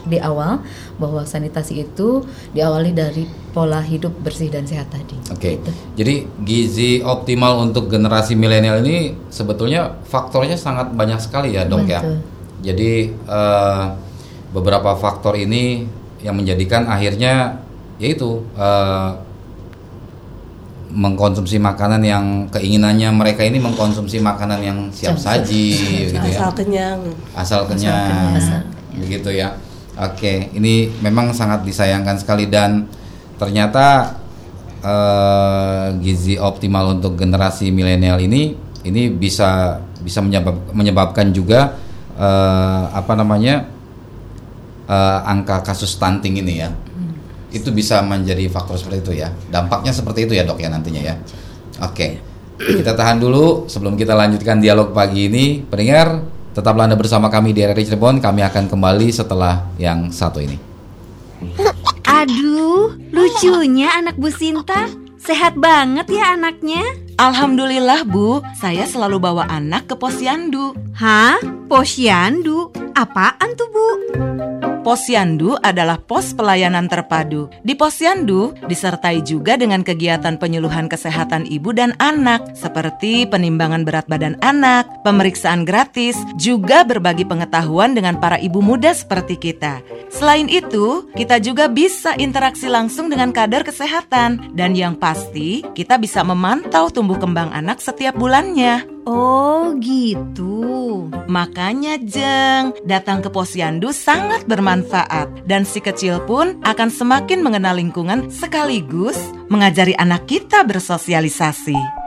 di 0.04 0.20
awal 0.20 0.60
bahwa 1.00 1.24
sanitasi 1.24 1.80
itu 1.80 2.28
diawali 2.52 2.92
dari 2.92 3.24
pola 3.56 3.80
hidup 3.80 4.12
bersih 4.20 4.52
dan 4.52 4.68
sehat 4.68 4.92
tadi. 4.92 5.16
Oke, 5.32 5.56
Gitu. 5.56 5.72
jadi 5.96 6.16
gizi 6.44 6.92
optimal 7.00 7.64
untuk 7.64 7.88
generasi 7.88 8.36
milenial 8.36 8.84
ini 8.84 9.16
sebetulnya 9.32 9.96
faktornya 10.04 10.60
sangat 10.60 10.92
banyak 10.92 11.24
sekali 11.24 11.56
ya 11.56 11.64
dok 11.64 11.88
ya. 11.88 12.04
Jadi 12.60 13.16
eh, 13.16 13.84
beberapa 14.52 14.92
faktor 14.96 15.40
ini 15.40 15.88
yang 16.20 16.36
menjadikan 16.36 16.84
akhirnya 16.84 17.64
yaitu 17.96 18.44
eh, 18.60 19.10
mengkonsumsi 20.94 21.58
makanan 21.58 22.02
yang 22.06 22.26
keinginannya 22.54 23.10
mereka 23.10 23.42
ini 23.42 23.58
mengkonsumsi 23.58 24.22
makanan 24.22 24.62
yang 24.62 24.80
siap 24.94 25.18
saji 25.18 25.74
gitu 26.14 26.22
ya. 26.22 26.38
asal 26.38 26.52
kenyang. 26.54 27.00
Asal 27.34 27.62
kenyang, 27.66 28.06
kenyang. 28.06 28.34
Asal 28.38 28.60
begitu 28.94 29.30
ya. 29.34 29.58
Oke 29.98 30.54
ini 30.54 30.90
memang 31.02 31.34
sangat 31.34 31.66
disayangkan 31.66 32.18
sekali 32.22 32.46
dan 32.50 32.86
ternyata 33.42 34.18
eh, 34.86 35.88
gizi 36.02 36.38
optimal 36.38 36.98
untuk 36.98 37.18
generasi 37.18 37.74
milenial 37.74 38.22
ini 38.22 38.54
ini 38.86 39.10
bisa 39.10 39.82
bisa 40.02 40.20
menyebab- 40.22 40.74
menyebabkan 40.74 41.34
juga 41.34 41.74
eh, 42.18 42.84
apa 42.94 43.14
namanya 43.18 43.66
eh, 44.86 45.20
angka 45.30 45.62
kasus 45.66 45.98
stunting 45.98 46.38
ini 46.42 46.54
ya 46.62 46.70
itu 47.54 47.70
bisa 47.70 48.02
menjadi 48.02 48.50
faktor 48.50 48.76
seperti 48.82 48.98
itu 49.06 49.12
ya 49.22 49.30
dampaknya 49.48 49.94
seperti 49.94 50.26
itu 50.26 50.34
ya 50.34 50.44
dok 50.44 50.60
ya 50.60 50.70
nantinya 50.74 51.02
ya 51.02 51.16
oke 51.80 52.08
kita 52.58 52.98
tahan 52.98 53.22
dulu 53.22 53.70
sebelum 53.70 53.94
kita 53.94 54.18
lanjutkan 54.18 54.58
dialog 54.58 54.92
pagi 54.92 55.30
ini 55.30 55.62
pendengar 55.62 56.26
tetaplah 56.54 56.90
anda 56.90 56.98
bersama 56.98 57.30
kami 57.30 57.54
di 57.54 57.62
RRI 57.62 57.94
Cirebon 57.94 58.18
kami 58.18 58.42
akan 58.42 58.70
kembali 58.70 59.08
setelah 59.14 59.70
yang 59.78 60.10
satu 60.10 60.42
ini 60.42 60.74
Aduh, 62.04 62.96
lucunya 63.12 63.92
anak 64.00 64.16
Bu 64.16 64.32
Sinta. 64.32 64.88
Sehat 65.20 65.56
banget 65.60 66.08
ya 66.12 66.36
anaknya. 66.36 66.84
Alhamdulillah 67.20 68.08
Bu, 68.08 68.44
saya 68.60 68.88
selalu 68.88 69.20
bawa 69.20 69.48
anak 69.48 69.92
ke 69.92 69.96
posyandu. 69.96 70.76
Hah? 70.96 71.40
Posyandu? 71.68 72.72
Apaan 72.96 73.56
tuh 73.56 73.68
Bu? 73.72 73.88
Posyandu 74.84 75.56
adalah 75.64 75.96
pos 75.96 76.36
pelayanan 76.36 76.92
terpadu. 76.92 77.48
Di 77.64 77.72
posyandu 77.72 78.52
disertai 78.68 79.24
juga 79.24 79.56
dengan 79.56 79.80
kegiatan 79.80 80.36
penyuluhan 80.36 80.92
kesehatan 80.92 81.48
ibu 81.48 81.72
dan 81.72 81.96
anak 82.04 82.52
seperti 82.52 83.24
penimbangan 83.24 83.88
berat 83.88 84.12
badan 84.12 84.36
anak, 84.44 84.84
pemeriksaan 85.08 85.64
gratis, 85.64 86.20
juga 86.36 86.84
berbagi 86.84 87.24
pengetahuan 87.24 87.96
dengan 87.96 88.20
para 88.20 88.36
ibu 88.36 88.60
muda 88.60 88.92
seperti 88.92 89.40
kita. 89.40 89.80
Selain 90.12 90.52
itu, 90.52 91.08
kita 91.16 91.40
juga 91.40 91.72
bisa 91.72 92.14
interaksi 92.20 92.68
langsung 92.68 93.08
dengan 93.08 93.32
kader 93.32 93.64
kesehatan 93.64 94.52
dan 94.52 94.76
yang 94.76 95.00
pasti 95.00 95.64
kita 95.72 95.96
bisa 95.96 96.28
memantau 96.28 96.92
tumbuh 96.92 97.16
kembang 97.16 97.56
anak 97.56 97.80
setiap 97.80 98.20
bulannya. 98.20 98.93
Oh 99.04 99.76
gitu. 99.84 101.08
Makanya 101.28 102.00
Jeng, 102.00 102.76
datang 102.88 103.20
ke 103.20 103.28
posyandu 103.28 103.92
sangat 103.92 104.48
bermanfaat 104.48 105.44
dan 105.44 105.68
si 105.68 105.84
kecil 105.84 106.24
pun 106.24 106.60
akan 106.64 106.90
semakin 106.92 107.44
mengenal 107.44 107.76
lingkungan 107.76 108.32
sekaligus 108.32 109.20
mengajari 109.52 109.96
anak 110.00 110.28
kita 110.28 110.64
bersosialisasi. 110.64 112.03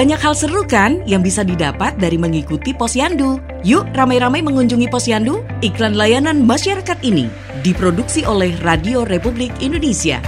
Banyak 0.00 0.16
hal 0.16 0.32
seru 0.32 0.64
kan 0.64 1.04
yang 1.04 1.20
bisa 1.20 1.44
didapat 1.44 1.92
dari 2.00 2.16
mengikuti 2.16 2.72
posyandu. 2.72 3.36
Yuk 3.60 3.84
ramai-ramai 3.92 4.40
mengunjungi 4.40 4.88
posyandu. 4.88 5.44
Iklan 5.60 5.92
layanan 5.92 6.40
masyarakat 6.40 6.96
ini 7.04 7.28
diproduksi 7.60 8.24
oleh 8.24 8.56
Radio 8.64 9.04
Republik 9.04 9.52
Indonesia. 9.60 10.24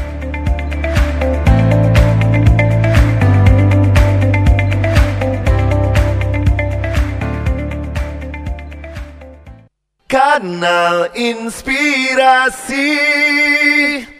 Kanal 10.05 11.09
Inspirasi 11.17 12.93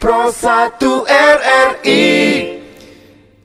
Pro 0.01 0.33
1 0.33 0.81
RRI 1.05 2.62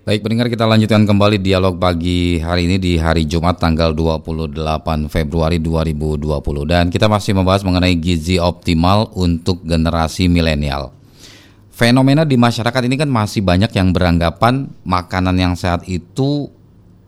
Baik 0.09 0.25
pendengar 0.25 0.49
kita 0.49 0.65
lanjutkan 0.65 1.05
kembali 1.05 1.37
dialog 1.37 1.77
pagi 1.77 2.41
hari 2.41 2.65
ini 2.65 2.81
di 2.81 2.97
hari 2.97 3.29
Jumat 3.29 3.61
tanggal 3.61 3.93
28 3.93 4.57
Februari 5.05 5.61
2020 5.61 6.33
dan 6.65 6.89
kita 6.89 7.13
masih 7.13 7.37
membahas 7.37 7.61
mengenai 7.61 7.93
gizi 7.93 8.41
optimal 8.41 9.13
untuk 9.13 9.61
generasi 9.69 10.33
milenial. 10.33 10.97
Fenomena 11.69 12.25
di 12.25 12.41
masyarakat 12.41 12.89
ini 12.89 12.97
kan 12.97 13.13
masih 13.13 13.45
banyak 13.45 13.69
yang 13.69 13.93
beranggapan 13.93 14.73
makanan 14.81 15.37
yang 15.37 15.53
sehat 15.53 15.85
itu 15.85 16.49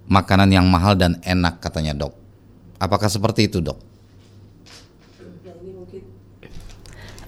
makanan 0.05 0.53
yang 0.53 0.68
mahal 0.68 0.92
dan 0.92 1.16
enak 1.24 1.57
katanya 1.57 1.96
dok. 1.96 2.12
Apakah 2.76 3.09
seperti 3.09 3.48
itu 3.48 3.64
dok? 3.64 3.80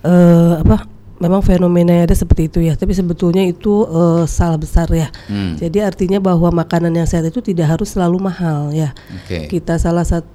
eh 0.04 0.52
apa 0.68 0.91
memang 1.22 1.38
fenomena 1.40 2.02
ada 2.02 2.12
seperti 2.12 2.50
itu 2.50 2.58
ya 2.58 2.74
tapi 2.74 2.90
sebetulnya 2.90 3.46
itu 3.46 3.86
eh, 3.86 4.24
salah 4.26 4.58
besar 4.58 4.90
ya 4.90 5.06
Hmm. 5.30 5.54
jadi 5.54 5.86
artinya 5.86 6.18
bahwa 6.18 6.50
makanan 6.52 6.90
yang 6.90 7.06
sehat 7.06 7.24
itu 7.24 7.38
tidak 7.38 7.70
harus 7.70 7.94
selalu 7.94 8.18
mahal 8.18 8.74
ya 8.74 8.90
Oke. 9.22 9.46
kita 9.48 9.78
salah 9.78 10.02
satu 10.02 10.26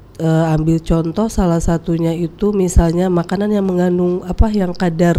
ambil 0.49 0.81
contoh 0.81 1.29
salah 1.29 1.61
satunya 1.61 2.09
itu 2.09 2.49
misalnya 2.49 3.05
makanan 3.05 3.53
yang 3.53 3.61
mengandung 3.61 4.25
apa 4.25 4.49
yang 4.49 4.73
kadar 4.73 5.13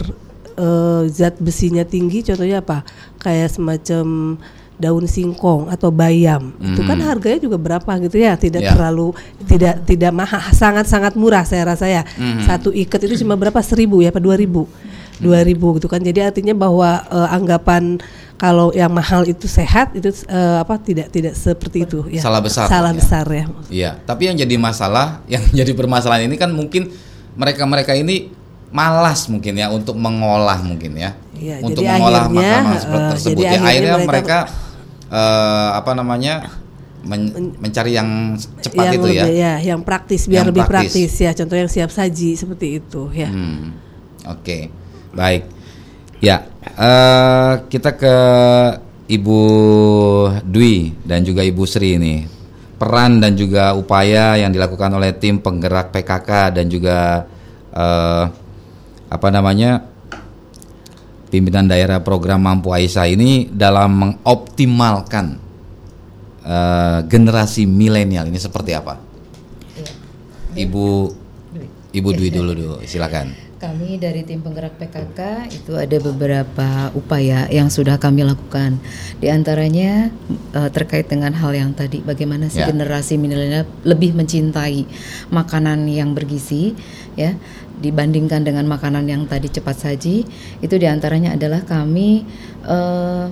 eh, 0.56 1.02
zat 1.06 1.38
besinya 1.38 1.84
tinggi 1.84 2.24
contohnya 2.24 2.58
apa 2.58 2.82
kayak 3.16 3.46
semacam 3.52 4.34
daun 4.74 5.06
singkong 5.06 5.66
atau 5.68 5.90
bayam 5.90 6.54
itu 6.56 6.82
kan 6.82 6.94
Mhm. 6.94 7.06
harganya 7.06 7.38
juga 7.40 7.58
berapa 7.58 7.90
gitu 8.00 8.14
ya 8.16 8.34
tidak 8.34 8.62
Ya. 8.62 8.70
terlalu 8.70 9.10
tidak 9.44 9.82
tidak 9.84 10.10
mahal 10.12 10.38
sangat 10.52 10.86
sangat 10.86 11.14
murah 11.14 11.42
saya 11.42 11.66
rasa 11.66 11.86
ya 11.86 12.02
Mhm. 12.14 12.46
satu 12.46 12.70
ikat 12.70 13.06
itu 13.06 13.22
cuma 13.22 13.34
berapa 13.34 13.58
seribu 13.58 14.02
ya 14.02 14.10
apa 14.10 14.18
dua 14.18 14.34
ribu 14.34 14.70
2000 15.18 15.76
gitu 15.76 15.86
kan. 15.86 15.98
Jadi 15.98 16.20
artinya 16.20 16.54
bahwa 16.54 17.02
eh, 17.04 17.28
anggapan 17.30 17.98
kalau 18.34 18.70
yang 18.70 18.88
mahal 18.88 19.22
itu 19.22 19.44
sehat 19.44 19.90
itu 19.92 20.08
eh, 20.24 20.58
apa 20.58 20.78
tidak 20.78 21.10
tidak 21.10 21.34
seperti 21.34 21.82
itu 21.82 22.06
ya. 22.08 22.22
Salah 22.22 22.38
besar, 22.38 22.66
Salah 22.66 22.92
ya. 22.92 22.96
besar 22.96 23.26
ya. 23.28 23.44
Iya, 23.68 23.90
tapi 24.00 24.30
yang 24.30 24.36
jadi 24.36 24.54
masalah, 24.56 25.20
yang 25.32 25.42
jadi 25.48 25.72
permasalahan 25.72 26.26
ini 26.26 26.36
kan 26.36 26.50
mungkin 26.50 26.90
mereka-mereka 27.34 27.92
ini 27.92 28.30
malas 28.68 29.26
mungkin 29.26 29.56
ya 29.56 29.68
untuk 29.68 29.96
mengolah 29.96 30.60
mungkin 30.60 30.92
ya, 30.92 31.16
Iya, 31.32 31.64
untuk 31.64 31.80
jadi 31.80 31.96
mengolah 31.96 32.28
akhirnya, 32.28 32.36
makanan 32.52 32.68
eh, 32.68 32.78
seperti 32.78 33.06
tersebut. 33.10 33.32
jadi 33.32 33.40
Ya, 33.40 33.48
akhirnya 33.48 33.68
akhirnya 33.68 33.94
mereka, 33.96 34.38
mereka 34.38 34.38
eh, 35.08 35.68
apa 35.72 35.90
namanya 35.94 36.34
men- 37.00 37.56
mencari 37.56 37.96
yang 37.96 38.08
cepat 38.60 38.84
yang 38.84 38.94
itu 38.94 39.08
ya. 39.08 39.24
lebih- 39.24 39.34
ya, 39.34 39.52
yang 39.64 39.80
praktis 39.80 40.28
biar 40.28 40.44
Yang 40.44 40.48
lebih 40.52 40.64
praktis. 40.66 40.92
praktis. 40.92 41.12
ya. 41.18 41.30
Contoh 41.32 41.56
yang 41.56 41.70
siap 41.70 41.88
saji 41.88 42.30
seperti 42.34 42.66
itu 42.76 43.02
ya. 43.10 43.30
Hmm, 43.32 43.72
Oke, 44.28 44.68
baik. 45.18 45.42
Ya, 46.22 46.46
eh, 46.62 47.52
kita 47.66 47.98
ke 47.98 48.16
Ibu 49.10 49.40
Dwi 50.46 50.94
dan 51.02 51.26
juga 51.26 51.42
Ibu 51.42 51.66
Sri 51.66 51.98
ini. 51.98 52.16
Peran 52.78 53.18
dan 53.18 53.34
juga 53.34 53.74
upaya 53.74 54.38
yang 54.38 54.54
dilakukan 54.54 54.94
oleh 54.94 55.10
tim 55.18 55.42
penggerak 55.42 55.90
PKK 55.90 56.54
dan 56.54 56.70
juga 56.70 57.26
eh, 57.74 58.24
apa 59.08 59.28
namanya 59.34 59.82
pimpinan 61.26 61.66
daerah 61.66 61.98
program 62.06 62.38
Mampu 62.46 62.70
Aisyah 62.70 63.06
ini 63.10 63.50
dalam 63.50 63.90
mengoptimalkan 63.98 65.26
eh, 66.46 66.98
generasi 67.10 67.66
milenial 67.66 68.30
ini 68.30 68.38
seperti 68.38 68.74
apa? 68.78 68.94
Ibu 70.54 70.86
Ibu 71.88 72.08
Dwi 72.14 72.28
dulu 72.30 72.52
dulu, 72.54 72.74
silakan. 72.84 73.47
Kami 73.58 73.98
dari 73.98 74.22
tim 74.22 74.38
penggerak 74.38 74.78
PKK 74.78 75.50
itu 75.50 75.74
ada 75.74 75.98
beberapa 75.98 76.94
upaya 76.94 77.50
yang 77.50 77.66
sudah 77.66 77.98
kami 77.98 78.22
lakukan. 78.22 78.78
Di 79.18 79.34
antaranya 79.34 80.14
eh, 80.54 80.70
terkait 80.70 81.10
dengan 81.10 81.34
hal 81.34 81.50
yang 81.50 81.74
tadi 81.74 81.98
bagaimana 81.98 82.46
sih 82.46 82.62
Ya. 82.62 82.70
generasi 82.70 83.18
milenial 83.18 83.66
lebih 83.82 84.14
mencintai 84.14 84.86
makanan 85.34 85.90
yang 85.90 86.14
bergizi 86.14 86.78
ya 87.18 87.34
dibandingkan 87.82 88.46
dengan 88.46 88.62
makanan 88.70 89.10
yang 89.10 89.26
tadi 89.26 89.50
cepat 89.50 89.74
saji. 89.74 90.22
Itu 90.62 90.78
di 90.78 90.86
antaranya 90.86 91.34
adalah 91.34 91.66
kami 91.66 92.22
eh, 92.62 93.24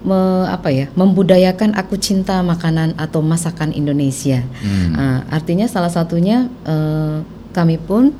me- 0.00 0.48
apa 0.48 0.72
ya 0.72 0.88
membudayakan 0.96 1.76
aku 1.76 2.00
cinta 2.00 2.40
makanan 2.40 2.96
atau 2.96 3.20
masakan 3.20 3.68
Indonesia. 3.76 4.40
Hmm. 4.64 4.96
Ah, 4.96 5.20
artinya 5.28 5.68
salah 5.68 5.92
satunya 5.92 6.48
eh, 6.64 7.20
kami 7.52 7.76
pun 7.76 8.16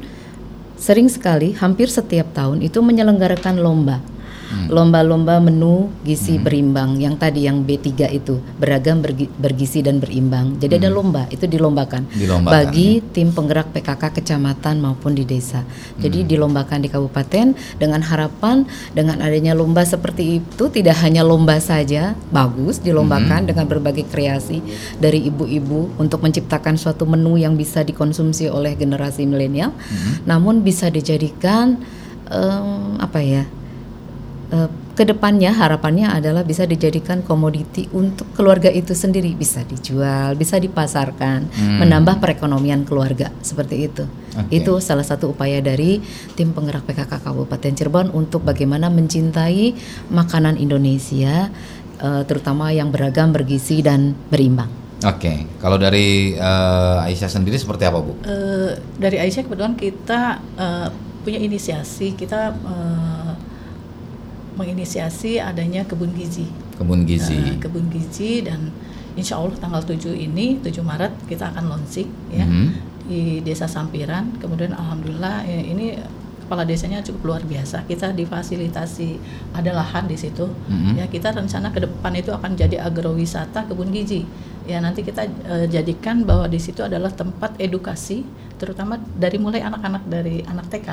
sering 0.84 1.08
sekali 1.08 1.56
hampir 1.56 1.88
setiap 1.88 2.36
tahun 2.36 2.60
itu 2.60 2.84
menyelenggarakan 2.84 3.56
lomba. 3.56 4.04
Lomba-lomba 4.70 5.38
menu 5.38 5.90
gizi 6.02 6.38
berimbang. 6.38 6.96
Yang 6.98 7.14
tadi 7.20 7.40
yang 7.46 7.62
B3 7.62 8.10
itu 8.10 8.40
beragam 8.56 9.00
bergi- 9.04 9.30
bergizi 9.34 9.84
dan 9.84 10.00
berimbang. 10.00 10.56
Jadi 10.58 10.80
ada 10.80 10.90
lomba 10.90 11.26
itu 11.30 11.44
dilombakan, 11.44 12.08
Dilombakan, 12.10 12.52
bagi 12.52 13.02
tim 13.12 13.30
penggerak 13.30 13.70
PKK 13.74 14.02
kecamatan 14.22 14.80
maupun 14.80 15.14
di 15.14 15.24
desa. 15.26 15.62
Jadi 15.98 16.24
dilombakan 16.24 16.82
di 16.82 16.88
kabupaten 16.88 17.54
dengan 17.78 18.00
harapan 18.02 18.64
dengan 18.92 19.20
adanya 19.20 19.52
lomba 19.52 19.84
seperti 19.84 20.40
itu 20.42 20.64
tidak 20.70 20.98
hanya 21.04 21.22
lomba 21.22 21.58
saja 21.58 22.14
bagus 22.30 22.80
dilombakan 22.80 23.46
dengan 23.48 23.66
berbagai 23.66 24.06
kreasi 24.08 24.60
dari 24.98 25.26
ibu-ibu 25.26 25.94
untuk 25.98 26.20
menciptakan 26.20 26.76
suatu 26.76 27.04
menu 27.04 27.36
yang 27.36 27.54
bisa 27.54 27.82
dikonsumsi 27.82 28.48
oleh 28.48 28.74
generasi 28.74 29.24
milenial, 29.24 29.72
namun 30.24 30.60
bisa 30.60 30.88
dijadikan 30.88 31.78
em, 32.28 32.98
apa 33.00 33.20
ya? 33.20 33.44
Eh, 34.54 34.70
ke 34.94 35.02
depannya 35.02 35.50
harapannya 35.50 36.06
adalah 36.06 36.46
bisa 36.46 36.62
dijadikan 36.64 37.26
komoditi 37.26 37.90
untuk 37.90 38.30
keluarga 38.30 38.70
itu 38.70 38.94
sendiri 38.94 39.34
bisa 39.34 39.66
dijual, 39.66 40.38
bisa 40.38 40.62
dipasarkan, 40.62 41.50
Hmm. 41.50 41.82
menambah 41.82 42.22
perekonomian 42.22 42.86
keluarga 42.86 43.34
seperti 43.42 43.90
itu. 43.90 44.06
Oke. 44.38 44.54
Itu 44.54 44.78
salah 44.78 45.02
satu 45.02 45.34
upaya 45.34 45.58
dari 45.58 45.98
tim 46.38 46.54
penggerak 46.54 46.86
PKK 46.86 47.26
Kabupaten 47.26 47.74
Cirebon 47.74 48.14
untuk 48.14 48.46
bagaimana 48.46 48.86
mencintai 48.86 49.74
makanan 50.14 50.54
Indonesia, 50.56 51.50
eh, 51.98 52.22
terutama 52.24 52.70
yang 52.70 52.94
beragam, 52.94 53.34
bergizi 53.34 53.82
dan 53.82 54.14
berimbang. 54.30 54.70
Oke, 55.02 55.50
kalau 55.58 55.74
dari 55.76 56.32
eh, 56.32 57.06
Aisyah 57.10 57.28
sendiri 57.28 57.58
seperti 57.58 57.82
apa, 57.84 57.98
Bu? 57.98 58.14
Eh, 58.22 58.78
dari 58.94 59.18
Aisyah 59.18 59.42
kebetulan 59.42 59.74
kita 59.74 60.38
eh, 60.54 60.88
punya 61.20 61.40
inisiasi 61.40 62.14
kita 62.14 62.54
eh, 62.54 63.23
menginisiasi 64.54 65.38
adanya 65.38 65.82
kebun 65.82 66.10
gizi. 66.12 66.46
Kebun 66.74 67.04
gizi. 67.04 67.34
Eh, 67.34 67.56
kebun 67.58 67.86
gizi 67.88 68.42
dan 68.42 68.70
insya 69.14 69.38
Allah 69.38 69.54
tanggal 69.54 69.82
7 69.82 70.10
ini 70.10 70.58
7 70.58 70.80
Maret 70.80 71.12
kita 71.26 71.50
akan 71.50 71.70
launching 71.70 72.10
ya 72.30 72.42
Mhm. 72.42 72.66
di 73.04 73.20
Desa 73.40 73.66
Sampiran. 73.66 74.34
Kemudian 74.38 74.72
alhamdulillah 74.72 75.44
eh, 75.44 75.62
ini 75.64 75.94
kepala 76.40 76.62
desanya 76.62 77.00
cukup 77.00 77.22
luar 77.24 77.42
biasa. 77.42 77.84
Kita 77.84 78.12
difasilitasi 78.12 79.16
ada 79.52 79.70
lahan 79.72 80.04
di 80.04 80.14
situ. 80.14 80.44
Mhm. 80.68 80.98
Ya 80.98 81.06
kita 81.06 81.32
rencana 81.32 81.70
ke 81.70 81.80
depan 81.80 82.12
itu 82.12 82.30
akan 82.30 82.52
jadi 82.52 82.80
agrowisata 82.80 83.64
kebun 83.64 83.90
gizi. 83.90 84.26
Ya 84.64 84.78
nanti 84.78 85.00
kita 85.00 85.24
eh, 85.24 85.66
jadikan 85.68 86.22
bahwa 86.22 86.46
di 86.46 86.58
situ 86.58 86.80
adalah 86.80 87.10
tempat 87.10 87.56
edukasi 87.56 88.24
terutama 88.54 88.96
dari 89.14 89.36
mulai 89.36 89.60
anak-anak 89.60 90.02
dari 90.06 90.40
anak 90.42 90.70
TK 90.70 90.88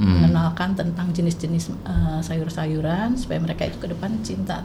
Hmm. 0.00 0.16
mengenalkan 0.16 0.72
tentang 0.72 1.12
jenis-jenis 1.12 1.76
eh, 1.84 2.20
sayur-sayuran 2.20 3.14
supaya 3.14 3.36
mereka 3.36 3.62
itu 3.62 3.76
ke 3.76 3.84
depan 3.86 4.16
cinta 4.20 4.64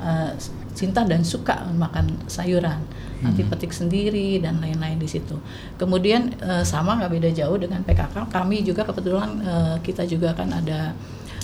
eh, 0.00 0.34
cinta 0.72 1.02
dan 1.02 1.22
suka 1.22 1.54
makan 1.72 2.18
sayuran 2.26 2.82
nanti 3.20 3.40
Hmm. 3.40 3.50
petik 3.52 3.70
sendiri 3.70 4.36
dan 4.36 4.58
lain-lain 4.58 4.98
di 4.98 5.06
situ 5.06 5.38
kemudian 5.76 6.34
eh, 6.36 6.64
sama 6.64 6.98
nggak 6.98 7.12
beda 7.12 7.30
jauh 7.32 7.54
dengan 7.56 7.80
PKK 7.80 8.26
kami 8.28 8.60
juga 8.60 8.82
kebetulan 8.82 9.30
eh, 9.40 9.76
kita 9.80 10.02
juga 10.02 10.34
kan 10.34 10.50
ada 10.50 10.90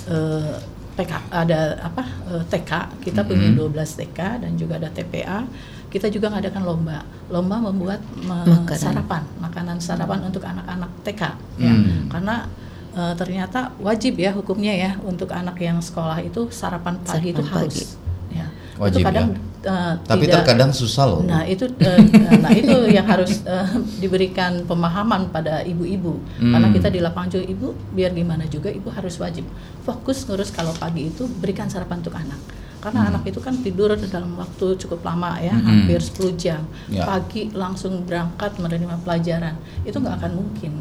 eh, 0.05 0.59
PK 0.95 1.13
ada 1.31 1.59
apa 1.81 2.03
eh, 2.27 2.43
TK 2.45 2.73
kita 3.01 3.23
punya 3.23 3.49
Mhm. 3.49 3.71
12 3.71 3.71
TK 3.97 4.19
dan 4.43 4.53
juga 4.55 4.77
ada 4.77 4.91
TPA 4.91 5.47
kita 5.89 6.11
juga 6.11 6.29
ngadakan 6.29 6.63
lomba 6.65 7.01
lomba 7.29 7.57
membuat 7.63 8.03
me- 8.19 8.45
Makanan. 8.45 8.77
sarapan 8.77 9.23
makanan 9.39 9.77
sarapan 9.79 10.21
untuk 10.23 10.43
anak-anak 10.43 10.91
TK 11.01 11.23
ya 11.57 11.71
Hmm. 11.71 12.11
karena 12.11 12.37
eh, 12.91 13.15
ternyata 13.15 13.73
wajib 13.79 14.17
ya 14.17 14.31
hukumnya 14.31 14.73
ya 14.73 14.91
untuk 15.03 15.29
anak 15.31 15.59
yang 15.59 15.79
sekolah 15.79 16.21
itu 16.21 16.49
sarapan 16.51 16.97
pagi 17.01 17.31
itu 17.31 17.41
Sarapan 17.41 17.59
harus 17.63 17.77
ya 18.31 18.47
Wajib 18.77 18.95
itu 18.95 19.05
kadang 19.05 19.29
ya. 19.29 19.39
eh, 19.67 19.93
Tapi 20.01 20.23
tidak- 20.23 20.37
terkadang 20.39 20.71
susah 20.73 21.05
loh. 21.05 21.21
Nah 21.23 21.43
itu 21.45 21.67
eh, 21.79 21.99
nah 22.39 22.53
itu 22.53 22.71
yang 22.89 23.05
harus 23.05 23.43
eh, 23.45 23.67
diberikan 23.99 24.63
pemahaman 24.63 25.29
pada 25.29 25.61
ibu-ibu 25.63 26.15
Hmm. 26.39 26.53
karena 26.53 26.69
kita 26.71 26.89
di 26.89 27.01
lapangan 27.01 27.29
juga 27.33 27.45
ibu 27.49 27.69
biar 27.91 28.11
gimana 28.13 28.47
juga 28.47 28.71
ibu 28.71 28.87
harus 28.89 29.17
wajib 29.17 29.43
fokus 29.83 30.23
ngurus 30.23 30.51
kalau 30.51 30.71
pagi 30.73 31.09
itu 31.09 31.27
berikan 31.35 31.67
sarapan 31.67 31.99
untuk 31.99 32.15
anak 32.15 32.39
karena 32.79 33.11
anak 33.11 33.27
itu 33.27 33.43
kan 33.43 33.59
tidur 33.59 33.91
dalam 33.99 34.39
waktu 34.39 34.79
cukup 34.79 35.03
lama 35.03 35.35
ya 35.37 35.51
Hmm. 35.51 35.67
hampir 35.83 35.99
10 35.99 36.31
jam 36.37 36.63
Ya. 36.87 37.03
pagi 37.05 37.51
langsung 37.53 38.07
berangkat 38.07 38.55
menerima 38.57 39.03
pelajaran 39.03 39.59
itu 39.83 39.97
nggak 39.97 40.15
akan 40.17 40.33
mungkin 40.37 40.73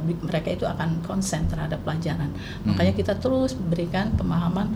bi- 0.00 0.20
mereka 0.20 0.48
itu 0.50 0.64
akan 0.64 1.00
konsen 1.00 1.46
terhadap 1.46 1.80
pelajaran 1.82 2.30
makanya 2.62 2.92
kita 2.92 3.12
terus 3.16 3.52
berikan 3.56 4.12
pemahaman 4.14 4.68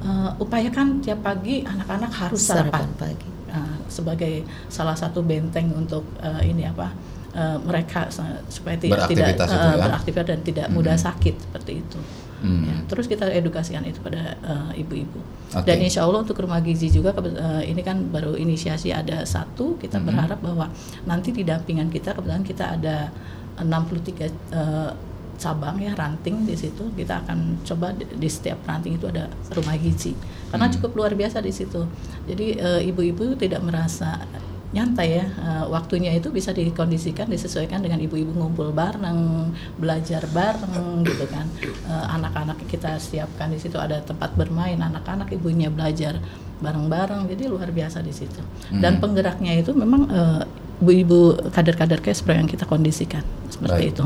eh, 0.00 0.30
upayakan 0.38 1.00
tiap 1.00 1.20
pagi 1.20 1.64
anak-anak 1.64 2.10
harus 2.12 2.40
sarapan, 2.42 2.84
Sarapan 2.84 2.88
pagi. 2.96 3.28
Nah, 3.54 3.78
sebagai 3.86 4.34
salah 4.68 4.92
satu 4.92 5.22
benteng 5.22 5.70
untuk 5.72 6.02
eh, 6.18 6.42
ini 6.44 6.66
apa 6.66 6.90
eh, 7.32 7.58
mereka 7.62 8.10
supaya 8.50 8.76
tidak 8.76 9.06
tidak 9.06 9.32
ya. 9.38 9.76
beraktivitas 9.80 10.26
dan 10.26 10.40
tidak 10.42 10.66
mudah 10.68 10.96
sakit 10.98 11.34
seperti 11.40 11.72
itu. 11.80 12.00
Hmm. 12.44 12.60
Ya, 12.68 12.76
terus 12.84 13.08
kita 13.08 13.24
edukasikan 13.32 13.80
itu 13.88 14.04
pada 14.04 14.36
ibu-ibu. 14.76 15.16
Oke. 15.56 15.64
Dan 15.64 15.80
insya 15.80 16.04
Allah 16.04 16.20
untuk 16.20 16.36
rumah 16.36 16.60
gizi 16.60 16.92
juga 16.92 17.16
eh, 17.16 17.72
ini 17.72 17.80
kan 17.80 18.04
baru 18.12 18.36
inisiasi 18.36 18.92
ada 18.92 19.24
satu. 19.24 19.80
Kita 19.80 19.96
Mhm. 19.96 20.04
berharap 20.04 20.38
bahwa 20.44 20.66
nanti 21.08 21.32
di 21.32 21.40
dampingan 21.40 21.88
kita 21.88 22.12
kebetulan 22.12 22.44
kita 22.44 22.76
ada 22.76 23.08
63 23.56 24.30
eh, 24.50 24.90
cabang 25.34 25.76
ya 25.76 25.92
ranting 25.92 26.42
di 26.42 26.54
situ. 26.54 26.90
Kita 26.90 27.20
akan 27.20 27.58
coba 27.62 27.90
di, 27.90 28.06
di 28.06 28.28
setiap 28.28 28.62
ranting 28.64 28.94
itu 28.94 29.06
ada 29.06 29.26
rumah 29.50 29.74
gizi 29.76 30.14
karena 30.48 30.66
Hmm. 30.66 30.74
cukup 30.74 30.90
luar 30.94 31.12
biasa 31.12 31.38
di 31.38 31.50
situ. 31.50 31.82
Jadi 32.24 32.54
eh, 32.56 32.80
ibu-ibu 32.84 33.34
tidak 33.34 33.60
merasa 33.60 34.22
nyantai 34.70 35.08
ya 35.12 35.26
eh, 35.26 35.64
waktunya 35.68 36.10
itu 36.10 36.30
bisa 36.30 36.50
dikondisikan 36.50 37.26
disesuaikan 37.26 37.78
dengan 37.78 37.98
ibu-ibu 38.00 38.30
ngumpul 38.32 38.70
bareng 38.70 39.50
belajar 39.76 40.26
bareng 40.28 41.02
gitu 41.02 41.26
kan 41.26 41.46
Eh, 41.84 42.06
anak-anak 42.10 42.58
kita 42.66 42.96
siapkan 42.98 43.50
di 43.50 43.58
situ 43.58 43.76
ada 43.76 44.00
tempat 44.00 44.34
bermain 44.34 44.74
anak-anak 44.76 45.30
ibunya 45.30 45.68
belajar 45.68 46.18
bareng-bareng 46.58 47.28
jadi 47.28 47.46
luar 47.46 47.70
biasa 47.70 48.00
di 48.00 48.10
situ 48.10 48.40
dan 48.72 48.96
Hmm. 48.96 49.02
penggeraknya 49.02 49.52
itu 49.54 49.70
memang 49.74 50.08
eh, 50.08 50.42
ibu-ibu 50.78 51.20
kader-kader 51.50 51.98
Kespro 51.98 52.32
yang 52.32 52.46
kita 52.46 52.64
kondisikan 52.64 53.22
seperti 53.46 53.90
Baik. 53.90 53.94
itu. 53.94 54.04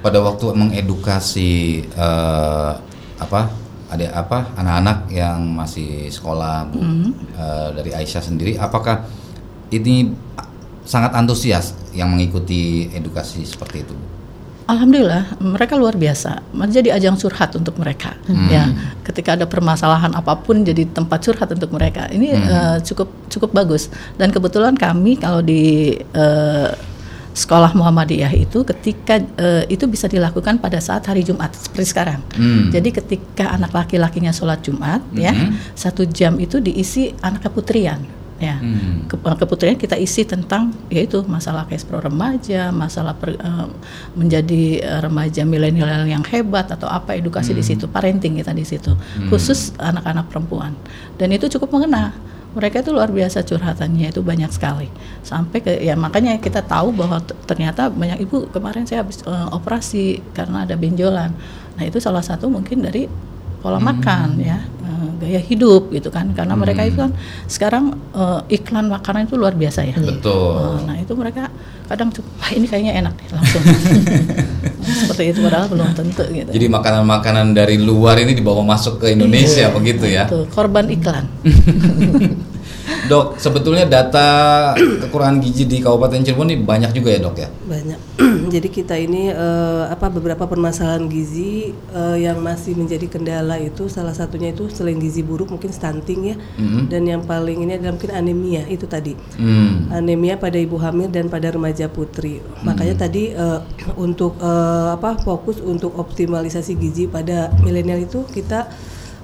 Pada 0.00 0.18
waktu 0.18 0.46
mengedukasi 0.50 1.50
eh, 1.86 2.72
apa 3.20 3.40
ada 3.90 4.06
apa 4.14 4.54
anak-anak 4.54 5.10
yang 5.10 5.42
masih 5.44 6.08
sekolah 6.08 6.64
Bu 6.66 6.78
Mhm. 6.78 7.10
eh, 7.34 7.68
dari 7.74 7.90
Aisyah 7.92 8.22
sendiri 8.22 8.56
apakah 8.56 9.04
ini 9.68 10.14
sangat 10.82 11.12
antusias 11.12 11.74
yang 11.92 12.08
mengikuti 12.08 12.88
edukasi 12.88 13.44
seperti 13.44 13.82
itu? 13.82 13.92
Bu? 13.92 14.06
Alhamdulillah 14.70 15.34
mereka 15.42 15.74
luar 15.74 15.98
biasa 15.98 16.46
menjadi 16.54 16.94
ajang 16.94 17.18
curhat 17.18 17.50
untuk 17.58 17.74
mereka 17.76 18.14
Hmm. 18.30 18.46
ya 18.46 18.70
ketika 19.02 19.34
ada 19.34 19.44
permasalahan 19.44 20.14
apa 20.14 20.38
pun 20.38 20.62
jadi 20.62 20.86
tempat 20.86 21.18
curhat 21.26 21.50
untuk 21.50 21.74
mereka 21.74 22.06
ini 22.08 22.30
Hmm. 22.30 22.46
eh, 22.46 22.78
cukup 22.86 23.10
cukup 23.26 23.50
bagus 23.50 23.90
dan 24.14 24.30
kebetulan 24.30 24.78
kami 24.78 25.18
kalau 25.18 25.42
di 25.42 25.94
eh, 25.98 26.70
sekolah 27.30 27.74
Muhammadiyah 27.74 28.30
itu 28.34 28.62
ketika 28.62 29.18
eh, 29.18 29.62
itu 29.66 29.86
bisa 29.86 30.06
dilakukan 30.06 30.58
pada 30.58 30.78
saat 30.78 31.06
hari 31.06 31.22
Jumat 31.22 31.50
seperti 31.54 31.86
sekarang 31.90 32.20
Hmm. 32.34 32.70
jadi 32.70 32.88
ketika 32.94 33.50
anak 33.50 33.74
laki-lakinya 33.74 34.30
sholat 34.30 34.62
Jumat 34.62 35.02
ya 35.14 35.34
Mhm. 35.34 35.74
satu 35.74 36.06
jam 36.06 36.38
itu 36.38 36.58
diisi 36.58 37.10
anak 37.18 37.46
keputrian 37.46 38.02
ya 38.40 38.56
Hmm. 38.56 39.04
ke- 39.04 39.20
eh, 39.20 39.36
keputrian 39.36 39.76
kita 39.76 39.94
isi 39.94 40.24
tentang 40.24 40.72
yaitu 40.88 41.20
masalah 41.28 41.68
kespro 41.68 42.00
remaja, 42.00 42.72
masalah 42.72 43.12
per- 43.12 43.36
eh, 43.36 43.68
menjadi 44.16 44.62
eh, 44.80 45.00
remaja 45.04 45.44
milenial 45.44 46.08
yang 46.08 46.24
hebat 46.24 46.72
atau 46.72 46.88
apa 46.88 47.14
edukasi 47.14 47.52
di 47.52 47.60
Hmm. 47.60 47.70
situ, 47.70 47.84
parenting 47.86 48.40
kita 48.40 48.50
di 48.50 48.64
situ, 48.64 48.96
Hmm. 48.96 49.28
khusus 49.28 49.76
anak-anak 49.76 50.26
perempuan. 50.26 50.72
Dan 51.20 51.30
itu 51.30 51.46
cukup 51.52 51.70
mengena. 51.70 52.16
Mereka 52.50 52.82
itu 52.82 52.90
luar 52.90 53.14
biasa 53.14 53.46
curhatannya 53.46 54.10
itu 54.10 54.26
banyak 54.26 54.50
sekali. 54.50 54.90
Sampai 55.22 55.62
ke 55.62 55.70
ya 55.78 55.94
makanya 55.94 56.34
kita 56.42 56.66
tahu 56.66 56.90
bahwa 56.90 57.22
ternyata 57.46 57.86
banyak 57.86 58.26
ibu 58.26 58.50
kemarin 58.50 58.82
saya 58.88 59.06
habis 59.06 59.22
eh, 59.22 59.48
operasi 59.54 60.18
karena 60.34 60.66
ada 60.66 60.74
benjolan. 60.74 61.30
Nah, 61.78 61.84
itu 61.86 62.02
salah 62.02 62.24
satu 62.24 62.50
mungkin 62.50 62.82
dari 62.82 63.06
pola 63.60 63.76
Hmm. 63.76 63.92
makan 63.92 64.28
ya 64.40 64.58
eh, 64.80 65.08
gaya 65.20 65.40
hidup 65.40 65.92
gitu 65.92 66.08
kan. 66.08 66.32
Karena 66.32 66.56
mereka 66.56 66.82
itu 66.82 66.96
kan 66.96 67.12
sekarang 67.46 67.92
eh, 68.12 68.56
iklan 68.56 68.88
makanan 68.88 69.28
itu 69.28 69.36
luar 69.36 69.52
biasa 69.52 69.84
ya. 69.84 69.96
Betul. 69.96 70.56
Eh, 70.58 70.78
nah 70.88 70.96
itu 70.96 71.12
mereka 71.14 71.52
kadang 71.86 72.08
cukup 72.08 72.32
wah 72.38 72.50
ini 72.54 72.66
kayaknya 72.66 72.92
enak 73.00 73.14
langsung. 73.30 73.62
Seperti 75.04 75.22
itu 75.30 75.38
padahal 75.44 75.66
belum 75.68 75.90
tentu 75.92 76.24
gitu. 76.30 76.50
Jadi 76.50 76.66
makanan-makanan 76.66 77.52
dari 77.52 77.76
luar 77.76 78.16
ini 78.18 78.32
dibawa 78.32 78.64
masuk 78.64 79.02
ke 79.02 79.12
Indonesia 79.12 79.68
begitu 79.70 80.08
ya? 80.08 80.24
Tuh, 80.26 80.48
korban 80.48 80.88
iklan 80.88 81.24
Dok, 83.06 83.36
sebetulnya 83.36 83.84
data 83.84 84.28
kekurangan 84.76 85.38
gizi 85.38 85.64
di 85.64 85.78
Kabupaten 85.78 86.20
Cirebon 86.20 86.46
ini 86.46 86.62
banyak 86.62 86.90
juga 86.92 87.10
ya 87.10 87.18
dok 87.18 87.36
ya? 87.36 87.48
banyak 87.60 87.98
jadi 88.54 88.68
kita 88.68 88.94
ini 88.94 89.30
eh, 89.30 89.82
apa 89.86 90.06
beberapa 90.06 90.44
permasalahan 90.44 91.06
gizi 91.06 91.70
eh, 91.72 92.16
yang 92.18 92.38
masih 92.38 92.74
menjadi 92.74 93.06
kendala 93.06 93.56
itu 93.56 93.86
salah 93.86 94.10
satunya 94.10 94.50
itu 94.50 94.66
selain 94.68 94.98
gizi 94.98 95.22
buruk 95.22 95.50
mungkin 95.50 95.70
stunting 95.70 96.20
ya 96.24 96.36
Mhm. 96.60 96.80
dan 96.86 97.02
yang 97.04 97.22
paling 97.22 97.62
ini 97.62 97.78
adalah 97.78 97.94
mungkin 97.94 98.12
anemia 98.12 98.62
itu 98.66 98.84
tadi 98.84 99.14
Hmm. 99.34 99.86
anemia 99.90 100.34
pada 100.36 100.56
ibu 100.56 100.76
hamil 100.76 101.08
dan 101.08 101.26
pada 101.26 101.50
remaja 101.50 101.86
putri 101.86 102.38
makanya 102.60 102.94
tadi 103.00 103.32
eh, 103.32 103.58
untuk 103.96 104.38
eh, 104.38 104.88
apa 104.90 105.18
fokus 105.18 105.58
untuk 105.58 105.94
optimalisasi 105.94 106.74
gizi 106.74 107.06
pada 107.06 107.50
milenial 107.60 108.02
itu 108.02 108.22
kita 108.28 108.66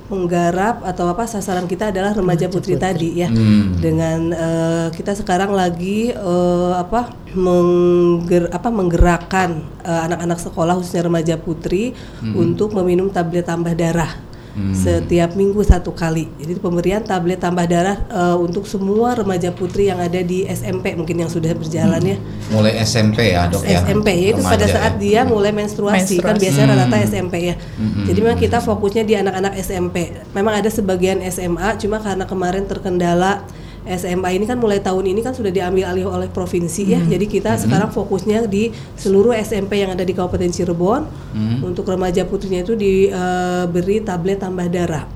menggarap 0.06 0.86
atau 0.86 1.10
apa 1.10 1.26
sasaran 1.26 1.66
kita 1.66 1.90
adalah 1.90 2.14
remaja 2.14 2.46
putri, 2.46 2.78
tadi 2.78 3.18
ya 3.18 3.28
Hmm. 3.28 3.78
dengan 3.78 4.20
eh, 4.30 4.86
kita 4.94 5.18
sekarang 5.18 5.50
lagi 5.50 6.14
eh, 6.14 6.72
apa 6.74 7.10
mengger 7.36 8.48
apa 8.50 8.68
menggerakkan 8.70 9.50
eh, 9.82 10.00
anak-anak 10.06 10.38
sekolah 10.38 10.78
khususnya 10.78 11.06
remaja 11.06 11.34
putri 11.36 11.90
Hmm. 12.22 12.38
untuk 12.38 12.70
meminum 12.72 13.10
tablet 13.10 13.46
tambah 13.46 13.74
darah 13.74 14.14
Hmm. 14.56 14.72
setiap 14.72 15.36
minggu 15.36 15.60
satu 15.60 15.92
kali. 15.92 16.32
Jadi 16.40 16.56
pemberian 16.56 17.04
tablet 17.04 17.36
tambah 17.36 17.68
darah 17.68 18.00
eh, 18.08 18.36
untuk 18.40 18.64
semua 18.64 19.12
remaja 19.12 19.52
putri 19.52 19.92
yang 19.92 20.00
ada 20.00 20.24
di 20.24 20.48
SMP 20.48 20.96
mungkin 20.96 21.20
yang 21.20 21.28
sudah 21.28 21.52
berjalan 21.52 22.00
ya. 22.00 22.16
Mulai 22.48 22.80
SMP 22.80 23.36
ya 23.36 23.52
dok 23.52 23.60
ya? 23.68 23.84
SMP 23.84 24.08
ya 24.16 24.26
itu 24.32 24.40
pada 24.40 24.64
Remaja 24.64 24.72
saat 24.72 24.92
ya? 24.96 25.00
dia 25.04 25.20
mulai 25.28 25.52
menstruasi, 25.52 26.16
kan 26.24 26.32
Menstruasi. 26.32 26.40
biasanya 26.40 26.66
Hmm. 26.66 26.72
rata-rata 26.72 26.96
SMP 27.04 27.34
ya. 27.52 27.54
Hmm. 27.76 28.04
Jadi 28.08 28.18
memang 28.24 28.40
kita 28.40 28.58
fokusnya 28.64 29.04
di 29.04 29.14
anak-anak 29.20 29.52
SMP. 29.60 29.96
Memang 30.32 30.54
ada 30.56 30.70
sebagian 30.72 31.20
SMA 31.28 31.76
cuma 31.76 32.00
karena 32.00 32.24
kemarin 32.24 32.64
terkendala 32.64 33.44
SMA 33.86 34.34
ini 34.34 34.44
kan 34.50 34.58
mulai 34.58 34.82
tahun 34.82 35.06
ini 35.06 35.22
kan 35.22 35.30
sudah 35.30 35.54
diambil 35.54 35.86
alih 35.86 36.06
oleh 36.10 36.28
provinsi 36.28 36.82
ya. 36.90 36.98
Hmm. 36.98 37.06
Jadi 37.06 37.26
kita 37.30 37.54
sekarang 37.54 37.94
fokusnya 37.94 38.50
di 38.50 38.74
seluruh 38.98 39.30
SMP 39.38 39.78
yang 39.78 39.94
ada 39.94 40.02
di 40.02 40.10
Kabupaten 40.10 40.50
Cirebon. 40.50 41.06
Hmm. 41.06 41.62
Untuk 41.62 41.86
remaja 41.86 42.26
putrinya 42.26 42.66
itu 42.66 42.74
diberi 42.74 44.02
tablet 44.02 44.42
tambah 44.42 44.66
darah. 44.66 45.06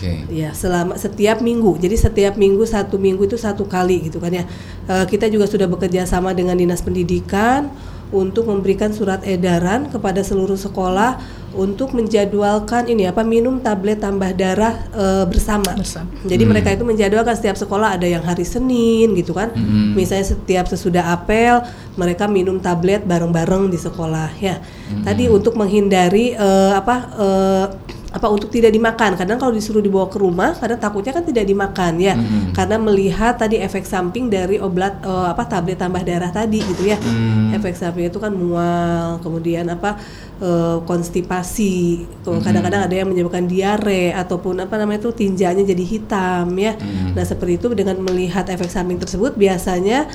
Oke. 0.00 0.24
Ya, 0.32 0.56
selama 0.56 0.96
setiap 0.96 1.44
minggu. 1.44 1.76
Jadi 1.76 1.92
setiap 1.94 2.40
minggu 2.40 2.64
satu 2.64 2.96
minggu 2.96 3.28
itu 3.28 3.36
satu 3.36 3.68
kali 3.68 4.08
gitu 4.08 4.16
kan 4.16 4.32
ya. 4.32 4.44
Eh, 4.88 5.04
kita 5.04 5.28
juga 5.28 5.44
sudah 5.44 5.68
bekerja 5.68 6.08
sama 6.08 6.32
dengan 6.32 6.56
dinas 6.56 6.80
pendidikan 6.80 7.68
untuk 8.10 8.50
memberikan 8.50 8.90
surat 8.90 9.22
edaran 9.22 9.86
kepada 9.92 10.24
seluruh 10.24 10.58
sekolah 10.58 11.20
untuk 11.54 11.92
menjadwalkan 11.96 12.86
ini 12.86 13.10
apa 13.10 13.26
minum 13.26 13.58
tablet 13.58 13.98
tambah 13.98 14.30
darah 14.34 14.86
eh, 14.94 15.24
bersama. 15.26 15.74
Bersama. 15.74 16.08
Jadi 16.22 16.42
Hmm. 16.46 16.50
mereka 16.54 16.68
itu 16.74 16.84
menjadwalkan 16.86 17.34
setiap 17.34 17.56
sekolah 17.58 17.98
ada 17.98 18.06
yang 18.06 18.22
hari 18.22 18.46
Senin 18.46 19.12
gitu 19.18 19.34
kan. 19.34 19.50
Hmm. 19.54 19.94
Misalnya 19.98 20.30
setiap 20.36 20.70
sesudah 20.70 21.10
apel 21.14 21.62
mereka 21.98 22.30
minum 22.30 22.62
tablet 22.62 23.02
bareng-bareng 23.02 23.68
di 23.70 23.78
sekolah 23.78 24.30
ya. 24.38 24.62
Hmm. 24.62 25.04
Tadi 25.04 25.26
untuk 25.26 25.58
menghindari 25.58 26.34
eh, 26.34 26.72
apa 26.74 26.96
eh, 27.18 27.66
apa 28.10 28.26
untuk 28.26 28.50
tidak 28.50 28.74
dimakan. 28.74 29.14
Kadang 29.14 29.38
kalau 29.38 29.54
disuruh 29.54 29.78
dibawa 29.78 30.10
ke 30.10 30.18
rumah, 30.18 30.58
kadang 30.58 30.82
takutnya 30.82 31.14
kan 31.14 31.22
tidak 31.22 31.46
dimakan 31.46 31.92
ya. 32.02 32.18
Hmm. 32.18 32.50
Karena 32.50 32.76
melihat 32.82 33.38
tadi 33.38 33.62
efek 33.62 33.86
samping 33.86 34.26
dari 34.26 34.58
obat 34.58 34.98
eh, 35.06 35.26
apa 35.30 35.46
tablet 35.46 35.78
tambah 35.78 36.02
darah 36.02 36.34
tadi 36.34 36.58
gitu 36.58 36.90
ya. 36.90 36.98
Hmm. 36.98 37.54
Efek 37.54 37.78
samping 37.78 38.10
itu 38.10 38.18
kan 38.18 38.34
mual, 38.34 39.22
kemudian 39.22 39.70
apa 39.70 39.94
eh, 40.42 40.78
konstipasi. 40.82 42.02
Kalau 42.26 42.42
Kadang-kadang 42.42 42.90
ada 42.90 42.94
yang 42.94 43.06
menyebabkan 43.06 43.46
diare 43.46 44.10
ataupun 44.10 44.58
apa 44.58 44.74
namanya 44.74 45.06
itu 45.06 45.14
tinjanya 45.14 45.62
jadi 45.62 45.84
hitam 45.86 46.50
ya. 46.58 46.74
Hmm. 46.74 47.14
Nah, 47.14 47.22
seperti 47.22 47.62
itu 47.62 47.70
dengan 47.78 47.94
melihat 48.02 48.50
efek 48.50 48.74
samping 48.74 48.98
tersebut 48.98 49.38
biasanya 49.38 50.10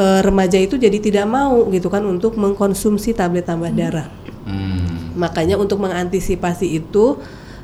eh, 0.00 0.20
remaja 0.24 0.56
itu 0.56 0.80
jadi 0.80 0.96
tidak 0.96 1.28
mau 1.28 1.68
gitu 1.68 1.92
kan 1.92 2.00
untuk 2.08 2.40
mengkonsumsi 2.40 3.12
tablet 3.12 3.44
tambah 3.44 3.68
darah. 3.68 4.08
Hmm. 4.48 4.83
Makanya 5.14 5.56
untuk 5.56 5.80
mengantisipasi 5.80 6.78
itu 6.78 7.18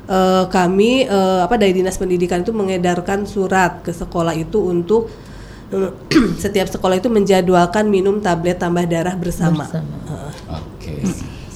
eh, 0.07 0.45
kami 0.47 1.05
eh, 1.05 1.39
apa 1.43 1.55
dari 1.59 1.75
dinas 1.75 1.99
pendidikan 1.99 2.41
itu 2.41 2.55
mengedarkan 2.55 3.27
surat 3.27 3.83
ke 3.83 3.91
sekolah 3.91 4.33
itu 4.35 4.59
untuk 4.63 5.11
eh, 5.71 5.91
setiap 6.43 6.67
sekolah 6.71 6.97
itu 6.97 7.11
menjadwalkan 7.11 7.87
minum 7.87 8.23
tablet 8.23 8.57
tambah 8.59 8.83
darah 8.87 9.15
bersama, 9.15 9.67
Bersama. 9.67 9.95
Heeh, 10.07 10.33
Oke. 10.47 10.95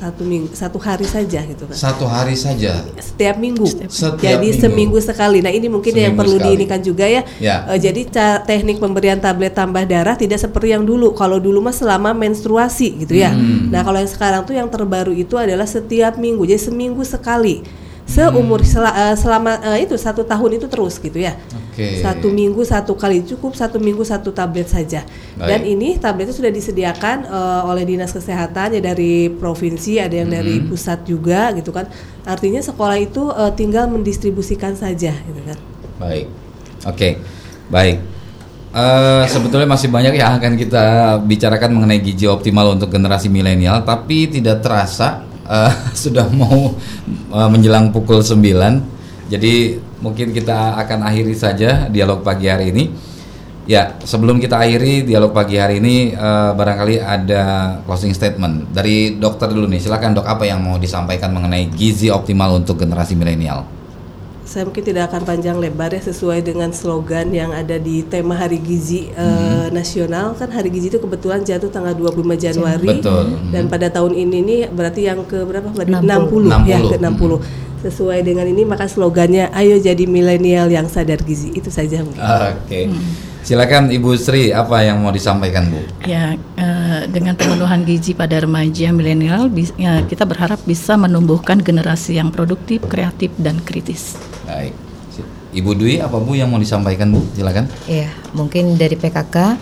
Satu 0.06 0.22
minggu 0.22 0.54
satu 0.54 0.78
hari 0.78 1.02
saja 1.04 1.42
gitu 1.42 1.66
kan 1.66 1.74
Satu 1.74 2.06
hari 2.06 2.38
saja. 2.38 2.86
setiap 3.02 3.42
minggu. 3.42 3.66
Setiap 3.90 4.22
jadi 4.22 4.38
minggu. 4.38 4.62
seminggu 4.62 4.98
sekali. 5.02 5.42
Nah 5.42 5.50
ini 5.50 5.66
mungkin 5.66 5.90
yang 5.92 6.14
Seminggu 6.14 6.22
perlu 6.22 6.38
sekali. 6.38 6.48
diinikan 6.54 6.80
juga 6.80 7.06
ya. 7.10 7.22
Ya. 7.42 7.66
Eh, 7.74 7.80
jadi 7.82 8.02
teknik 8.44 8.78
pemberian 8.78 9.18
tablet 9.18 9.52
tambah 9.52 9.82
darah 9.84 10.14
tidak 10.14 10.38
seperti 10.38 10.72
yang 10.72 10.86
dulu. 10.86 11.18
Kalau 11.18 11.42
dulu 11.42 11.58
mah 11.60 11.74
selama 11.74 12.14
menstruasi 12.14 13.02
gitu 13.02 13.18
ya. 13.18 13.34
Hmm. 13.34 13.74
Nah 13.74 13.82
kalau 13.82 13.98
yang 13.98 14.12
sekarang 14.12 14.46
tuh 14.46 14.54
yang 14.54 14.70
terbaru 14.70 15.10
itu 15.12 15.34
adalah 15.36 15.66
setiap 15.66 16.22
minggu. 16.22 16.46
Jadi 16.46 16.62
seminggu 16.62 17.02
sekali. 17.02 17.66
Seumur 18.06 18.62
Hmm. 18.62 18.70
sela- 18.70 18.96
eh, 18.96 19.16
selama 19.18 19.58
eh, 19.66 19.82
itu 19.82 19.98
satu 19.98 20.22
tahun 20.22 20.62
itu 20.62 20.70
terus 20.70 21.02
gitu 21.02 21.18
ya. 21.18 21.34
Oke. 21.74 22.00
Satu 22.00 22.30
minggu 22.30 22.62
satu 22.62 22.94
kali 22.94 23.26
cukup 23.26 23.58
satu 23.58 23.82
minggu 23.82 24.06
satu 24.06 24.30
tablet 24.30 24.70
saja. 24.70 25.02
Baik. 25.36 25.50
Dan 25.50 25.62
ini 25.66 25.98
tabletnya 25.98 26.32
sudah 26.32 26.54
disediakan 26.54 27.26
eh, 27.26 27.62
oleh 27.66 27.84
dinas 27.84 28.14
kesehatan 28.14 28.78
ya 28.78 28.82
dari 28.84 29.28
provinsi 29.28 29.98
ada 29.98 30.16
yang 30.16 30.30
dari 30.30 30.62
Mhm. 30.62 30.70
pusat 30.70 31.02
juga 31.04 31.50
gitu 31.58 31.74
kan. 31.74 31.90
Artinya 32.24 32.62
sekolah 32.62 32.96
itu 32.96 33.26
eh, 33.28 33.52
tinggal 33.58 33.90
mendistribusikan 33.90 34.78
saja 34.78 35.12
gitu 35.12 35.42
kan. 35.42 35.58
Baik. 35.98 36.30
Oke. 36.86 37.10
Baik. 37.68 37.98
Eh, 38.70 39.24
sebetulnya 39.26 39.66
masih 39.66 39.88
banyak 39.88 40.14
yang 40.14 40.36
akan 40.36 40.54
kita 40.54 40.84
bicarakan 41.24 41.74
mengenai 41.74 42.04
gizi 42.04 42.28
optimal 42.28 42.76
untuk 42.76 42.92
generasi 42.92 43.32
milenial, 43.32 43.82
tapi 43.82 44.28
tidak 44.28 44.62
terasa 44.62 45.24
eh, 45.46 45.74
sudah 46.04 46.28
mau 46.34 46.74
eh, 47.34 47.50
menjelang 47.50 47.94
pukul 47.94 48.22
9. 48.22 49.30
Jadi 49.30 49.82
mungkin 50.06 50.30
kita 50.30 50.78
akan 50.86 51.10
akhiri 51.10 51.34
saja 51.34 51.90
dialog 51.90 52.22
pagi 52.22 52.50
hari 52.50 52.70
ini. 52.70 52.86
Ya, 53.66 53.98
sebelum 54.06 54.38
kita 54.38 54.62
akhiri 54.62 55.10
dialog 55.10 55.34
pagi 55.34 55.58
hari 55.58 55.82
ini 55.82 56.14
eh, 56.14 56.52
barangkali 56.54 57.02
ada 57.02 57.44
closing 57.84 58.14
statement 58.14 58.70
dari 58.72 59.18
dokter 59.18 59.50
dulu 59.50 59.66
nih. 59.66 59.82
Silakan 59.82 60.22
dok 60.22 60.28
apa 60.30 60.46
yang 60.46 60.62
mau 60.62 60.78
disampaikan 60.78 61.34
mengenai 61.34 61.70
gizi 61.74 62.14
optimal 62.14 62.62
untuk 62.62 62.78
generasi 62.78 63.18
milenial? 63.18 63.75
Saya 64.46 64.70
mungkin 64.70 64.86
tidak 64.86 65.10
akan 65.10 65.26
panjang 65.26 65.58
lebar 65.58 65.90
ya 65.90 66.02
sesuai 66.06 66.46
dengan 66.46 66.70
slogan 66.70 67.34
yang 67.34 67.50
ada 67.50 67.82
di 67.82 68.06
tema 68.06 68.38
Hari 68.38 68.62
Gizi 68.62 69.10
eh, 69.10 69.68
Nasional 69.74 70.38
kan 70.38 70.54
Hari 70.54 70.70
Gizi 70.70 70.94
itu 70.94 71.02
kebetulan 71.02 71.42
jatuh 71.42 71.74
tanggal 71.74 71.98
25 71.98 72.38
Januari 72.38 73.02
Betul. 73.02 73.42
dan 73.50 73.66
pada 73.66 73.90
tahun 73.90 74.14
ini 74.14 74.38
nih 74.46 74.62
berarti 74.70 75.02
yang 75.10 75.26
ke 75.26 75.42
berapa? 75.42 75.74
Berarti 75.74 75.98
60. 75.98 76.46
60, 76.46 76.70
ya 76.70 76.78
60. 76.78 76.94
ke 76.94 76.98
60. 77.02 77.66
sesuai 77.86 78.20
dengan 78.26 78.46
ini 78.50 78.66
maka 78.66 78.90
slogannya 78.90 79.54
ayo 79.54 79.78
jadi 79.78 80.10
milenial 80.10 80.70
yang 80.74 80.90
sadar 80.90 81.22
gizi 81.22 81.54
itu 81.54 81.70
saja 81.74 82.02
mungkin. 82.06 82.22
Oke. 82.22 82.90
Silakan 83.46 83.94
Ibu 83.94 84.18
Sri, 84.18 84.50
apa 84.50 84.82
yang 84.82 85.06
mau 85.06 85.14
disampaikan 85.14 85.70
Bu? 85.70 85.78
Ya, 86.02 86.34
eh, 86.34 87.06
dengan 87.06 87.38
pemenuhan 87.38 87.86
gizi 87.86 88.18
pada 88.18 88.42
remaja 88.42 88.90
milenial, 88.90 89.54
bis- 89.54 89.70
ya, 89.78 90.02
kita 90.02 90.26
berharap 90.26 90.58
bisa 90.66 90.98
menumbuhkan 90.98 91.62
generasi 91.62 92.18
yang 92.18 92.34
produktif, 92.34 92.82
kreatif, 92.90 93.30
dan 93.38 93.62
kritis. 93.62 94.18
Baik. 94.46 94.74
Ibu 95.56 95.72
Dwi, 95.72 96.04
apa 96.04 96.20
Bu 96.20 96.36
yang 96.36 96.52
mau 96.52 96.60
disampaikan 96.60 97.08
Bu? 97.16 97.24
Silakan. 97.32 97.72
Iya, 97.88 98.12
mungkin 98.36 98.76
dari 98.76 99.00
PKK 99.00 99.56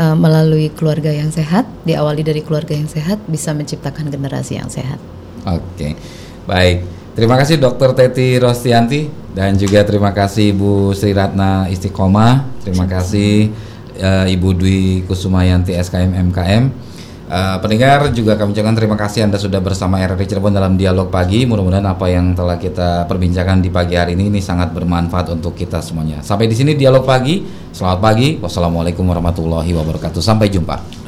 eh, 0.00 0.16
melalui 0.16 0.72
keluarga 0.72 1.12
yang 1.12 1.28
sehat, 1.28 1.68
diawali 1.84 2.24
dari 2.24 2.40
keluarga 2.40 2.72
yang 2.72 2.88
sehat 2.88 3.20
bisa 3.28 3.52
menciptakan 3.52 4.08
generasi 4.08 4.56
yang 4.56 4.72
sehat. 4.72 4.96
Oke, 5.44 6.00
baik. 6.48 6.88
Terima 7.14 7.38
kasih 7.38 7.62
Dokter 7.62 7.94
Teti 7.94 8.40
Rostianti 8.42 9.06
dan 9.36 9.54
juga 9.54 9.86
terima 9.86 10.10
kasih 10.10 10.50
Ibu 10.50 10.96
Sri 10.96 11.12
Ratna 11.12 11.68
Istiqomah. 11.68 12.64
Terima 12.64 12.88
kasih 12.88 13.52
eh, 14.00 14.34
Ibu 14.34 14.48
Dwi 14.56 15.04
Kusumayanti 15.04 15.76
SKM 15.76 16.32
MKM. 16.32 16.64
Eh, 17.24 17.56
pendengar 17.64 18.12
juga 18.12 18.36
kami 18.36 18.52
ucapkan 18.52 18.76
terima 18.76 19.00
kasih 19.00 19.24
Anda 19.24 19.40
sudah 19.40 19.56
bersama 19.64 19.96
RRI 19.96 20.28
Cirebon 20.28 20.52
dalam 20.52 20.76
dialog 20.76 21.08
pagi. 21.08 21.48
Mudah-mudahan 21.48 21.88
apa 21.88 22.12
yang 22.12 22.36
telah 22.36 22.60
kita 22.60 23.08
perbincangkan 23.08 23.64
di 23.64 23.72
pagi 23.72 23.96
hari 23.96 24.12
ini 24.12 24.28
ini 24.28 24.44
sangat 24.44 24.76
bermanfaat 24.76 25.32
untuk 25.32 25.56
kita 25.56 25.80
semuanya. 25.80 26.20
Sampai 26.20 26.52
di 26.52 26.56
sini 26.56 26.76
dialog 26.76 27.08
pagi. 27.08 27.40
Selamat 27.72 28.00
pagi. 28.04 28.36
Wassalamualaikum 28.36 29.08
warahmatullahi 29.08 29.72
wabarakatuh. 29.72 30.20
Sampai 30.20 30.52
jumpa. 30.52 31.03